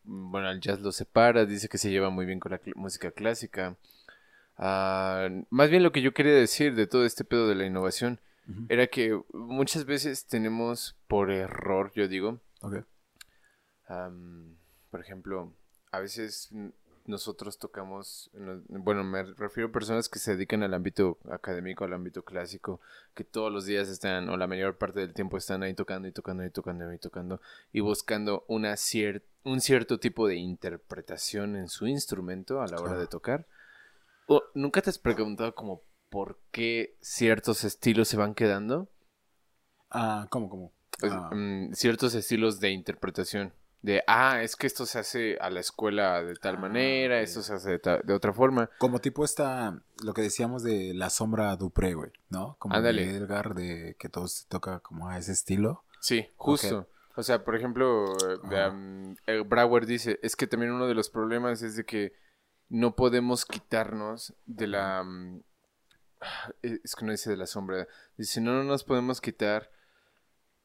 [0.04, 2.76] mm, bueno, al jazz lo separa, dice que se lleva muy bien con la cl-
[2.76, 3.78] música clásica.
[4.58, 8.20] Ah, más bien lo que yo quería decir de todo este pedo de la innovación
[8.70, 12.86] era que muchas veces tenemos por error, yo digo, Ok.
[13.88, 14.56] Am,
[14.90, 15.54] por ejemplo,
[15.92, 16.50] a veces
[17.06, 21.94] nosotros tocamos, no- bueno, me refiero a personas que se dedican al ámbito académico, al
[21.94, 22.80] ámbito clásico,
[23.14, 26.12] que todos los días están, o la mayor parte del tiempo están ahí tocando y
[26.12, 27.42] tocando y tocando y tocando
[27.74, 32.98] y buscando una cier- un cierto tipo de interpretación en su instrumento a la hora
[32.98, 33.46] de tocar.
[34.28, 38.88] ¿O ¿Nunca te has preguntado como por qué ciertos estilos se van quedando?
[39.90, 40.72] Ah, ¿cómo, cómo?
[41.00, 41.30] pues, Ah.
[41.34, 43.52] mm, ciertos estilos de interpretación.
[43.84, 47.42] De, ah, es que esto se hace a la escuela de tal Ah, manera, esto
[47.44, 48.70] se hace de, ta- de otra forma.
[48.80, 52.56] Como tipo esta, lo que decíamos de la sombra Dupré, güey, ¿no?
[52.60, 53.06] Como Ándale.
[53.06, 55.84] de Edgar, de que todo se toca como a ese estilo.
[56.00, 56.88] Sí, justo.
[57.16, 58.06] O sea, por ejemplo,
[58.52, 62.14] eh, um, eh, Brouwer dice, es que también uno de los problemas es de que
[62.70, 65.04] no podemos quitarnos de la...
[65.04, 65.42] mm,
[66.64, 67.86] eh, Es que no dice de la sombra.
[68.18, 69.70] Dice, no, no nos podemos quitar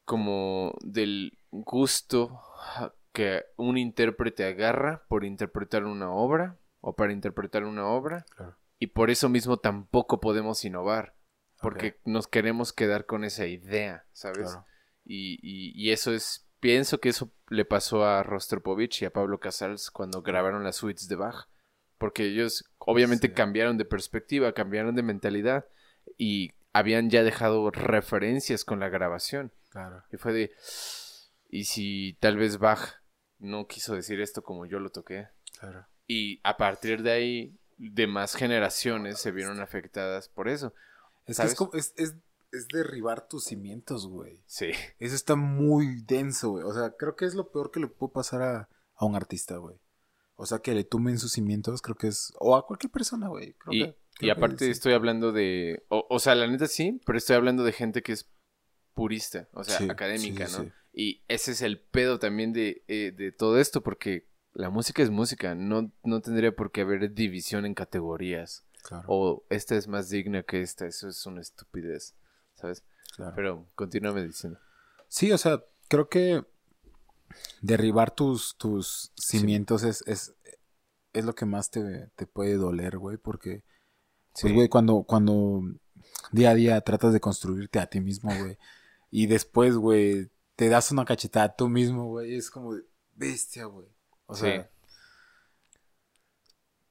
[0.05, 7.65] como del gusto ja, que un intérprete agarra por interpretar una obra o para interpretar
[7.65, 8.57] una obra Claro.
[8.79, 11.15] y por eso mismo tampoco podemos innovar
[11.61, 14.51] porque nos queremos quedar con esa idea, ¿sabes?
[14.53, 14.67] Claro.
[15.05, 19.41] Y, y- y eso es, pienso que eso le pasó a Rostropovich y a Pablo
[19.41, 21.49] Casals cuando grabaron las suites de Bach,
[21.99, 23.33] porque ellos obviamente Sí.
[23.35, 25.67] cambiaron de perspectiva, cambiaron de mentalidad
[26.17, 29.53] y habían ya dejado referencias con la grabación.
[29.71, 30.05] Claro.
[30.13, 30.53] Y fue de,
[31.49, 32.97] ¿y si tal vez Bach
[33.39, 35.29] no quiso decir esto como yo lo toqué?
[35.59, 35.87] Claro.
[36.07, 40.75] Y a partir de ahí, demás generaciones se vieron afectadas por eso.
[41.27, 41.51] Es ¿Sabes?
[41.51, 42.15] que es, como- es, es,
[42.53, 44.43] es derribar tus cimientos, güey.
[44.47, 44.71] Sí.
[44.99, 46.65] Eso está muy denso, güey.
[46.65, 49.57] O sea, creo que es lo peor que le puede pasar a, a un artista,
[49.59, 49.77] güey.
[50.37, 52.33] O sea, que le tumben sus cimientos, creo que es...
[52.39, 53.53] O a cualquier persona, güey.
[53.55, 57.01] Creo Y, que- y creo aparte estoy hablando de, o, o sea, la neta sí,
[57.07, 58.29] pero estoy hablando de gente que es
[58.95, 60.73] purista, o sea, Sí, académica, sí, sí, ¿no?
[60.99, 65.11] Y ese es el pedo también de, eh, de todo esto, porque la música es
[65.11, 70.11] música, no, no tendría por qué haber división en categorías, Claro, o esta es más
[70.11, 72.17] digna que esta, eso es una estupidez,
[72.57, 72.83] ¿sabes?
[73.15, 73.33] claro.
[73.37, 74.59] Pero continúame diciendo.
[75.07, 76.45] Sí, o sea, creo que
[77.63, 80.35] derribar tus, tus cimientos es, es,
[81.13, 83.63] es lo que más te, te puede doler, güey, porque,
[84.43, 85.63] pues, güey, cuando, cuando
[86.33, 88.59] día a día tratas de construirte a ti mismo, güey,
[89.13, 92.83] y después, güey, te das una cachetada tú mismo, güey, es como de
[93.15, 93.87] bestia, güey.
[94.27, 94.41] O Sí.
[94.41, 94.69] sea,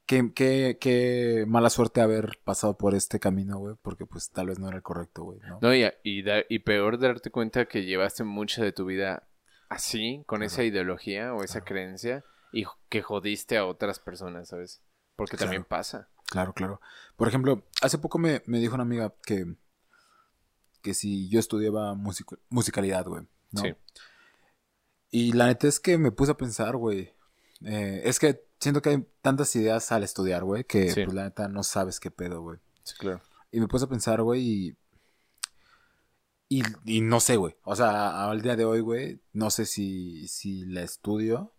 [0.06, 4.58] qué, qué, qué mala suerte haber pasado por este camino, güey, porque pues tal vez
[4.58, 5.58] no era el correcto, güey, ¿no?
[5.60, 9.28] No, y, y, da- y peor darte cuenta que llevaste mucha de tu vida
[9.68, 11.66] así, con esa ideología o esa Claro.
[11.66, 14.82] creencia, y que jodiste a otras personas, ¿sabes?
[15.14, 16.08] Porque también pasa.
[16.30, 16.80] Claro, claro.
[17.16, 19.56] Por ejemplo, hace poco me, me dijo una amiga que,
[20.80, 21.94] que si yo estudiaba
[22.48, 23.26] musicalidad, güey.
[23.50, 23.62] ¿No?
[23.62, 23.74] Sí.
[25.10, 27.14] Y la neta es que me puse a pensar, güey.
[27.64, 31.48] Eh, es que siento que hay tantas ideas al estudiar, güey, que pues la neta
[31.48, 32.58] no sabes qué pedo, güey.
[32.82, 33.20] Sí, claro.
[33.50, 34.76] Y me puse a pensar, güey, y,
[36.48, 37.00] y, y.
[37.00, 37.56] no sé, güey.
[37.64, 41.54] O sea, al día de hoy, güey, no sé si, si la estudio.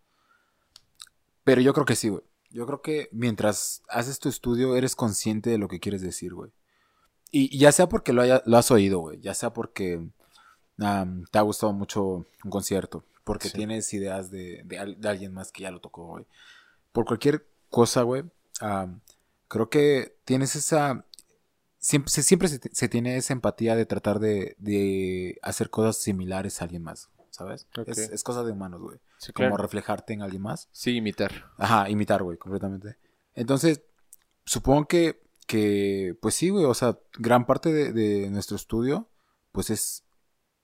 [1.43, 2.23] Pero yo creo que sí, güey.
[2.51, 6.51] Yo creo que mientras haces tu estudio, eres consciente de lo que quieres decir, güey.
[7.31, 9.19] Y, ya sea porque lo, haya, lo has oído, güey.
[9.19, 10.09] Ya sea porque
[10.79, 13.03] te ha gustado mucho un concierto.
[13.23, 16.25] Porque tienes ideas de, de, alguien más que ya lo tocó, güey.
[16.91, 18.23] Por cualquier cosa, güey.
[19.47, 21.05] creo que tienes esa
[21.79, 27.09] siempre, siempre se, tiene esa empatía de tratar de, hacer cosas similares a alguien más,
[27.31, 27.67] ¿sabes?
[27.87, 28.99] Es, cosa de humanos, güey.
[29.33, 30.69] Como reflejarte en alguien más.
[30.71, 31.51] Sí, imitar.
[31.57, 32.97] Ajá, imitar, güey, completamente.
[33.33, 33.81] Entonces,
[34.45, 39.09] supongo que, que pues sí, güey, o sea, gran parte de, nuestro estudio,
[39.51, 40.03] pues es,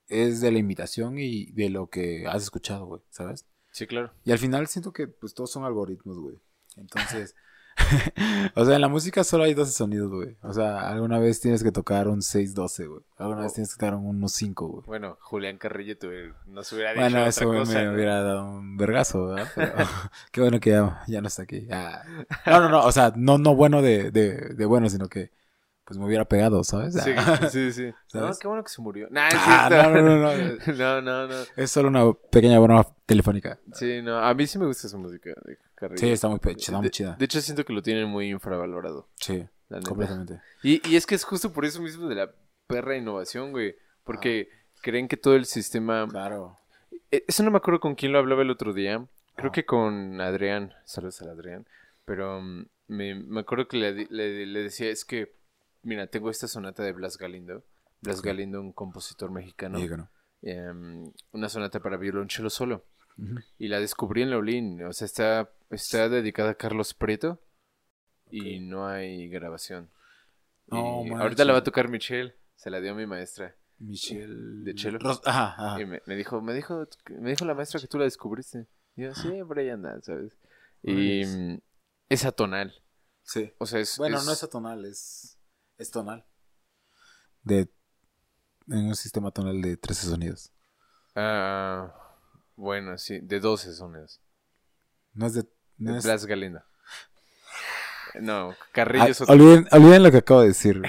[0.07, 3.45] es de la imitación y de lo que has escuchado, güey, ¿sabes?
[3.71, 4.13] Sí, claro.
[4.23, 6.37] Y al final siento que, pues, todos son algoritmos, güey.
[6.77, 7.35] Entonces...
[8.55, 10.37] o sea, en la música solo hay 12 sonidos, güey.
[10.41, 13.01] O sea, alguna vez tienes que tocar un 6-12, güey.
[13.17, 14.83] Alguna vez tienes que tocar un 1-5, güey.
[14.85, 15.95] Bueno, Julián Carrillo
[16.47, 19.49] no se hubiera dicho Bueno, eso me hubiera dado un vergazo, ¿verdad?
[20.31, 21.67] qué bueno que ya, ya no está aquí.
[21.71, 22.01] Ah.
[22.45, 22.85] No, no, no.
[22.85, 25.31] O sea, no, no bueno de, de, de bueno, sino que
[25.85, 26.95] pues me hubiera pegado, ¿sabes?
[26.95, 27.11] Sí,
[27.51, 27.93] sí, sí.
[28.13, 29.07] No, qué bueno que se murió.
[29.15, 30.31] Ah, no, no, no, no.
[30.75, 31.35] no, no, no.
[31.55, 33.59] Es solo una pequeña broma telefónica.
[33.71, 35.99] Sí, no, a mí sí me gusta esa música de Carrillo.
[35.99, 37.15] Sí, está muy, está muy chida.
[37.19, 39.07] De, hecho, siento que lo tienen muy infravalorado.
[39.17, 39.45] Sí,
[39.87, 40.41] completamente.
[40.63, 42.31] Y, y es que es justo por eso mismo de la
[42.65, 43.75] perra innovación, güey.
[44.03, 44.49] Porque
[44.81, 46.07] creen que todo el sistema...
[46.07, 46.57] Claro.
[47.11, 49.05] E, eso no me acuerdo con quién lo hablaba el otro día.
[49.35, 50.73] Creo que con Adrián.
[50.85, 51.67] Saludos a Adrián.
[52.05, 55.35] Pero mm, me, me acuerdo que le, le, le decía, es que
[55.85, 57.63] Mira, tengo esta sonata de Blas Galindo.
[58.01, 60.09] Blas Galindo, un compositor mexicano.
[60.41, 62.85] Em, una sonata para violonchelo solo.
[63.59, 64.83] Y la descubrí en Laulín.
[64.83, 67.39] O sea, está, está dedicada a Carlos Preto.
[68.31, 69.91] Y no hay grabación.
[70.71, 72.35] ahorita la va a tocar Michelle.
[72.55, 73.55] Se la dio mi maestra.
[73.77, 74.63] Michelle.
[74.63, 74.97] De chelo.
[75.23, 78.65] ajá, Y me, dijo, me dijo, me dijo la maestra que tú la descubriste.
[78.95, 80.35] Y yo, sí, por ahí anda, ¿sabes?
[80.81, 81.59] Y mm,
[82.09, 82.73] es atonal.
[83.21, 83.53] Sí.
[83.59, 83.97] O sea, es.
[83.97, 85.34] Bueno, no es atonal, es.
[85.77, 86.25] Es tonal.
[87.43, 87.69] De,
[88.67, 90.51] en un sistema tonal de 13 sonidos.
[91.15, 91.93] Ah,
[92.55, 94.21] bueno, sí, de 12 sonidos.
[95.13, 95.45] No es de...
[95.77, 96.03] No es...
[96.03, 96.25] Blas.
[98.21, 99.33] No, Carrillo ah, es otro.
[99.33, 100.79] Olviden, olviden, lo que acabo de decir.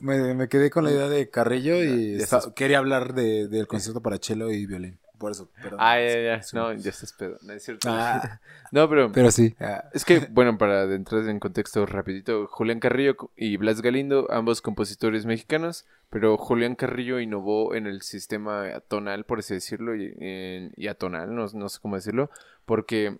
[0.00, 2.18] me, me, quedé con la idea de Carrillo y
[2.54, 5.00] quería hablar de, del concierto para cello y violín.
[5.18, 5.78] Por eso, perdón.
[5.80, 6.40] Ah, ya, ya.
[6.52, 7.38] No, ya estás pedo.
[7.42, 7.88] No es cierto.
[7.90, 8.40] Ah.
[8.72, 9.10] no, pero.
[9.12, 9.56] Pero sí.
[9.92, 15.24] Es que, bueno, para entrar en contexto rapidito, Julián Carrillo y Blas Galindo, ambos compositores
[15.24, 21.46] mexicanos, pero Julián Carrillo innovó en el sistema atonal, por así decirlo, y, atonal, no,
[21.52, 22.30] no, sé cómo decirlo,
[22.66, 23.18] porque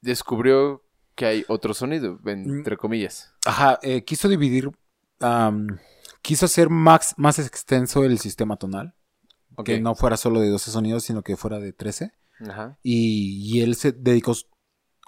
[0.00, 0.82] descubrió
[1.14, 3.32] que hay otro sonido, entre comillas.
[3.46, 4.70] Ajá, eh, quiso dividir,
[6.22, 8.94] quiso hacer más, más extenso el sistema tonal
[9.64, 12.12] que no fuera solo de 12 sonidos, sino que fuera de 13.
[12.48, 12.78] Ajá.
[12.82, 14.32] Y, él se dedicó,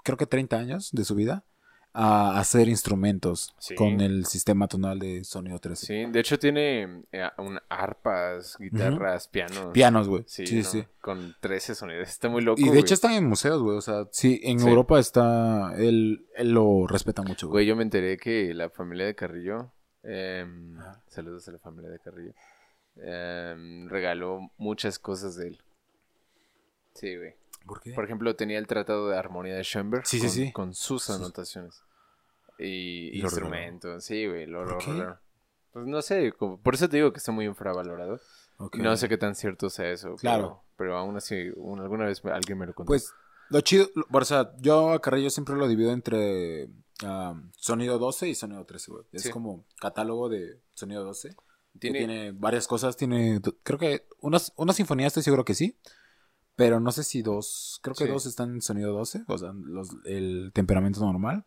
[0.03, 1.45] creo que 30 años de su vida,
[1.97, 5.85] a hacer instrumentos con el sistema tonal de sonido 13.
[5.85, 7.25] Sí, de hecho tiene eh,
[7.69, 9.71] arpas, guitarras, pianos.
[9.71, 10.23] Pianos, güey.
[10.27, 12.09] Sí, sí, Con 13 sonidos.
[12.09, 12.59] Está muy loco.
[12.59, 13.77] Y de hecho están en museos, güey.
[13.77, 15.73] O sea, sí, en Europa está.
[15.77, 17.65] Él, él lo respeta mucho, güey.
[17.65, 19.71] yo me enteré que la familia de Carrillo.
[20.03, 20.77] Em,
[21.07, 22.33] saludos a la familia de Carrillo.
[22.97, 25.61] Em, regaló muchas cosas de él.
[26.93, 27.33] Sí, güey.
[27.65, 27.93] ¿Por qué?
[27.93, 30.51] Por ejemplo, tenía el Tratado de Armonía de Schoenberg sí, con, sí, sí.
[30.51, 31.81] con sus anotaciones.
[32.57, 34.05] Y, instrumentos.
[34.05, 34.65] Sí, güey, lo,
[35.73, 38.19] Pues no sé, por eso te digo que está muy infravalorado.
[38.73, 40.15] No sé qué tan cierto sea eso.
[40.15, 40.63] Claro.
[40.77, 42.87] Pero, aún así, alguna vez alguien me lo contó.
[42.87, 43.13] Pues
[43.49, 46.69] lo chido, o sea, yo a Carrillo siempre lo divido entre
[47.57, 49.03] sonido 12 y sonido 13, güey.
[49.11, 51.35] Es como catálogo de sonido 12.
[51.79, 55.77] Tiene, varias cosas, tiene, creo que unas, una sinfonía estoy seguro que sí,
[56.55, 59.89] pero no sé si dos, creo que dos están en sonido 12, o sea, los,
[60.05, 61.45] el temperamento normal.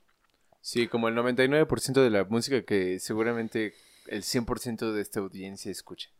[0.60, 3.72] Sí, como el 99% de la música que seguramente
[4.06, 6.10] el 100% de esta audiencia escucha.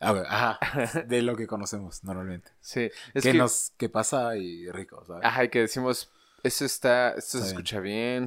[0.00, 0.58] A ver, ajá,
[1.06, 2.50] de lo que conocemos normalmente.
[2.60, 5.24] Sí, es que, nos, que pasa y rico, ¿sabes?
[5.24, 6.10] Ajá, y que decimos,
[6.42, 8.24] eso está, esto se escucha bien.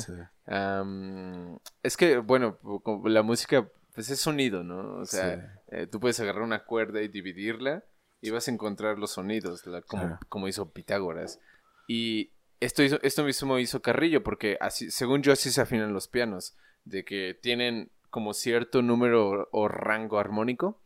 [1.84, 2.60] es que, bueno,
[3.06, 4.98] la música pues es sonido, ¿no?
[4.98, 7.84] O sea, eh, tú puedes agarrar una cuerda y dividirla
[8.22, 11.40] y vas a encontrar los sonidos, como, como hizo Pitágoras.
[11.88, 16.08] Y esto, hizo, esto mismo hizo Carrillo, porque así, según yo así se afinan los
[16.08, 20.82] pianos, de que tienen como cierto número o rango armónico.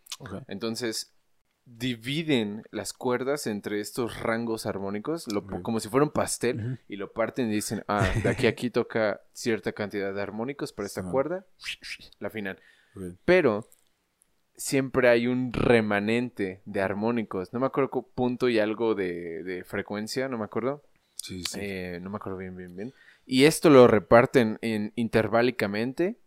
[0.48, 1.14] Entonces,
[1.66, 5.26] dividen las cuerdas entre estos rangos armónicos,
[5.62, 8.70] como si fuera un pastel, y lo parten y dicen, ah, de aquí a aquí
[8.70, 11.46] toca cierta cantidad de armónicos para esta cuerda,
[12.20, 12.60] la final.
[13.26, 13.68] Pero
[14.56, 20.38] siempre hay un remanente de armónicos, no me acuerdo punto y algo de, frecuencia, no
[20.38, 20.84] me acuerdo.
[21.16, 21.60] Sí, sí.
[21.62, 22.94] Eh, no me acuerdo bien, bien, bien.
[23.26, 26.20] Y esto lo reparten en, interválicamente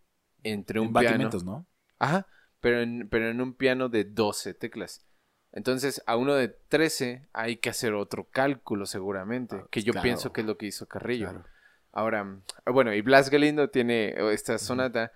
[0.43, 1.29] entre un piano.
[1.43, 1.67] ¿no?
[1.99, 2.27] Ajá,
[2.59, 5.05] pero en, pero en un piano de 12 teclas.
[5.51, 10.33] Entonces, a uno de 13 hay que hacer otro cálculo seguramente, ah, que yo pienso
[10.33, 11.43] que es lo que hizo Carrillo.
[11.91, 15.11] Ahora, bueno, y Blas Galindo tiene esta sonata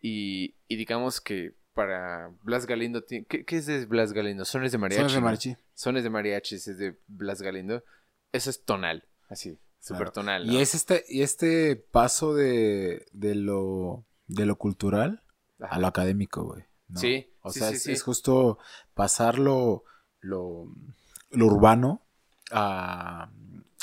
[0.00, 4.44] y, digamos que para Blas Galindo, ¿qué, ¿qué, es de Blas Galindo?
[4.44, 5.00] Sones de mariachi.
[5.00, 5.56] Sones de mariachi.
[5.74, 7.84] Sones de mariachi es de Blas Galindo.
[8.32, 10.50] Eso es tonal, así, súper tonal.
[10.50, 15.22] Y es este, y este paso de, de, lo, de lo cultural
[15.60, 16.64] a lo académico, güey.
[16.94, 17.32] Sí.
[17.42, 18.58] O sea, es, justo
[18.94, 19.84] pasar lo,
[20.20, 20.66] lo,
[21.32, 22.02] urbano
[22.50, 23.30] a,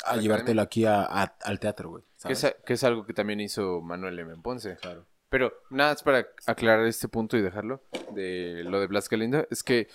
[0.04, 2.04] a llevártelo aquí a, al teatro, güey.
[2.24, 4.36] Que es, algo que también hizo Manuel M.
[4.42, 4.76] Ponce.
[4.76, 5.06] Claro.
[5.28, 7.82] Pero nada, es para aclarar este punto y dejarlo
[8.12, 9.46] de lo de Blas Galindo.
[9.50, 9.88] Es que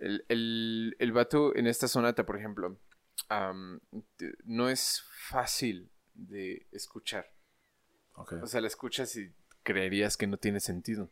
[0.00, 2.78] el, el, el vato en esta sonata, por ejemplo,
[4.44, 7.30] no es fácil de escuchar.
[8.14, 9.32] O sea, la escuchas y
[9.62, 11.08] creerías que no tiene sentido.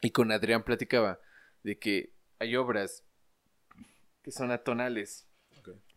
[0.00, 1.20] Y con Adrián platicaba
[1.62, 3.04] de que hay obras
[4.22, 5.26] que son atonales,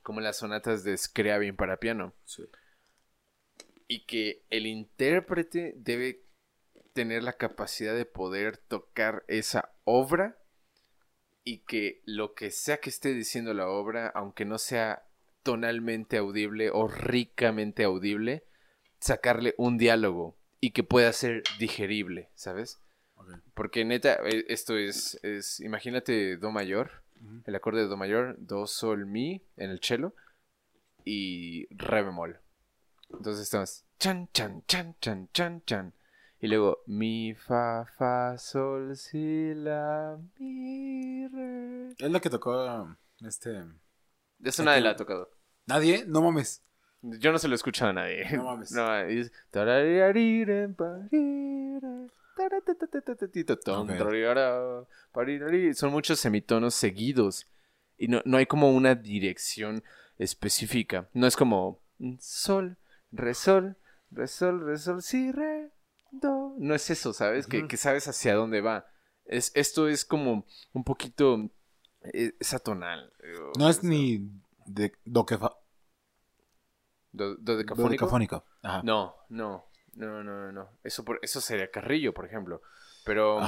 [0.03, 2.13] como las sonatas de Scriabin para piano.
[3.87, 6.23] Y que el intérprete debe
[6.99, 10.37] tener la capacidad de poder tocar esa obra
[11.45, 15.05] y que lo que sea que esté diciendo la obra, aunque no sea
[15.41, 18.43] tonalmente audible o ricamente audible,
[18.99, 22.81] sacarle un diálogo y que pueda ser digerible, ¿sabes?
[23.53, 27.05] Porque neta, e, esto es, es imagínate Do mayor,
[27.45, 30.13] el acorde de Do mayor, Do, Sol, Mi en el cello
[31.05, 32.41] y Re bemol.
[33.09, 35.93] Entonces estamos chan, chan, chan, chan, chan, chan.
[36.41, 41.89] Y luego Mi, Fa, Fa, Sol, Si, La, Mi, Re.
[41.97, 43.63] Es la que tocó este...
[44.43, 45.29] Eso nadie la ha tocado.
[45.65, 46.05] ¿Nadie?
[46.07, 46.63] No mames.
[47.01, 48.25] Yo no se lo he escuchado a nadie.
[48.37, 48.71] No mames.
[48.71, 49.31] No, es...
[55.73, 57.47] Son muchos semitonos seguidos.
[57.97, 59.83] Y no, no hay como una dirección
[60.17, 61.09] específica.
[61.13, 61.81] No es como
[62.19, 62.77] sol,
[63.11, 63.75] re, sol,
[64.11, 65.69] re, sol, re, sol, si, re,
[66.11, 66.55] do.
[66.57, 67.47] No es eso, ¿sabes?
[67.47, 68.85] que, que, sabes hacia dónde va.
[69.25, 71.49] Es, esto es como un poquito
[72.01, 73.13] eh, es, atonal.
[73.57, 74.29] No es ni
[74.65, 75.51] de do que fa...
[77.11, 77.37] ¿Do?
[78.83, 79.65] No, no.
[79.95, 80.69] No, no, no.
[80.83, 82.61] Eso, por, eso sería Carrillo, por ejemplo.
[83.05, 83.39] Pero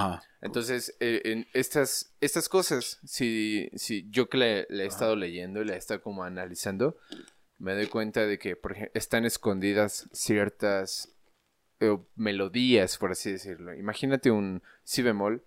[0.42, 5.66] entonces, eh, en estas, estas cosas, si, si yo que le, he estado leyendo y
[5.66, 6.98] le he estado como analizando,
[7.58, 11.14] me doy cuenta de que, por ejemplo, están escondidas ciertas
[11.82, 13.74] eh, melodías, por así decirlo.
[13.74, 15.44] Imagínate un si bemol,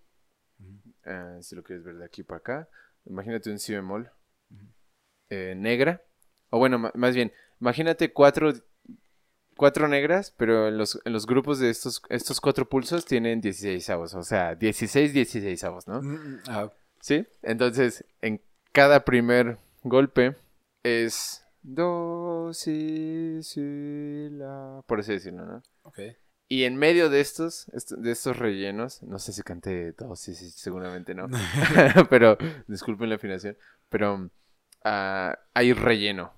[1.06, 2.68] uh, si lo quieres ver de aquí para acá.
[3.06, 4.10] Imagínate un si bemol
[5.30, 6.02] eh, negra,
[6.50, 8.52] o bueno, más bien, imagínate cuatro
[9.56, 13.88] cuatro negras, pero en los, en los grupos de estos, estos cuatro pulsos tienen 16
[13.90, 16.02] avos, o sea, 16, 16 avos, ¿no?
[16.02, 16.72] Mm, ah.
[17.00, 17.26] ¿Sí?
[17.42, 18.40] Entonces, en
[18.72, 20.36] cada primer golpe
[20.82, 25.62] es do, si, si, la, por así decirlo, ¿no?
[25.82, 25.98] Ok.
[26.48, 27.66] Y en medio de estos,
[27.96, 31.28] de estos rellenos, no sé si canté do, sí, sí, seguramente no,
[32.10, 33.56] pero disculpen la afinación,
[33.88, 34.30] pero
[34.84, 36.34] uh, hay relleno.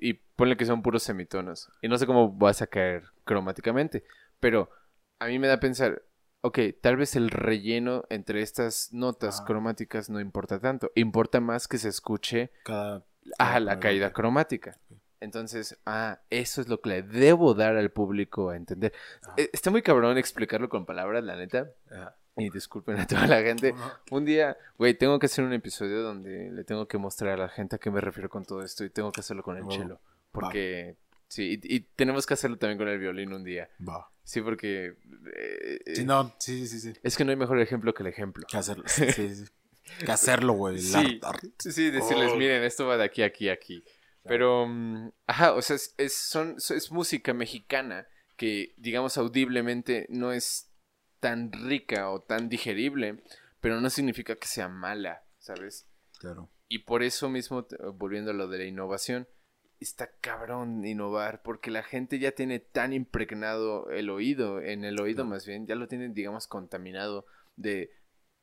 [0.00, 1.70] Y, ponle que son puros semitonos.
[1.80, 4.04] Y no sé cómo vas a caer cromáticamente.
[4.40, 4.70] Pero
[5.18, 6.02] a mí me da a pensar,
[6.40, 10.90] ok, tal vez el relleno entre estas notas cromáticas no importa tanto.
[10.94, 13.04] Importa más que se escuche Cada...
[13.60, 14.78] la caída cromática.
[15.20, 18.92] Entonces, ah, eso es lo que le debo dar al público a entender.
[19.36, 21.70] E, está muy cabrón explicarlo con palabras, la neta.
[22.36, 23.74] Y disculpen a toda la gente.
[24.10, 27.48] Un día, güey, tengo que hacer un episodio donde le tengo que mostrar a la
[27.50, 30.00] gente a qué me refiero con todo esto y tengo que hacerlo con el chelo.
[30.32, 30.96] Porque,
[31.28, 33.68] sí, y, tenemos que hacerlo también con el violín un día.
[33.86, 34.10] Va.
[34.24, 34.94] Sí, porque...
[35.36, 36.94] Eh, sí, no, sí, sí, sí.
[37.02, 38.46] Es que no hay mejor ejemplo que el ejemplo.
[38.48, 39.44] Que hacerlo, sí, sí.
[40.06, 40.78] que hacerlo, güey.
[40.78, 41.20] Sí,
[41.58, 43.84] sí, decirles, miren, esto va de aquí, aquí, aquí.
[44.24, 48.06] Pero, mm, ajá, o sea, es, son, es música mexicana
[48.36, 50.70] que, digamos, audiblemente no es
[51.20, 53.22] tan rica o tan digerible,
[53.60, 55.86] pero no significa que sea mala, ¿sabes?
[56.18, 56.50] Claro.
[56.68, 59.28] Y por eso mismo, volviendo a lo de la innovación,
[59.80, 65.24] está cabrón innovar porque la gente ya tiene tan impregnado el oído, en el oído
[65.24, 67.26] más bien, ya lo tienen, digamos, contaminado
[67.56, 67.90] de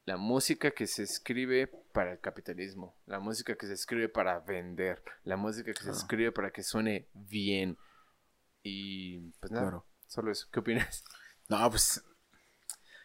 [0.07, 5.03] la música que se escribe para el capitalismo, la música que se escribe para vender,
[5.25, 7.77] la música que se escribe para que suene bien.
[8.63, 10.47] Y pues nada, solo eso.
[10.49, 11.03] ¿Qué opinas?
[11.49, 12.01] No, pues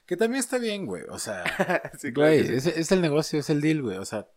[0.07, 1.03] que también está bien, güey.
[1.09, 1.43] O sea,
[2.15, 3.99] güey, es, es, el negocio, es el deal, güey.
[3.99, 4.29] O sea,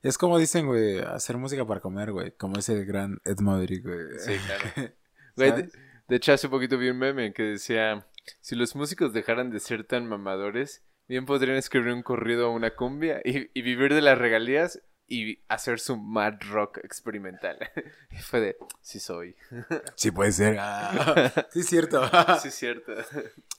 [0.00, 2.36] es como dicen, güey, hacer música para comer, güey.
[2.36, 4.18] Como ese gran Ed Maverick, güey.
[4.18, 4.92] Sí, claro.
[5.34, 5.70] Güey,
[6.08, 8.06] de, hecho, hace poquito vi un meme que decía:
[8.42, 10.82] si los músicos dejaran de ser tan mamadores,
[11.12, 15.40] bien podrían escribir un corrido a una cumbia y, y vivir de las regalías y
[15.48, 17.58] hacer su mad rock experimental.
[18.10, 19.36] y fue de, sí soy.
[19.94, 20.56] sí puede ser.
[20.58, 22.02] Ah, sí es cierto.
[22.40, 22.92] sí es cierto.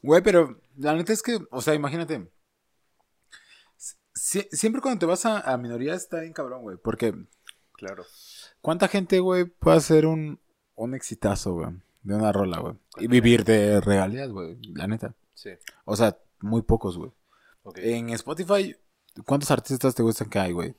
[0.02, 2.28] Güey, pero la neta es que, o sea, imagínate
[4.16, 6.78] siempre cuando te vas a, minoría está bien cabrón, güey.
[6.78, 7.14] Porque.
[7.74, 8.04] Claro.
[8.62, 10.40] ¿Cuánta gente, güey, puede hacer un,
[10.76, 11.70] un exitazo, güey?
[12.02, 12.76] De una rola, güey.
[12.98, 14.58] Y vivir de regalías, güey.
[14.74, 15.14] La neta.
[15.34, 15.52] Sí.
[15.86, 17.12] O sea, muy pocos, güey.
[17.76, 18.76] En Spotify,
[19.26, 20.76] ¿cuántos artistas te gustan que hay, güey?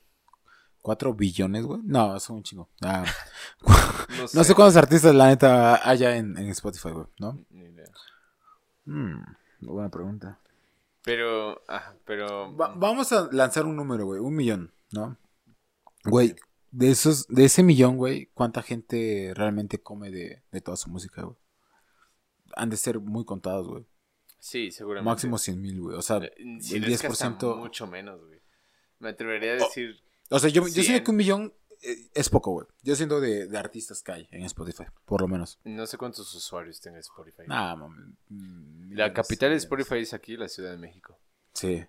[0.81, 1.81] ¿Cuatro billones, güey?
[1.83, 2.69] No, son un chingo.
[2.81, 3.03] Ah.
[4.33, 4.53] no, sé.
[4.53, 7.43] cuántos artistas, la neta, haya en, Spotify, güey, ¿no?
[7.49, 7.89] Ni idea.
[8.85, 9.19] Hmm,
[9.61, 10.39] buena pregunta.
[11.03, 12.51] Pero, ah, pero...
[12.53, 15.17] vamos a lanzar un número, güey, un millón, ¿no?
[16.03, 16.35] Güey,
[16.69, 21.23] de esos, de ese millón, güey, ¿cuánta gente realmente come de, de toda su música,
[21.23, 21.37] güey?
[22.55, 23.85] Han de ser muy contados, güey.
[24.45, 25.09] Sí, seguramente.
[25.09, 25.97] Máximo 100 mil, güey.
[25.97, 27.57] O sea, eh, el 10%...
[27.57, 28.39] mucho menos, güey.
[28.99, 29.99] Me atrevería a decir...
[30.29, 31.51] O, sea, yo, yo sé que un millón
[31.81, 32.67] eh, es poco, güey.
[32.83, 35.59] Yo siento de, de, artistas que hay en Spotify, por lo menos.
[35.63, 37.41] No sé cuántos usuarios tiene Spotify.
[37.47, 41.17] Nah, mm, La capital de Spotify es aquí, la Ciudad de México.
[41.53, 41.83] Sí.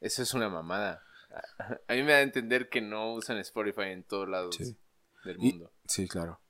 [0.00, 1.04] Eso es una mamada.
[1.86, 4.58] A mí me da a entender que no usan Spotify en todos lados
[5.24, 5.70] del mundo.
[5.86, 6.40] sí, claro.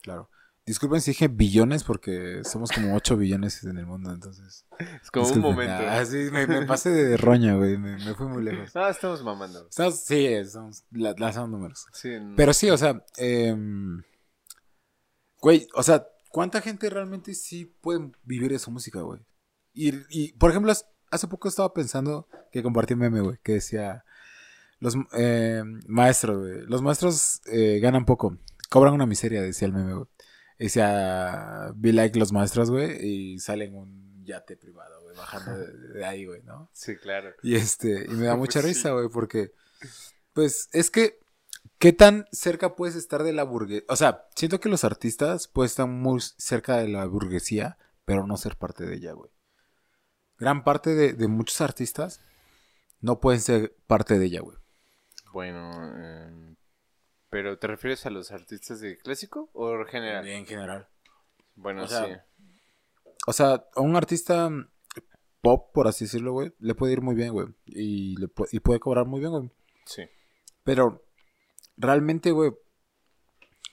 [0.00, 0.30] Claro.
[0.68, 4.66] Disculpen si dije billones porque somos como 8 billones en el mundo, entonces.
[5.02, 5.82] Es como un momento.
[5.88, 7.78] Ah, sí, me, pasé de roña, güey.
[7.78, 8.76] Me, fui muy lejos.
[8.76, 9.66] Ah, estamos mamando.
[9.70, 11.86] sí, estamos lanzando números.
[11.94, 13.56] Sí, Pero sí, o sea, eh,
[15.40, 19.20] güey, o sea, ¿cuánta gente realmente sí puede vivir de su música, güey?
[19.72, 20.70] Y, y, por ejemplo,
[21.10, 24.04] hace poco estaba pensando que compartí un meme, güey, que decía,
[24.80, 28.36] los eh, maestros, güey, los maestros eh, ganan poco,
[28.68, 30.08] cobran una miseria, decía el meme, güey.
[30.58, 36.26] Decía, be like los maestros, güey, y salen un yate privado, güey, bajando de, ahí,
[36.26, 36.68] güey, ¿no?
[36.72, 37.32] Sí, claro.
[37.42, 39.52] Y este, y me da mucha risa, güey, porque,
[40.32, 41.20] pues, es que,
[41.78, 43.86] ¿qué tan cerca puedes estar de la burguesía?
[43.88, 48.36] O sea, siento que los artistas pueden estar muy cerca de la burguesía, pero no
[48.36, 49.30] ser parte de ella, güey.
[50.38, 52.20] Gran parte de, de muchos artistas
[53.00, 54.56] no pueden ser parte de ella, güey.
[55.32, 56.56] Bueno, eh,
[57.30, 60.26] ¿Pero te refieres a los artistas de clásico o en general?
[60.26, 60.88] En general.
[61.54, 61.94] Bueno, sí.
[63.26, 64.50] O sea, a un artista
[65.42, 67.48] pop, por así decirlo, güey, le puede ir muy bien, güey.
[67.66, 69.50] Y, le y puede cobrar muy bien, güey.
[69.84, 70.02] Sí.
[70.64, 71.04] Pero
[71.76, 72.52] realmente, güey,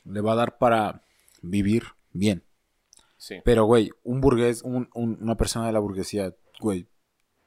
[0.03, 1.03] le va a dar para
[1.41, 2.43] vivir bien.
[3.17, 3.35] Sí.
[3.45, 6.87] Pero, güey, un burgués, un, una persona de la burguesía, güey,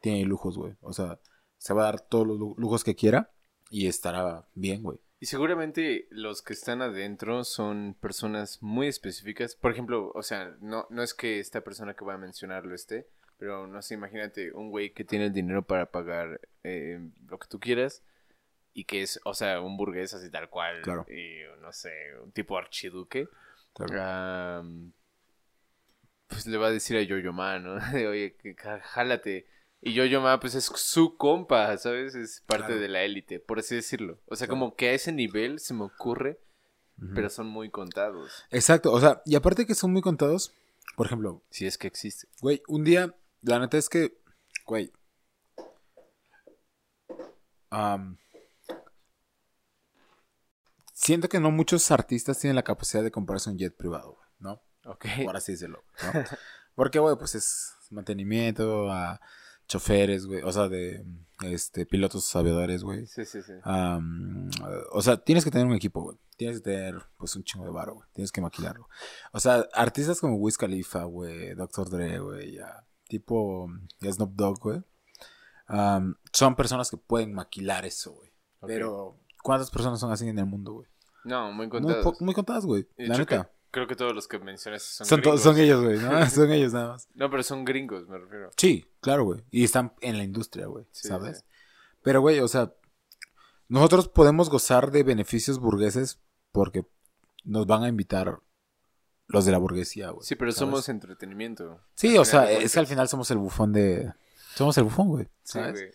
[0.01, 0.77] tiene lujos, güey.
[0.81, 1.21] O sea,
[1.59, 3.31] se va a dar todos los lujos que quiera
[3.71, 4.99] y estará bien, güey.
[5.21, 9.57] Y seguramente los que están adentro son personas muy específicas.
[9.57, 12.75] Por ejemplo, o sea, no, no es que esta persona que voy a mencionar lo
[12.75, 17.39] esté, pero no sé, imagínate un güey que tiene el dinero para pagar eh, lo
[17.39, 18.05] que tú quieras
[18.75, 20.83] y que es, o sea, un burgués así tal cual.
[20.83, 21.05] Claro.
[21.09, 21.93] Y no sé,
[22.23, 23.29] un tipo archiduque.
[23.75, 24.65] Claro.
[26.29, 27.75] pues le va a decir a Yoyo Man, ¿no?
[28.09, 28.37] Oye,
[28.83, 29.47] jálate
[29.81, 32.15] y yo yo Ma, pues es su compa, ¿sabes?
[32.15, 34.21] Es parte de la élite, por así decirlo.
[34.27, 36.41] O sea, como que a ese nivel se me ocurre,
[37.15, 38.45] pero son muy contados.
[38.51, 40.53] Exacto, o sea, y aparte que son muy contados,
[40.97, 41.43] por ejemplo.
[41.51, 42.27] Si es que existe.
[42.41, 44.19] Güey, un día, la neta es que,
[44.67, 44.93] güey.
[50.93, 54.61] siento que no muchos artistas tienen la capacidad de comprarse un jet privado, ¿no?
[54.85, 55.07] Ok.
[55.25, 56.13] Por así decirlo, ¿no?
[56.75, 59.21] Porque, güey, pues es mantenimiento, a
[59.69, 61.05] choferes, güey, o sea, de
[61.45, 63.07] este pilotos aviadores, güey.
[63.07, 63.53] Sí, sí, sí.
[63.65, 66.19] o sea, tienes que tener un equipo, güey.
[66.37, 68.09] Tienes que tener, pues, un chingo de varo, güey.
[68.13, 68.89] Tienes que maquilarlo.
[69.33, 71.91] O sea, artistas como Wiz Khalifa, güey, Dr.
[71.91, 72.87] Dre, güey, ya.
[73.09, 73.69] Tipo
[74.01, 74.83] Snoop Dogg, güey.
[76.33, 78.31] son personas que pueden maquilar eso, güey.
[78.67, 80.89] Pero, ¿cuántas personas son así en el mundo, güey?
[81.25, 82.21] No, muy contadas.
[82.21, 82.89] Muy, contadas, güey.
[82.97, 83.51] La neta.
[83.71, 85.43] Creo que todos los que mencionas son Son, gringos.
[85.43, 86.27] son ellos, güey, ¿no?
[86.31, 87.09] Son ellos nada más.
[87.15, 88.51] No, pero son gringos, me refiero.
[88.57, 89.45] Sí, claro, güey.
[89.51, 91.45] Y están en la industria, güey, ¿sabes?
[92.03, 92.73] Pero, güey, o sea,
[93.69, 96.19] nosotros podemos gozar de beneficios burgueses
[96.53, 96.87] porque
[97.45, 98.41] nos van a invitar
[99.27, 100.25] los de la burguesía, güey.
[100.25, 100.59] Sí, pero ¿sabes?
[100.61, 101.81] somos entretenimiento.
[101.95, 104.15] Sí, o sea, es que al final somos el bufón de...
[104.55, 105.25] Somos el bufón, güey.
[105.43, 105.73] Sí, ¿sabes?
[105.75, 105.91] güey.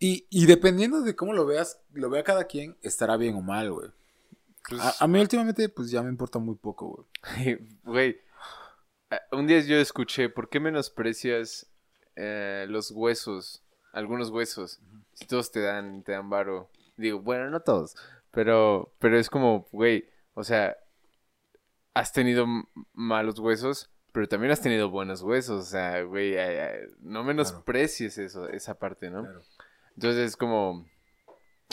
[0.00, 3.70] y, y dependiendo de cómo lo veas, lo vea cada quien, estará bien o mal,
[3.70, 3.90] güey.
[4.68, 7.58] Pues, A, a mí últimamente, pues ya me importa muy poco, güey.
[7.84, 8.20] Güey,
[9.32, 11.66] un día yo escuché, ¿por qué menosprecias
[12.16, 13.64] eh, los huesos?
[13.92, 14.80] Algunos huesos.
[15.14, 16.70] Si todos te dan, te dan varo.
[16.96, 17.96] Digo, bueno, no todos.
[18.30, 20.76] Pero, pero es como, güey, o sea,
[21.94, 22.46] has tenido
[22.92, 25.66] malos huesos, pero también has tenido buenos huesos.
[25.66, 26.36] O sea, güey,
[27.00, 29.22] no menosprecies eso, esa parte, ¿no?
[29.22, 29.42] Claro.
[29.96, 30.86] Entonces es como,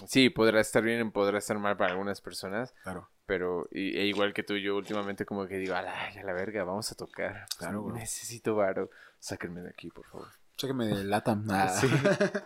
[0.06, 2.74] sí, podrá estar bien, podrá estar mal para algunas personas.
[2.84, 3.10] Claro.
[3.26, 6.34] Pero, y, e igual que tú, yo últimamente como que digo, a la, a la
[6.34, 7.46] verga, vamos a tocar.
[7.58, 7.96] Claro, güey.
[7.96, 8.90] Necesito varo.
[9.20, 10.28] Sáquenme de aquí, por favor.
[10.58, 11.46] Chéqueme de Latam.
[11.50, 11.70] Ah.
[11.70, 11.88] Sí.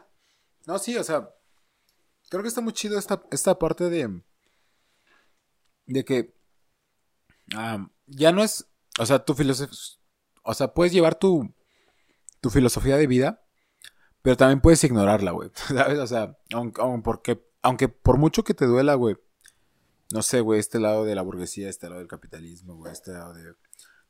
[0.65, 1.29] no, sí, o sea,
[2.29, 4.21] creo que está muy chido esta, esta parte de.
[5.85, 6.33] De que.
[7.55, 8.67] ah, ya no es.
[8.99, 9.77] O sea, tu filosofía.
[10.43, 11.53] O sea, puedes llevar tu.
[12.41, 13.43] Tu filosofía de vida.
[14.21, 15.49] Pero también puedes ignorarla, güey.
[15.67, 15.99] ¿Sabes?
[15.99, 19.17] O sea, aunque, aunque por mucho que te duela, güey.
[20.13, 23.33] No sé, güey, este lado de la burguesía, este lado del capitalismo, güey, este lado
[23.33, 23.53] de.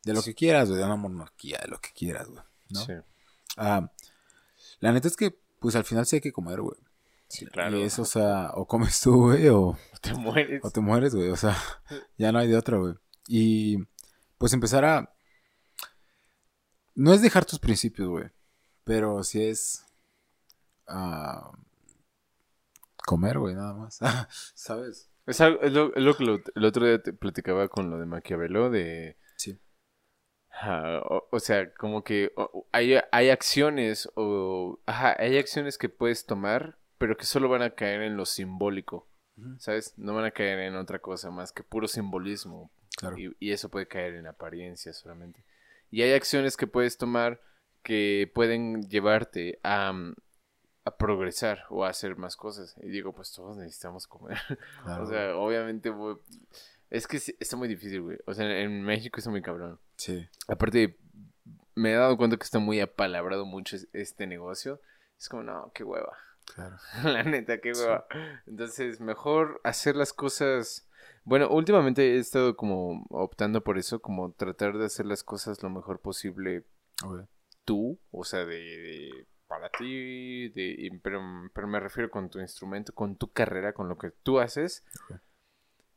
[0.04, 2.44] De lo que quieras, güey, de una monarquía, de lo que quieras, güey.
[2.70, 2.80] ¿no?
[2.80, 2.94] Sí,
[3.58, 3.92] Ah,
[4.80, 6.78] la neta es que, pues al final sí hay que comer, güey.
[7.28, 7.78] sí, claro.
[7.78, 10.66] Y eso, o sea, o comes tú, güey, o, Te mueres.
[10.66, 11.30] o te mueres, güey.
[11.30, 11.56] O sea,
[12.18, 12.96] ya no hay de otra, güey.
[13.28, 13.78] Y
[14.40, 15.14] pues empezar a.
[16.96, 18.26] No es dejar tus principios, güey.
[18.84, 19.86] Pero sí es.
[20.88, 21.52] Ah,
[23.06, 24.00] comer, güey, nada más.
[24.56, 25.10] ¿Sabes?
[25.26, 29.18] Es, lo, lo que lo- el otro día te platicaba con lo de Maquiavelo, de...
[29.38, 29.60] Sí.
[30.66, 34.80] o, o sea, como que o- hay, hay acciones o...
[34.86, 39.08] Ajá, hay acciones que puedes tomar, pero que solo van a caer en lo simbólico.
[39.58, 39.94] ¿sabes?
[39.98, 42.72] No van a caer en otra cosa más que puro simbolismo.
[42.98, 43.18] Claro.
[43.18, 45.44] Y, y eso puede caer en apariencia solamente.
[45.90, 47.42] Y hay acciones que puedes tomar
[47.82, 49.94] que pueden llevarte a,
[50.86, 52.76] a progresar o a hacer más cosas.
[52.82, 54.38] Y digo, pues todos necesitamos comer.
[54.84, 56.16] claro, o sea, obviamente, güey,
[56.90, 58.18] es que está muy difícil, güey.
[58.26, 59.80] O sea, en México está muy cabrón.
[59.96, 60.28] sí.
[60.48, 60.98] Aparte,
[61.76, 64.82] me he dado cuenta que está muy apalabrado mucho es- este negocio.
[65.18, 66.12] Es como, no, qué hueva.
[66.56, 66.78] Claro.
[67.04, 68.06] La neta, qué hueva.
[68.48, 70.88] Entonces, mejor hacer las cosas.
[71.24, 75.70] Bueno, últimamente he estado como optando por eso, como tratar de hacer las cosas lo
[75.70, 76.66] mejor posible
[77.06, 77.22] Ok.
[77.64, 81.22] tú, o sea, de, de- para ti, de, pero,
[81.54, 84.84] pero me refiero con tu instrumento, con tu carrera, con lo que tú haces.
[85.10, 85.20] Ok.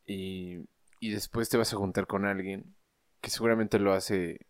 [0.06, 0.58] Y,
[1.00, 2.74] y después te vas a juntar con alguien
[3.20, 4.46] que seguramente lo hace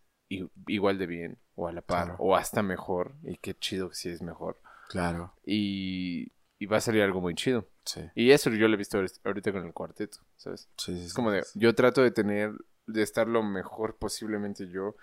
[0.67, 2.15] igual de bien, o a la par, Claro.
[2.19, 4.59] o hasta mejor, y qué chido que sí es mejor.
[4.89, 5.33] Claro.
[5.45, 7.67] Y, y va a salir algo muy chido.
[7.85, 8.01] Sí.
[8.15, 10.67] Y eso yo lo he visto ahorita- ahorita con el cuarteto, ¿sabes?
[10.77, 12.53] Sí, sí, Es como de, yo trato de tener,
[12.87, 14.95] de estar lo mejor posiblemente yo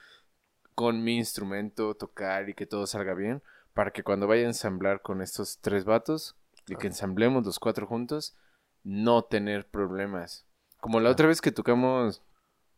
[0.74, 3.42] con mi instrumento, tocar y que todo salga bien,
[3.74, 6.36] para que cuando vaya a ensamblar con estos tres vatos
[6.66, 6.88] y que Claro.
[6.88, 8.36] ensamblemos los cuatro juntos,
[8.84, 10.46] no tener problemas.
[10.80, 11.12] Como la Claro.
[11.12, 12.22] otra vez que tocamos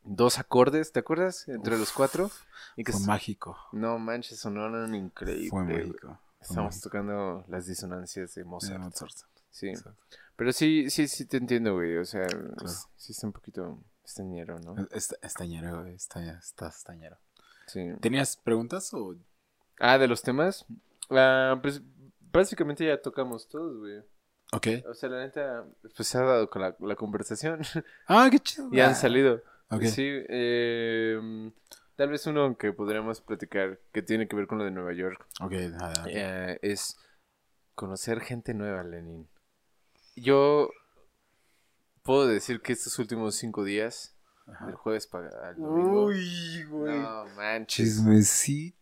[0.02, 1.48] dos acordes, ¿te acuerdas?
[1.48, 2.30] Entre los cuatro.
[2.76, 3.56] Y que Fue mágico.
[3.72, 5.48] no manches, sonaron increíble.
[5.50, 6.18] Fue mágico.
[6.40, 6.82] Estamos mágico.
[6.82, 8.74] tocando las disonancias de Mozart.
[8.74, 9.12] De Mozart.
[9.50, 9.72] Sí.
[10.36, 11.96] Pero sí, sí, sí te entiendo, güey.
[11.96, 12.26] O sea,
[12.96, 14.74] sí está un poquito estañero, ¿no?
[15.22, 15.94] Estañero, güey.
[15.94, 17.16] Está, está estañero.
[17.66, 17.80] Sí.
[18.00, 19.14] ¿Tenías preguntas o...?
[19.80, 20.66] Ah, de los temas.
[21.10, 21.82] Ah, pues
[22.32, 23.98] básicamente ya tocamos todos, güey.
[24.52, 24.66] Ok.
[24.88, 25.64] O sea, la neta,
[25.96, 27.60] pues se ha dado con la, la conversación.
[28.06, 28.68] Ah, qué chido.
[28.72, 29.42] y han salido.
[29.70, 29.82] Ok.
[29.84, 31.50] Sí, eh,
[31.96, 35.26] tal vez uno que podríamos platicar que tiene que ver con lo de Nueva York.
[35.40, 36.10] Ok, adelante.
[36.12, 36.96] eh, es
[37.74, 39.28] conocer gente nueva, Lenin.
[40.14, 40.70] Yo
[42.02, 44.14] puedo decir que estos últimos cinco días,
[44.46, 44.66] Ajá.
[44.66, 46.04] del jueves para el domingo.
[46.06, 46.98] Uy, güey.
[47.00, 47.86] no manches.
[47.96, 48.78] Chismecito.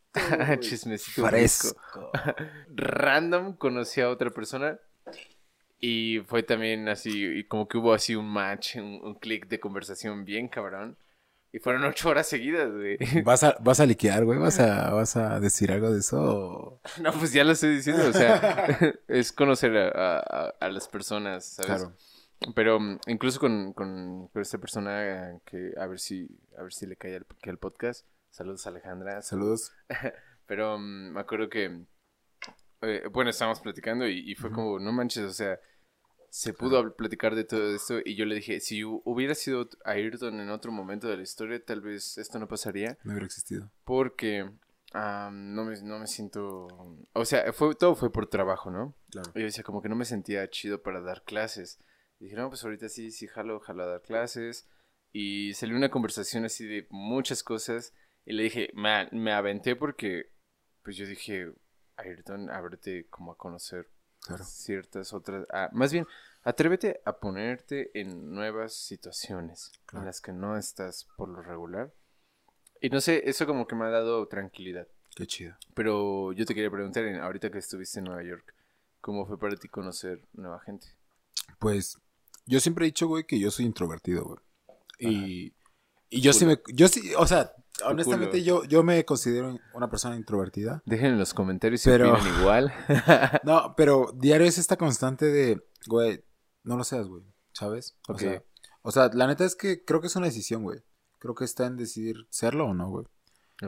[0.61, 1.69] Chismecito Fresco.
[2.13, 2.13] fresco.
[2.75, 4.79] Random conocí a otra persona
[5.81, 9.59] y fue también así, y como que hubo así un match, un, un clic de
[9.61, 10.97] conversación bien cabrón.
[11.55, 12.97] Y fueron ocho horas seguidas, güey.
[13.25, 14.39] ¿Vas a, ¿Vas a liquear, güey?
[14.39, 16.19] ¿Vas a, ¿Vas a decir algo de eso?
[16.23, 18.67] o- No, pues ya lo estoy diciendo, o sea,
[19.09, 21.83] es conocer a, a- a las personas, ¿sabes?
[21.83, 21.97] Claro.
[22.55, 25.03] Pero mm, incluso con, con, con esta persona
[25.33, 26.27] eh, que a ver si
[26.59, 28.07] a ver si le cae el, que el podcast.
[28.33, 29.23] Saludos Alejandra.
[29.23, 29.73] Saludos.
[30.47, 31.85] Pero mm, me acuerdo que
[32.83, 35.61] eh, bueno, estábamos platicando y, y fue como, no manches, o sea,
[36.31, 40.41] se pudo platicar de todo esto y yo le dije, si hu- hubiera sido Ayrton
[40.41, 43.71] en otro momento de la historia, tal vez esto no pasaría No hubiera existido.
[43.85, 44.51] porque
[44.95, 46.67] am, no, me, no me siento,
[47.13, 48.97] o sea, fue, todo fue por trabajo, ¿no?
[49.11, 49.31] Claro.
[49.35, 51.79] Y yo decía, como que no me sentía chido para dar clases.
[52.19, 54.69] Y dije, no, pues ahorita sí, sí, jalo, jalo a dar clases.
[55.13, 57.93] Y salió una conversación así de muchas cosas.
[58.25, 60.31] Y le dije, me, me aventé porque,
[60.83, 61.53] pues yo dije,
[61.97, 63.89] Ayrton, ábrete como a conocer
[64.45, 65.47] ciertas otras.
[65.73, 66.07] más bien,
[66.43, 71.93] atrévete a ponerte en nuevas situaciones en las que no estás por lo regular.
[72.81, 74.89] Y no sé, eso como que me ha dado tranquilidad.
[75.15, 75.57] Qué chido.
[75.75, 78.55] Pero yo te quería preguntar, ahorita que estuviste en Nueva York,
[79.01, 80.87] ¿cómo fue para ti conocer nueva gente?
[81.59, 81.99] Pues
[82.47, 84.41] yo siempre he dicho, güey, que yo soy introvertido, güey.
[84.99, 85.55] Y,
[86.09, 86.61] y yo sí me.
[86.73, 87.53] Yo sí, o sea,
[87.85, 90.83] honestamente yo, yo me considero una persona introvertida.
[90.87, 92.13] Dejen en los comentarios si pero...
[92.13, 92.73] opinan igual.
[93.45, 96.25] no, pero diario es esta constante de, güey,
[96.65, 97.23] no lo seas, güey,
[97.53, 97.97] ¿sabes?
[98.09, 98.43] O, sea,
[98.83, 100.81] o sea, la neta es que creo que es una decisión, güey.
[101.19, 103.07] Creo que está en decidir serlo o no, güey.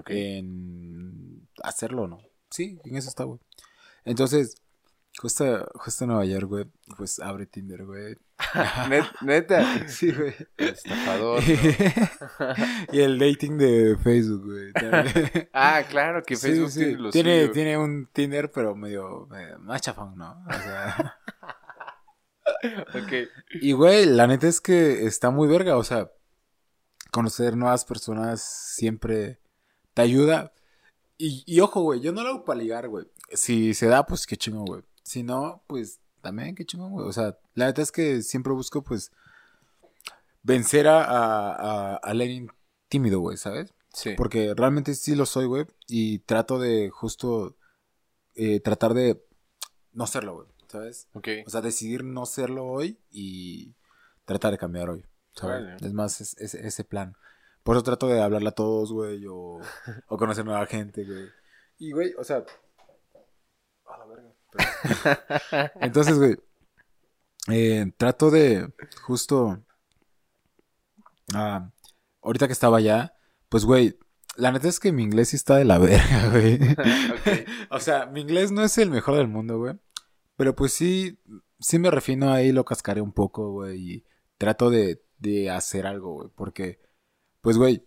[0.07, 2.19] En hacerlo o no.
[2.51, 3.39] Sí, en eso está, güey.
[4.05, 4.57] Entonces,
[5.19, 6.65] justo, justo en Nueva York, güey,
[6.97, 8.17] pues abre Tinder, güey.
[9.23, 9.85] Neta.
[9.89, 10.35] Sí, güey.
[10.57, 11.43] estafador.
[12.93, 14.73] y el dating de Facebook, güey.
[15.53, 19.29] ah, claro, que Facebook tiene tiene, tiene un Tinder, pero medio,
[19.61, 20.45] más chafón, ¿no?
[20.49, 21.19] O sea.
[22.95, 23.29] ok.
[23.61, 26.11] Y, güey, la neta es que está muy verga, o sea
[27.15, 29.39] conocer nuevas personas siempre
[29.95, 30.53] te ayuda.
[31.17, 33.07] Y, ojo, güey, yo no lo hago para ligar, güey.
[33.33, 34.83] Si se da, pues qué chingón, güey.
[35.05, 37.07] Si no, pues también qué chingón, güey.
[37.07, 39.13] O sea, la neta es que siempre busco, pues,
[40.43, 42.51] vencer a, a, a Lenin
[42.89, 43.73] tímido, güey, ¿sabes?
[43.93, 44.15] Sí.
[44.17, 45.67] Porque realmente sí lo soy, güey.
[45.87, 47.57] Y trato de justo
[48.35, 49.25] eh, tratar de
[49.93, 51.09] no serlo, güey, ¿sabes?
[51.13, 51.29] Ok.
[51.47, 53.75] O sea, decidir no serlo hoy y
[54.25, 55.05] tratar de cambiar hoy.
[55.81, 57.17] Es más, es, ese plan.
[57.63, 59.61] Por eso trato de hablarle a todos, güey, o,
[60.09, 61.29] o conocer nueva gente, güey.
[61.79, 62.45] Y, güey, o sea...
[63.87, 64.34] A la verga.
[65.81, 66.37] Entonces, güey,
[67.49, 68.73] eh, trato de
[69.03, 69.63] justo...
[71.33, 71.71] Ah,
[72.23, 73.15] ahorita que estaba allá,
[73.49, 73.99] pues, güey,
[74.37, 76.59] la neta es que mi inglés sí está de la verga, güey.
[77.71, 79.75] o sea, mi inglés no es el mejor del mundo, güey.
[80.37, 81.19] Pero pues sí,
[81.61, 83.95] sí me refino ahí, lo cascaré un poco, güey.
[83.95, 84.05] Y
[84.39, 86.29] trato de de hacer algo, güey.
[86.35, 86.81] Porque,
[87.41, 87.85] pues, güey,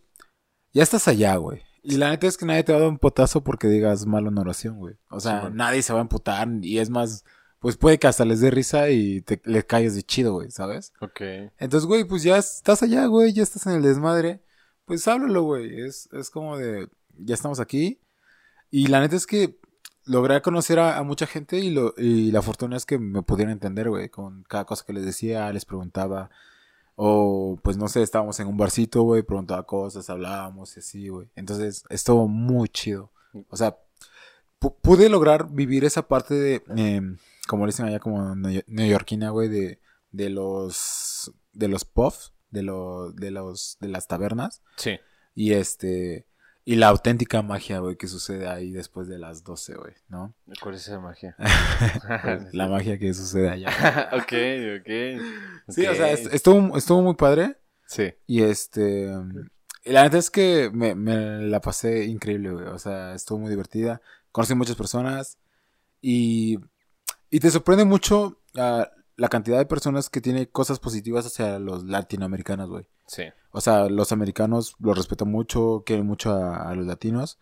[0.73, 1.61] ya estás allá, güey.
[1.89, 4.27] Y la neta es que nadie te va a dar un potazo porque digas mal
[4.27, 4.95] una oración, güey.
[5.09, 6.45] O sea, nadie se va a emputar.
[6.61, 7.23] Y es más,
[7.59, 10.91] pues puede que hasta les dé risa y te le calles de chido, güey, ¿sabes?
[10.99, 11.21] Ok.
[11.57, 14.41] Entonces, güey, pues ya estás allá, güey, ya estás en el desmadre.
[14.83, 15.79] Pues háblalo, güey.
[15.79, 16.89] Es, es como de,
[17.19, 18.01] ya estamos aquí.
[18.69, 19.57] Y la neta es que
[20.03, 23.87] logré conocer a, mucha gente y, lo, y la fortuna es que me pudieron entender,
[23.87, 24.09] güey.
[24.09, 26.31] Con cada cosa que les decía, les preguntaba.
[26.99, 31.29] O, pues no sé, estábamos en un barcito, güey, preguntaba cosas, hablábamos y así, güey.
[31.35, 33.11] Entonces, estuvo muy chido.
[33.49, 33.77] O sea,
[34.81, 37.17] pude lograr vivir esa parte de, em,
[37.47, 39.79] como dicen allá, como neoyorquina, güey, de,
[40.11, 44.63] de los, de los puffs, de los, de los, de las tabernas.
[44.77, 44.99] Sí.
[45.35, 46.26] Y este,
[46.67, 50.35] y la auténtica magia, güey, que sucede ahí después de las 12, güey, ¿no?
[50.61, 51.33] ¿Cuál es esa magia?
[52.51, 53.69] la magia que sucede allá.
[54.11, 54.33] ok,
[54.81, 55.21] ok.
[55.69, 57.55] Sí, o sea, estuvo, estuvo muy padre.
[57.85, 58.13] Sí.
[58.25, 59.09] Y este...
[59.85, 62.65] Y la neta es que me, me la pasé increíble, güey.
[62.65, 64.01] O sea, estuvo muy divertida.
[64.33, 65.37] Conocí muchas personas.
[66.01, 66.59] Y,
[67.29, 68.83] y te sorprende mucho uh,
[69.17, 72.85] la cantidad de personas que tiene cosas positivas hacia los latinoamericanos, güey.
[73.07, 73.23] Sí.
[73.51, 77.39] O sea, los americanos los respetan mucho, quieren mucho a, los latinos.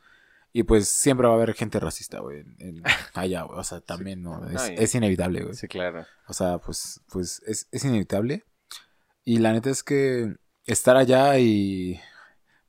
[0.53, 2.45] Y pues siempre va a haber gente racista, güey,
[3.13, 3.59] allá, güey.
[3.59, 4.41] O sea, también, ¿no?
[4.47, 5.53] Es, inevitable, güey.
[5.53, 6.05] Sí, claro.
[6.29, 8.45] O sea, pues, pues es, es inevitable.
[9.25, 11.99] Y la neta es que estar allá y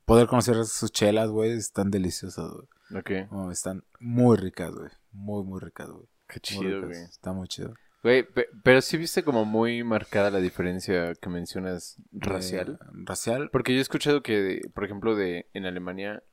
[0.03, 2.67] poder conocer sus chelas, güey, están deliciosas, güey.
[2.99, 3.51] Ok.
[3.51, 4.89] están muy ricas, güey.
[5.13, 6.07] Muy, muy ricas, güey.
[6.27, 7.03] Qué chido, güey.
[7.03, 7.73] Está muy chido.
[8.07, 8.25] Güey,
[8.63, 12.79] pero sí viste como muy marcada la diferencia que mencionas racial.
[13.03, 13.49] racial.
[13.51, 16.23] Porque yo he escuchado que, por ejemplo, de en Alemania,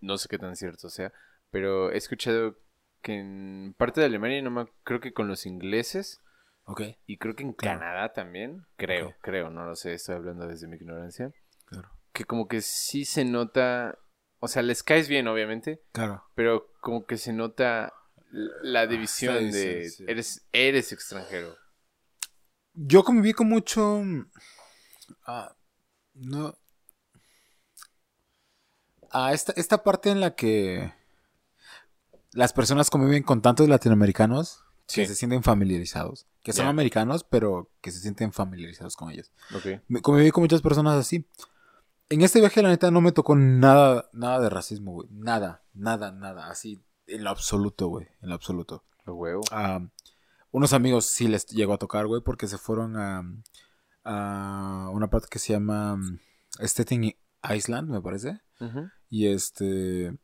[0.00, 1.12] no, sé qué tan cierto sea,
[1.50, 2.56] pero he escuchado
[3.02, 6.20] que en parte de Alemania, no me, creo que con los ingleses,
[6.62, 6.82] Ok.
[7.06, 10.76] y creo que en Canadá también, creo, creo, no lo sé, estoy hablando desde mi
[10.76, 11.32] ignorancia,
[11.64, 11.90] Claro.
[12.12, 13.98] que como que sí se nota,
[14.38, 16.22] o sea, les caes bien, obviamente, Claro.
[16.36, 17.92] pero como que se nota
[18.30, 21.56] la ah, división de eres eres extranjero.
[22.74, 24.02] Yo conviví con mucho
[25.26, 25.56] ah,
[26.14, 26.56] no
[29.10, 30.92] a esta, esta parte en la que
[32.32, 37.90] las personas conviven con tantos latinoamericanos que se sienten familiarizados, que son americanos, pero que
[37.90, 39.32] se sienten familiarizados con ellos.
[39.54, 39.80] Okay.
[40.02, 41.26] Conviví con muchas personas así.
[42.08, 45.08] En este viaje, la neta, no me tocó nada, nada de racismo, güey.
[45.10, 46.48] Nada, nada, nada.
[46.48, 48.06] Así, en lo absoluto, güey.
[48.22, 48.84] En lo absoluto.
[49.04, 49.42] Lo huevo.
[49.50, 49.80] Ah,
[50.50, 53.22] unos amigos sí les llegó a tocar, güey, porque se fueron a,
[54.04, 55.98] a una parte que se llama
[56.62, 57.14] Stettin
[57.48, 58.40] Island, me parece.
[59.08, 60.16] Y este.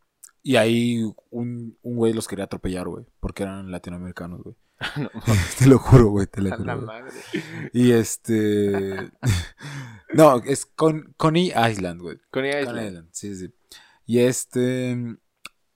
[0.43, 3.07] Y ahí un, un güey los quería atropellar, güey.
[3.21, 4.57] Porque eran latinoamericanos, güey.
[4.97, 5.11] no,
[5.59, 6.89] te lo juro, güey, te lo juro.
[7.73, 9.11] Y este.
[10.15, 12.19] no, es con, Coney Island, güey.
[12.31, 13.09] Coney Island.
[13.13, 13.55] Sí, sí.
[14.07, 15.17] Y este.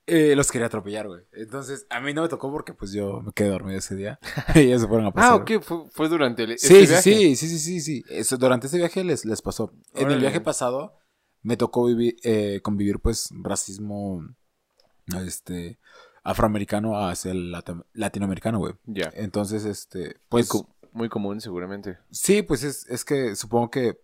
[0.09, 1.21] Eh, los quería atropellar, güey.
[1.33, 4.19] Entonces, a mí no me tocó porque pues yo me quedé dormido ese día.
[4.55, 5.31] y ellos se fueron a pasar.
[5.31, 5.61] Ah, ok,
[5.91, 8.03] fue, durante el sí, sí, sí, sí, sí, sí, sí.
[8.09, 9.71] Eso, durante ese viaje les, les pasó.
[9.93, 10.97] En el viaje pasado
[11.41, 14.25] me tocó vivir, eh, convivir pues racismo
[15.25, 15.79] este
[16.23, 17.51] afroamericano hacia el
[17.93, 18.73] latinoamericano, güey.
[18.85, 19.11] Ya.
[19.13, 20.49] Entonces, este, pues...
[20.91, 21.99] Muy, común, seguramente.
[22.09, 23.99] Sí, pues es, es que supongo que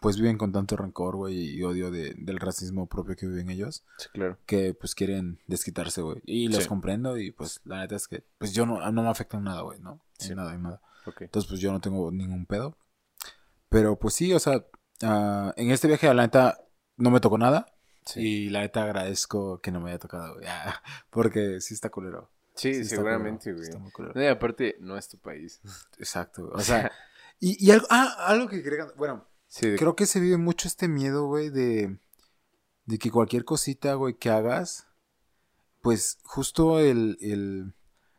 [0.00, 3.84] pues viven con tanto rencor, güey, y odio de, del racismo propio que viven ellos.
[3.98, 4.38] Sí, claro.
[4.46, 6.22] Que pues quieren desquitarse, güey.
[6.24, 9.38] Y los comprendo y pues la neta es que pues yo no, no me afecta
[9.38, 10.00] nada, güey, ¿no?
[10.18, 10.34] Sí.
[10.34, 10.80] Nada, nada.
[11.20, 12.76] Entonces pues yo no tengo ningún pedo.
[13.68, 16.58] Pero pues sí, o sea, uh, en este viaje la neta
[16.96, 17.66] no me tocó nada.
[18.14, 20.46] Y la neta agradezco que no me haya tocado, güey.
[21.10, 22.30] porque sí está culero.
[22.54, 23.68] Sí, seguramente, güey.
[24.14, 25.60] No, y aparte, no es tu país.
[25.98, 26.90] Exacto, O sea,
[27.38, 28.86] y, y algo, ah, algo que quería...
[28.96, 29.26] Bueno,
[29.76, 31.98] creo que se vive mucho este miedo, güey, de,
[32.84, 34.86] de que cualquier cosita, güey, que hagas,
[35.82, 37.74] pues justo el, el,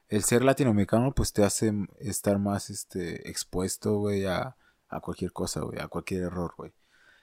[0.09, 4.55] el ser latinoamericano, pues te hace estar más, este, expuesto, güey, a,
[4.89, 6.71] a cualquier cosa, güey, a cualquier error, güey.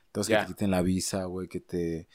[0.07, 2.09] Entonces, que te quiten la visa, güey, que te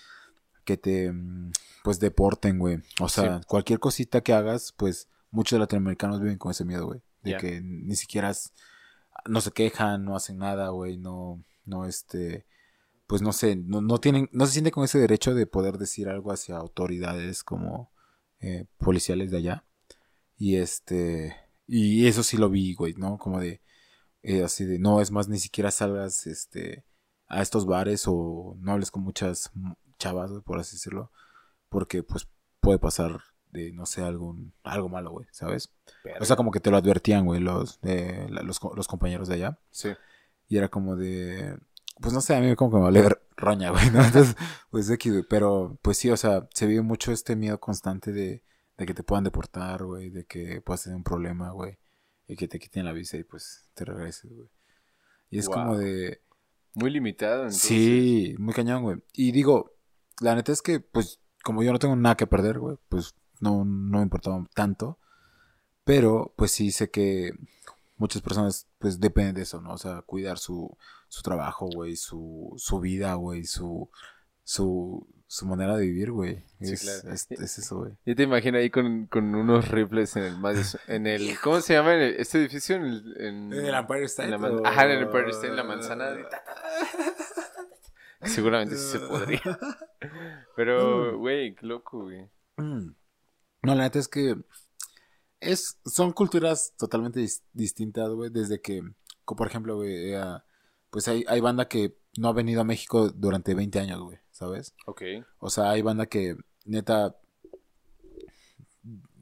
[0.63, 1.51] que te, mm,
[1.83, 2.79] pues, deporten, güey.
[3.01, 7.01] O sea, cualquier cosita que hagas, pues, muchos latinoamericanos viven con ese miedo, güey.
[7.23, 8.31] De que ni siquiera
[9.25, 12.45] no se quejan, no hacen nada, güey, no, no, este,
[13.07, 16.09] pues, no sé, no, no tienen, no se siente con ese derecho de poder decir
[16.09, 17.91] algo hacia autoridades como
[18.41, 19.65] eh, policiales de allá.
[20.37, 21.35] Y este,
[21.67, 23.17] y eso sí lo vi, güey, ¿no?
[23.17, 23.61] Como de,
[24.23, 26.85] eh, así de, no, es más, ni siquiera salgas, este,
[27.27, 29.51] a estos bares o no hables con muchas
[29.99, 31.11] chavas, güey, por así decirlo.
[31.69, 32.27] Porque, pues,
[32.59, 33.21] puede pasar
[33.51, 35.71] de, no sé, algún, algo malo, güey, ¿sabes?
[36.19, 39.59] O sea, como que te lo advertían, güey, los, los, los, compañeros de allá.
[39.71, 39.89] Sí.
[40.49, 41.57] Y era como de,
[42.01, 44.03] pues no sé, a mí como que me vale roña, güey, ¿no?
[44.03, 44.35] Entonces,
[44.69, 45.25] pues X, güey.
[45.29, 48.43] Pero, pues sí, o sea, se vive mucho este miedo constante de,
[48.77, 51.77] de que te puedan deportar, güey, de que puedas tener un problema, güey.
[52.27, 54.49] Y que te quiten la visa y pues te regreses, güey.
[55.29, 56.21] Y es como de...
[56.73, 57.61] Muy limitado, entonces.
[57.61, 58.97] Sí, muy cañón, güey.
[59.13, 59.75] Y digo,
[60.21, 63.65] la neta es que, pues, como yo no tengo nada que perder, güey, pues no,
[63.65, 64.99] no me importaba tanto.
[65.83, 67.33] Pero, pues sí sé que
[67.99, 69.73] muchas personas, pues, dependen de eso, ¿no?
[69.73, 70.75] O sea, cuidar su,
[71.07, 73.89] su trabajo, güey, su, su vida, güey, su,
[74.43, 76.43] su, su manera de vivir, güey.
[76.59, 77.13] Sí, es, claro.
[77.13, 77.91] es, eso, güey.
[78.05, 81.95] Yo te imagino ahí con, con unos rifles en el en el ¿cómo se llama
[81.95, 82.77] este edificio?
[82.77, 84.33] En el, en, el Empire State.
[84.63, 86.09] Ajá, en el Empire State, en la manzana.
[86.11, 86.25] De...
[88.23, 89.41] Seguramente sí se podría.
[90.55, 91.17] Pero, mm.
[91.17, 92.29] güey, qué loco, güey.
[92.57, 92.95] Mm.
[93.61, 94.37] No, la neta es que
[95.39, 98.81] es, son culturas totalmente distintas, güey, desde que,
[99.25, 100.21] como por ejemplo, güey, eh,
[100.89, 104.73] pues hay, hay banda que no ha venido a México durante 20 años, güey, ¿sabes?
[104.85, 105.01] Ok.
[105.39, 106.35] O sea, hay banda que,
[106.65, 107.15] neta,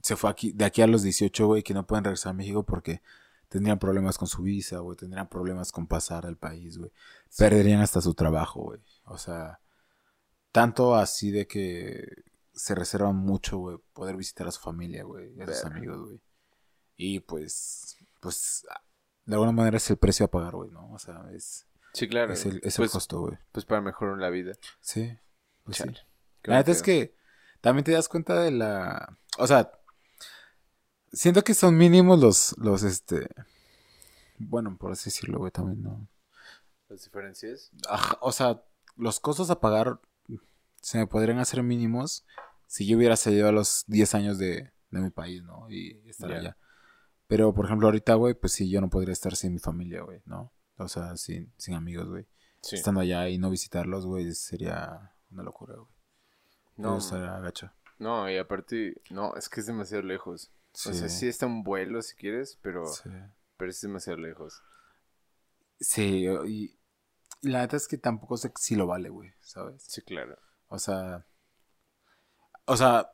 [0.02, 2.64] se fue aquí, de aquí a los 18, güey, que no pueden regresar a México
[2.64, 3.02] porque
[3.50, 6.92] tendrían problemas con su visa, güey, tendrían problemas con pasar al país, güey.
[7.38, 8.80] Perderían hasta su trabajo, güey.
[9.06, 9.60] O sea,
[10.52, 12.24] tanto así de que
[12.58, 16.22] se reservan mucho, güey, poder visitar a su familia, güey, a sus amigos, güey.
[16.98, 18.66] Y pues, pues,
[19.26, 20.92] de alguna manera es el precio a pagar, güey, ¿no?
[20.92, 21.68] O sea, es...
[21.94, 22.34] Sí, claro.
[22.34, 23.38] Es el, pues, costo, güey.
[23.52, 24.54] Pues para mejorar la vida.
[24.82, 25.18] Sí.
[25.64, 25.84] Pues sí.
[26.44, 27.16] La verdad es que
[27.62, 29.18] también te das cuenta de la...
[29.38, 29.72] O sea,
[31.14, 33.28] Siento que son mínimos los, los, este...
[34.38, 36.08] Bueno, por así decirlo, güey, también, ¿no?
[36.90, 37.72] ¿Las diferencias?
[38.20, 38.62] o sea,
[38.96, 40.00] los costos a pagar
[40.82, 42.26] se me podrían hacer mínimos
[42.68, 45.70] si yo hubiera salido a los 10 años de, de mi país, ¿no?
[45.70, 46.58] Y estar allá.
[47.28, 50.22] Pero, por ejemplo, ahorita, güey, pues sí, yo no podría estar sin mi familia, güey,
[50.26, 50.54] ¿no?
[50.78, 52.28] O sea, sin, sin amigos, güey.
[52.72, 55.90] Estando allá y no visitarlos, güey, sería una locura, güey.
[56.78, 57.02] No.
[57.02, 57.72] Sería agacho.
[58.00, 60.52] No, y aparte, no, es que es demasiado lejos.
[60.74, 62.84] O sea, sí está un vuelo si quieres, pero,
[63.58, 64.62] pero es demasiado lejos.
[65.80, 66.78] Sí, y,
[67.42, 69.84] la neta es que tampoco sé si lo vale, güey, ¿sabes?
[69.84, 70.38] Sí, claro.
[70.68, 71.26] O sea,
[72.68, 73.10] o sea,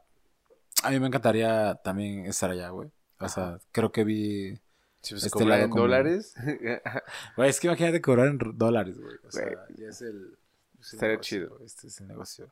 [0.84, 2.92] a mí me encantaría también estar allá, güey.
[3.20, 4.60] O sea, creo que vi...
[5.02, 6.34] Si este en dólares.
[7.36, 9.18] Güey, es que imagínate cobrar en dólares, güey.
[9.28, 10.38] O sea, ya es el...
[10.80, 11.60] estaría chido.
[11.60, 12.50] Este es el negocio.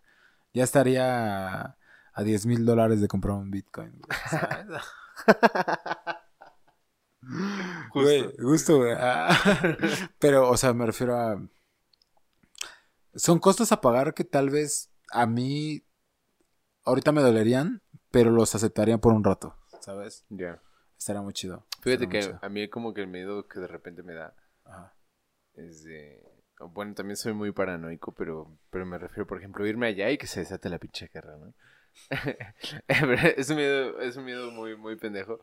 [0.54, 1.78] Ya estaría
[2.14, 4.18] a 10 mil dólares de comprar un Bitcoin, güey.
[7.94, 8.94] Güey, gusto, güey.
[8.98, 9.38] Ah.
[10.20, 11.42] Pero, o sea, me refiero a.
[13.16, 15.84] son costos a pagar que tal vez a mí
[16.84, 17.82] ahorita me dolerían,
[18.12, 20.26] pero los aceptaría por un rato, ¿sabes?
[20.30, 20.62] Ya.
[20.98, 21.66] Estaría muy chido.
[21.82, 24.36] Fíjate que a mí como que el miedo que de repente me da
[24.66, 24.94] Ajá.
[25.56, 26.24] es de...
[26.60, 30.28] Bueno, también soy muy paranoico, pero, pero me refiero, por ejemplo, irme allá y que
[30.28, 31.56] se desate la pinche guerra, ¿no?
[32.88, 35.40] es un miedo, es un miedo muy, muy pendejo.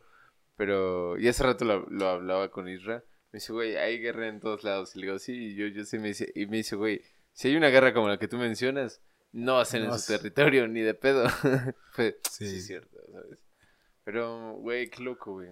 [0.55, 3.03] Pero, y hace rato lo, lo hablaba con Isra.
[3.31, 4.95] Me dice, güey, hay guerra en todos lados.
[4.95, 7.01] Y le digo, sí, y yo, yo sí me dice, y me dice, güey,
[7.33, 9.01] si hay una guerra como la que tú mencionas,
[9.31, 11.25] no hacen en su territorio ni de pedo.
[12.29, 12.45] Sí.
[12.47, 13.43] sí, cierto, ¿sabes?
[14.05, 15.49] Pero, güey, qué loco, güey.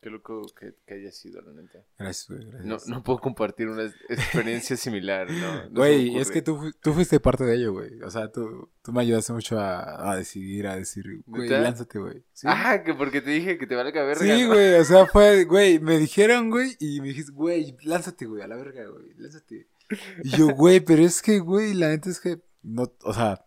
[0.00, 1.84] Qué loco que, que haya sido, la neta.
[1.98, 2.48] Gracias, güey.
[2.48, 2.88] Gracias.
[2.88, 5.70] No, no puedo compartir una experiencia similar, ¿no?
[5.70, 8.00] Güey, es que tú, tú fuiste parte de ello, güey.
[8.02, 12.24] O sea, tú, tú me ayudaste mucho a, a decidir, a decir, güey, lánzate, güey.
[12.44, 14.20] Ah, que porque te dije que te valga verga.
[14.20, 18.42] Sí, güey, o sea, fue, güey, me dijeron, güey, y me dijiste, güey, lánzate, güey,
[18.42, 19.68] a la verga, güey, lánzate.
[20.22, 23.44] Y yo, güey, pero es que, güey, la neta es que, no, o sea,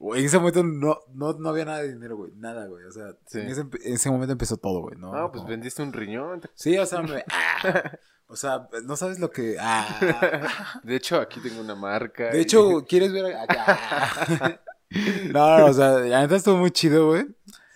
[0.00, 2.32] en ese momento no, no, no había nada de dinero, güey.
[2.36, 2.84] Nada, güey.
[2.84, 4.96] O sea, en, ese, en, ese, momento empezó todo, güey.
[4.98, 6.40] No, ah, pues vendiste un riñón.
[6.54, 7.92] Sí, o sea, me, ah,
[8.26, 9.56] o sea, no sabes lo que.
[9.60, 10.80] Ah.
[10.84, 12.30] De hecho, aquí tengo una marca.
[12.30, 14.60] De hecho, ¿quieres ver acá?
[15.32, 17.26] no, no, o sea, la neta estuvo muy chido, güey.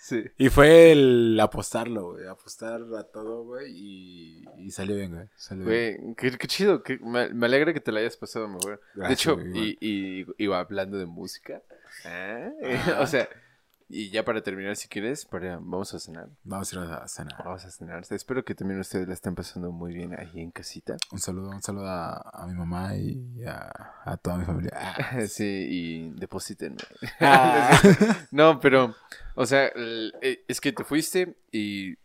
[0.05, 0.23] Sí.
[0.37, 2.27] Y fue el apostarlo, güey.
[2.27, 3.71] Apostar a todo, güey.
[3.75, 5.27] Y, y salió bien, güey.
[5.35, 6.83] Salió güey, Qué, qué, chido.
[7.01, 8.79] me, me, alegra que te la hayas pasado mejor.
[8.93, 11.63] de hecho, y, y, iba hablando de música.
[12.05, 12.51] ¿Eh?
[12.99, 13.27] o sea,
[13.87, 16.29] y ya para terminar, si quieres, para, vamos a cenar.
[16.43, 17.43] Vamos a ir a cenar.
[17.43, 18.03] Vamos a cenar.
[18.09, 20.97] Espero que también ustedes la estén pasando muy bien ahí en casita.
[21.11, 24.71] Un saludo, un saludo a, mi mamá y a, toda mi familia.
[25.27, 26.77] sí, y deposítenme.
[27.19, 27.79] Ah.
[28.31, 28.95] no, pero,
[29.35, 31.95] o sea, eh, es que te fuiste y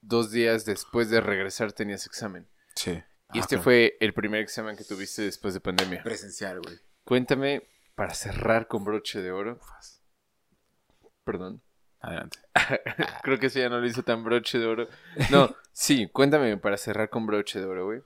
[0.00, 2.46] dos días después de regresar tenías examen.
[2.74, 3.02] Sí.
[3.32, 6.02] Y este fue el primer examen que tuviste después de pandemia.
[6.02, 6.78] Presencial, güey.
[7.04, 9.60] Cuéntame para cerrar con broche de oro.
[11.28, 11.60] Perdón.
[12.00, 12.38] Adelante.
[13.22, 14.88] Creo que eso ya no lo hizo tan broche de oro.
[15.30, 18.00] No, sí, cuéntame para cerrar con broche de oro, güey.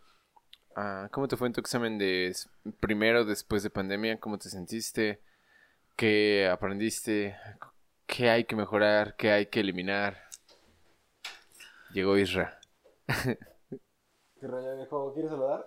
[0.75, 2.35] Ah, ¿Cómo te fue en tu examen de
[2.81, 4.19] primero, después de pandemia?
[4.19, 5.23] ¿Cómo te sentiste?
[5.95, 7.37] ¿Qué aprendiste?
[8.07, 9.15] ¿Qué hay que mejorar?
[9.15, 10.17] ¿Qué hay que eliminar?
[11.93, 12.59] Llegó Isra.
[13.07, 15.15] ¿Qué rollo, viejo?
[15.15, 15.67] ¿Quieres saludar?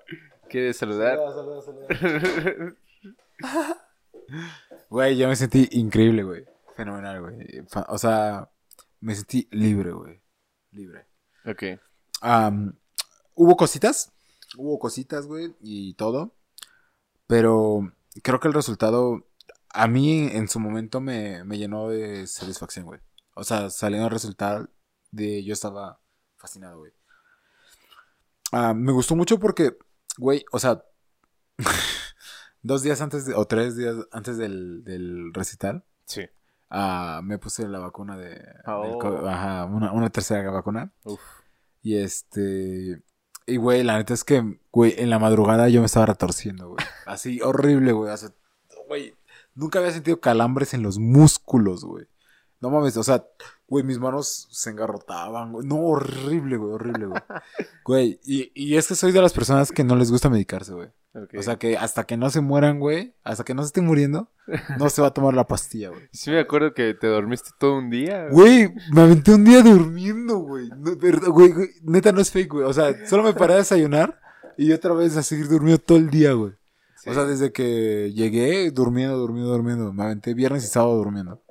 [0.49, 1.17] ¿Quieres saludar?
[1.19, 2.75] Saluda, saluda, saluda.
[4.89, 6.54] Güey, yo me sentí increíble, güey.
[6.75, 7.65] Fenomenal, güey.
[7.87, 8.49] O sea,
[8.99, 10.21] me sentí libre, güey.
[10.71, 11.07] Libre.
[11.45, 11.63] Ok.
[13.33, 14.11] hubo cositas.
[14.57, 16.35] Hubo cositas, güey, y todo.
[17.27, 17.93] Pero
[18.23, 19.25] creo que el resultado
[19.69, 22.99] a mí en su momento me, llenó de satisfacción, güey.
[23.35, 24.69] O sea, saliendo el resultado
[25.11, 25.99] de yo estaba
[26.37, 26.91] fascinado, güey.
[28.75, 29.77] me gustó mucho porque,
[30.17, 30.83] güey, o sea,
[32.61, 35.83] dos días antes o tres días antes del, del recital.
[36.05, 36.25] Sí.
[36.75, 38.37] Uh, me puse la vacuna de.
[38.67, 39.25] Oh.
[39.29, 40.91] ajá, una, una, tercera vacuna.
[41.05, 41.21] Uf.
[41.81, 43.01] Y este.
[43.45, 46.85] Y güey, la neta es que, güey, en la madrugada yo me estaba retorciendo, güey.
[47.05, 48.11] Así, horrible, güey.
[48.11, 48.29] O sea,
[48.89, 49.15] güey,
[49.53, 52.07] nunca había sentido calambres en los músculos, güey.
[52.59, 53.25] No mames, o sea,
[53.67, 55.65] güey, mis manos se engarrotaban, güey.
[55.65, 57.21] No, horrible, güey, horrible, güey.
[57.85, 60.89] güey, y, y es que soy de las personas que no les gusta medicarse, güey.
[61.37, 64.29] O sea que hasta que no se mueran, güey, hasta que no se estén muriendo,
[64.79, 66.09] no se va a tomar la pastilla, güey.
[66.11, 68.27] Sí me acuerdo que te dormiste todo un día.
[68.29, 70.69] Güey, me aventé un día durmiendo, güey.
[70.69, 72.65] güey, neta no es fake, güey.
[72.65, 74.19] O sea, solo me paré a desayunar
[74.57, 76.53] y otra vez a seguir durmiendo todo el día, güey.
[77.07, 79.93] O sea, desde que llegué, durmiendo, durmiendo, durmiendo.
[79.93, 81.41] Me aventé viernes y sábado durmiendo.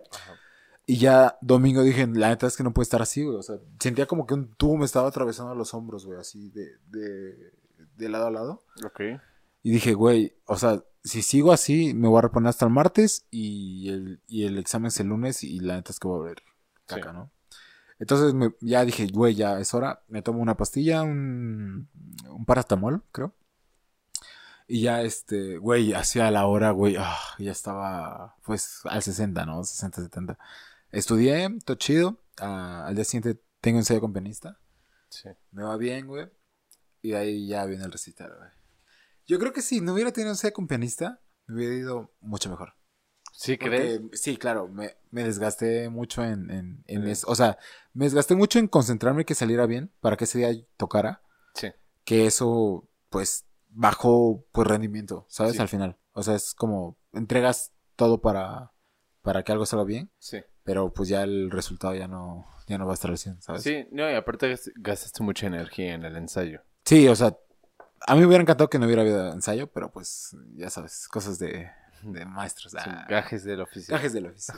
[0.87, 3.37] Y ya domingo dije, la neta es que no puede estar así, güey.
[3.39, 6.73] O sea, sentía como que un tubo me estaba atravesando los hombros, güey, así de,
[6.91, 7.53] de,
[7.97, 8.63] de lado a lado.
[8.85, 9.01] Ok.
[9.65, 13.27] Y dije, güey, o sea, si sigo así, me voy a reponer hasta el martes
[13.31, 16.29] y el, y el examen es el lunes y la neta es que voy a
[16.29, 16.43] ver
[16.85, 17.33] caca, ¿no?
[17.99, 20.05] Entonces me, ya dije, güey, ya es hora.
[20.09, 21.89] Me tomo una pastilla, un,
[22.29, 23.35] un paracetamol, creo.
[24.69, 29.65] Y ya, este, güey, hacía la hora, güey, ah, ya estaba, pues, al 60, ¿no?
[29.65, 30.39] 60, 70.
[30.91, 32.21] Estudié, todo chido.
[32.39, 34.61] Ah, al día siguiente tengo ensayo con pianista.
[35.09, 35.31] Sí.
[35.53, 36.29] Me va bien, güey.
[37.01, 38.51] Y ahí ya viene el recital, güey.
[39.27, 42.75] Yo creo que si no hubiera tenido un con pianista, me hubiera ido mucho mejor.
[43.37, 44.01] ¿Sí crees?
[44.13, 47.27] Sí, claro, me, me desgasté mucho en, en, eso.
[47.29, 47.59] O sea,
[47.93, 51.23] me desgasté mucho en concentrarme que saliera bien para que ese día tocara.
[51.55, 51.69] Sí.
[52.05, 55.59] Que eso, pues, bajó, pues, rendimiento, ¿sabes?
[55.59, 55.99] Al final.
[56.13, 58.73] O sea, es como, entregas todo para,
[59.23, 60.13] para que algo salga bien.
[60.19, 60.39] Sí.
[60.63, 63.63] Pero, pues, ya el resultado ya no, ya no va a estar al 100, ¿sabes?
[63.63, 66.63] Sí, no, y aparte gastaste mucha energía en el ensayo.
[66.85, 67.37] Sí, o sea,
[68.07, 71.39] A mí me hubiera encantado que no hubiera habido ensayo, pero pues, ya sabes, cosas
[71.39, 71.71] de,
[72.03, 72.75] de maestros.
[72.75, 73.95] Ah, gajes del oficio.
[73.95, 74.55] Gajes del oficio.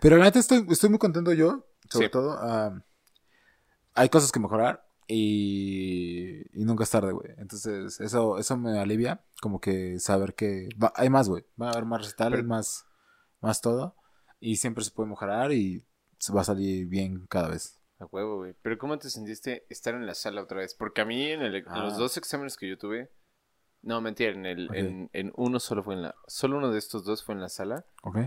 [0.00, 2.38] pero la neta estoy, estoy muy contento yo, sobre todo.
[2.40, 2.80] ah,
[3.94, 7.30] hay cosas que mejorar y, y nunca es tarde, güey.
[7.38, 11.44] Entonces, eso, eso me alivia, como que saber que va- hay más, güey.
[11.60, 12.84] Va a haber más recitales, Pero- más,
[13.40, 13.96] más todo.
[14.40, 15.84] Y siempre se puede mejorar y
[16.18, 17.77] se va a salir bien cada vez.
[18.00, 18.54] A huevo, güey.
[18.62, 20.74] Pero ¿cómo te sentiste estar en la sala otra vez?
[20.74, 21.98] Porque a mí en, el- en los Ah.
[21.98, 23.10] dos exámenes que yo tuve...
[23.82, 26.14] No, mentira, en, el, en, en uno solo fue en la...
[26.26, 27.84] Solo uno de estos dos fue en la sala.
[28.02, 28.18] ¿Ok?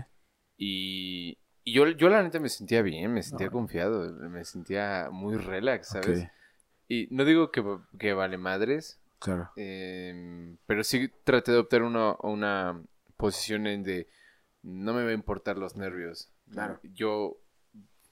[0.56, 3.50] Y, y yo, yo la neta me sentía bien, me sentía Ah.
[3.50, 6.22] confiado, me sentía muy relax, ¿sabes?
[6.24, 6.30] Ok,
[6.88, 7.62] Y no digo que,
[7.98, 9.50] que vale madres, claro.
[9.56, 12.82] em, pero sí traté de optar una, una
[13.16, 14.08] posición en de
[14.62, 16.30] no me va a importar los nervios.
[16.50, 16.78] Claro.
[16.82, 17.41] Yo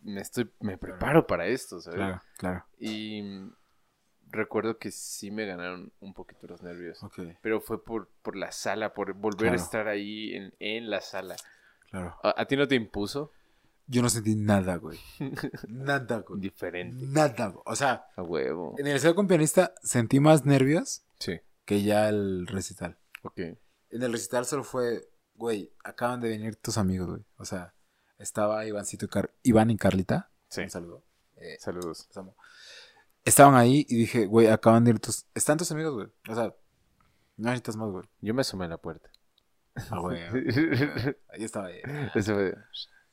[0.02, 1.96] me estoy, me preparo para esto, ¿sabes?
[1.98, 2.64] Claro, claro.
[2.78, 3.52] Y mm,
[4.30, 7.02] recuerdo que sí me ganaron un poquito los nervios.
[7.02, 11.00] Ok, Pero fue por, por la sala, por volver a estar ahí en, en la
[11.00, 11.36] sala.
[11.90, 12.16] claro.
[12.22, 13.32] ¿A, a ti no te impuso?
[13.86, 15.00] Yo no sentí nada, güey.
[15.68, 16.40] Nada, güey.
[16.40, 17.04] Diferente.
[17.08, 17.62] Nada, güey.
[17.66, 18.76] O sea, A huevo.
[18.78, 21.40] en el ensayo con pianista sentí más nervios Sí.
[21.64, 22.98] que ya el recital.
[23.22, 23.38] Ok.
[23.38, 27.24] En el recital solo fue, güey, acaban de venir tus amigos, güey.
[27.36, 27.74] O sea,
[28.20, 30.30] estaba Ivancito y Car- Iván y Carlita.
[30.48, 30.62] Sí.
[30.62, 31.04] Un saludo.
[31.36, 32.08] Eh, Saludos.
[33.24, 35.26] Estaban ahí y dije, güey, acaban de ir tus...
[35.34, 36.06] Están tus amigos, güey.
[36.28, 36.54] O sea,
[37.36, 38.04] no necesitas más, güey.
[38.20, 39.10] Yo me asomé a la puerta.
[39.90, 40.20] Ah, güey.
[41.28, 41.66] Ahí estaba.
[41.66, 41.80] ahí.
[42.14, 42.54] Eso fue.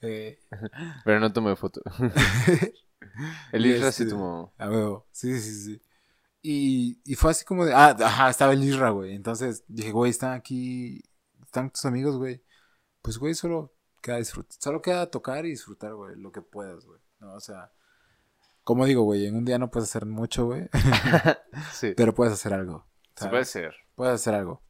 [0.01, 0.39] Eh,
[1.05, 1.81] Pero no tomé foto.
[3.51, 4.53] El Isra sí este- tomó.
[4.57, 5.07] A huevo.
[5.11, 5.81] Sí, sí, sí.
[6.41, 7.73] Y, y fue así como de.
[7.73, 9.15] Ah, ajá, estaba el Isra, güey.
[9.15, 11.01] Entonces dije, güey, están aquí.
[11.43, 12.43] Están tus amigos, güey.
[13.01, 14.57] Pues, güey, solo queda disfrutar.
[14.59, 16.15] Solo queda tocar y disfrutar, güey.
[16.15, 16.99] Lo que puedas, güey.
[17.19, 17.71] No, o sea.
[18.63, 20.69] Como digo, güey, en un día no puedes hacer mucho, güey.
[21.73, 21.93] Sí.
[21.95, 22.85] pero puedes hacer algo.
[23.15, 23.31] Se ¿sabes?
[23.31, 23.75] puede ser.
[23.95, 24.61] Puedes hacer algo.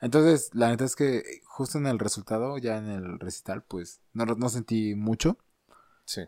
[0.00, 4.24] Entonces, la neta es que justo en el resultado, ya en el recital, pues no,
[4.24, 5.38] no sentí mucho,
[6.04, 6.22] Sí.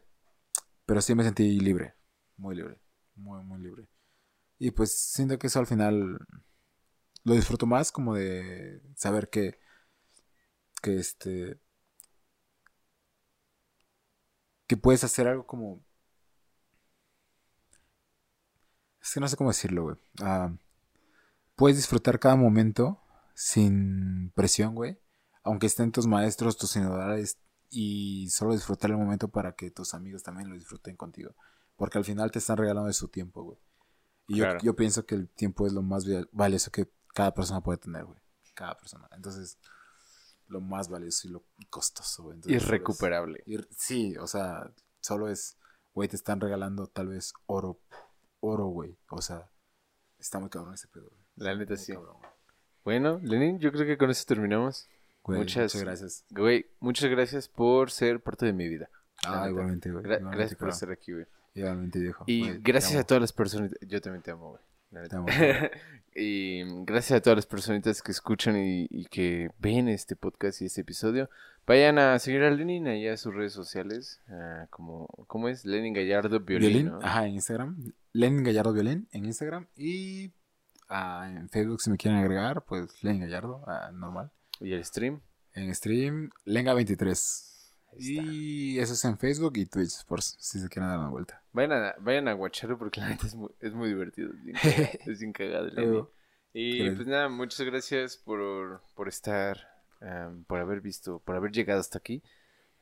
[0.87, 1.95] pero sí me sentí libre.
[2.37, 2.79] Muy libre.
[3.17, 3.89] Muy, muy libre.
[4.59, 6.19] Y pues siento que eso al final
[7.25, 9.59] lo disfruto más como de saber que,
[10.83, 11.59] que este,
[14.67, 15.85] que puedes hacer algo como...
[19.01, 19.97] Es que no sé cómo decirlo, güey.
[20.23, 20.51] Ah,
[21.57, 23.01] puedes disfrutar cada momento
[23.35, 24.99] sin presión, güey.
[25.43, 27.39] Aunque estén tus maestros, tus sinodales
[27.69, 31.35] y solo disfrutar el momento para que tus amigos también lo disfruten contigo.
[31.77, 33.59] Porque al final te están regalando de su tiempo, güey.
[34.27, 34.61] Y yo, Claro.
[34.63, 38.05] yo pienso que el tiempo es lo más val- valioso que cada persona puede tener,
[38.07, 38.19] güey.
[38.55, 39.07] Cada persona.
[39.13, 39.59] Entonces,
[40.55, 42.33] lo más valioso y lo costoso.
[42.33, 43.43] Entonces, solo es- Irrecuperable.
[43.47, 44.71] Ir- sí, o sea,
[45.01, 45.59] solo es,
[45.93, 47.79] güey, te están regalando tal vez oro,
[48.41, 48.97] oro, güey.
[49.11, 49.51] O sea,
[50.19, 51.21] está muy cabrón ese pedo, güey.
[51.37, 51.93] La neta sí.
[51.93, 52.17] cabrón.
[52.85, 54.89] Bueno, Lenin, yo creo que con eso terminamos.
[55.23, 56.25] Güey, Muchas- muchas gracias.
[56.31, 58.91] Güey, muchas gracias por ser parte de mi vida.
[59.27, 60.05] Ah, igualmente, güey.
[60.05, 61.27] Gra- igualmente, gracias por estar aquí, güey.
[61.55, 62.25] Igualmente, viejo.
[62.27, 63.71] Y Güey, gracias a todas las personas.
[63.81, 64.63] Yo también te amo, güey.
[66.15, 70.67] y gracias a todas las personitas que escuchan y, y que ven este podcast y
[70.67, 71.29] este episodio.
[71.67, 74.21] Vayan a seguir a Lenin ahí a sus redes sociales.
[74.29, 75.65] ah, como, ¿Cómo es?
[75.65, 76.69] Lenin Gallardo Violín.
[76.69, 76.99] Violín, ¿no?
[77.03, 77.93] ajá, en Instagram.
[78.13, 79.67] Lenin Gallardo Violín en Instagram.
[79.77, 80.33] Y
[80.89, 84.31] ah, en Facebook, si me quieren agregar, pues Lenin Gallardo, ah, normal.
[84.61, 85.23] Y el stream.
[85.55, 87.54] En stream, Lenga23.
[87.99, 91.43] Y eso es en Facebook y Twitch, por si se quieren dar una vuelta.
[91.53, 94.31] Vayan a, vayan a guacharlo porque la neta es muy, es muy divertido.
[95.07, 95.69] Es bien cagado.
[95.71, 96.13] Luego,
[96.53, 99.59] Y pues nada, muchas gracias por, por estar,
[100.01, 102.23] am, por haber visto, por haber llegado hasta aquí.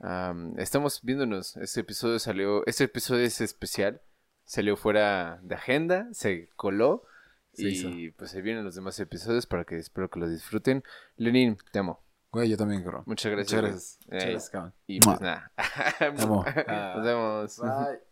[0.01, 1.57] Am, estamos viéndonos.
[1.57, 4.01] Este episodio salió, este episodio es especial.
[4.45, 7.05] Salió fuera de agenda, se coló.
[7.53, 10.83] Se y pues ahí vienen los demás episodios para que espero que lo disfruten.
[11.17, 12.03] Lenin, te amo.
[12.33, 13.03] Güey, yo también, cabrón.
[13.07, 13.61] Muchas gracias.
[13.63, 13.99] Muchas gracias.
[14.07, 14.75] Eh, gracias, cabrón.
[14.87, 15.53] y pues nada.
[16.01, 17.59] Nos vemos.
[17.59, 18.12] Bye.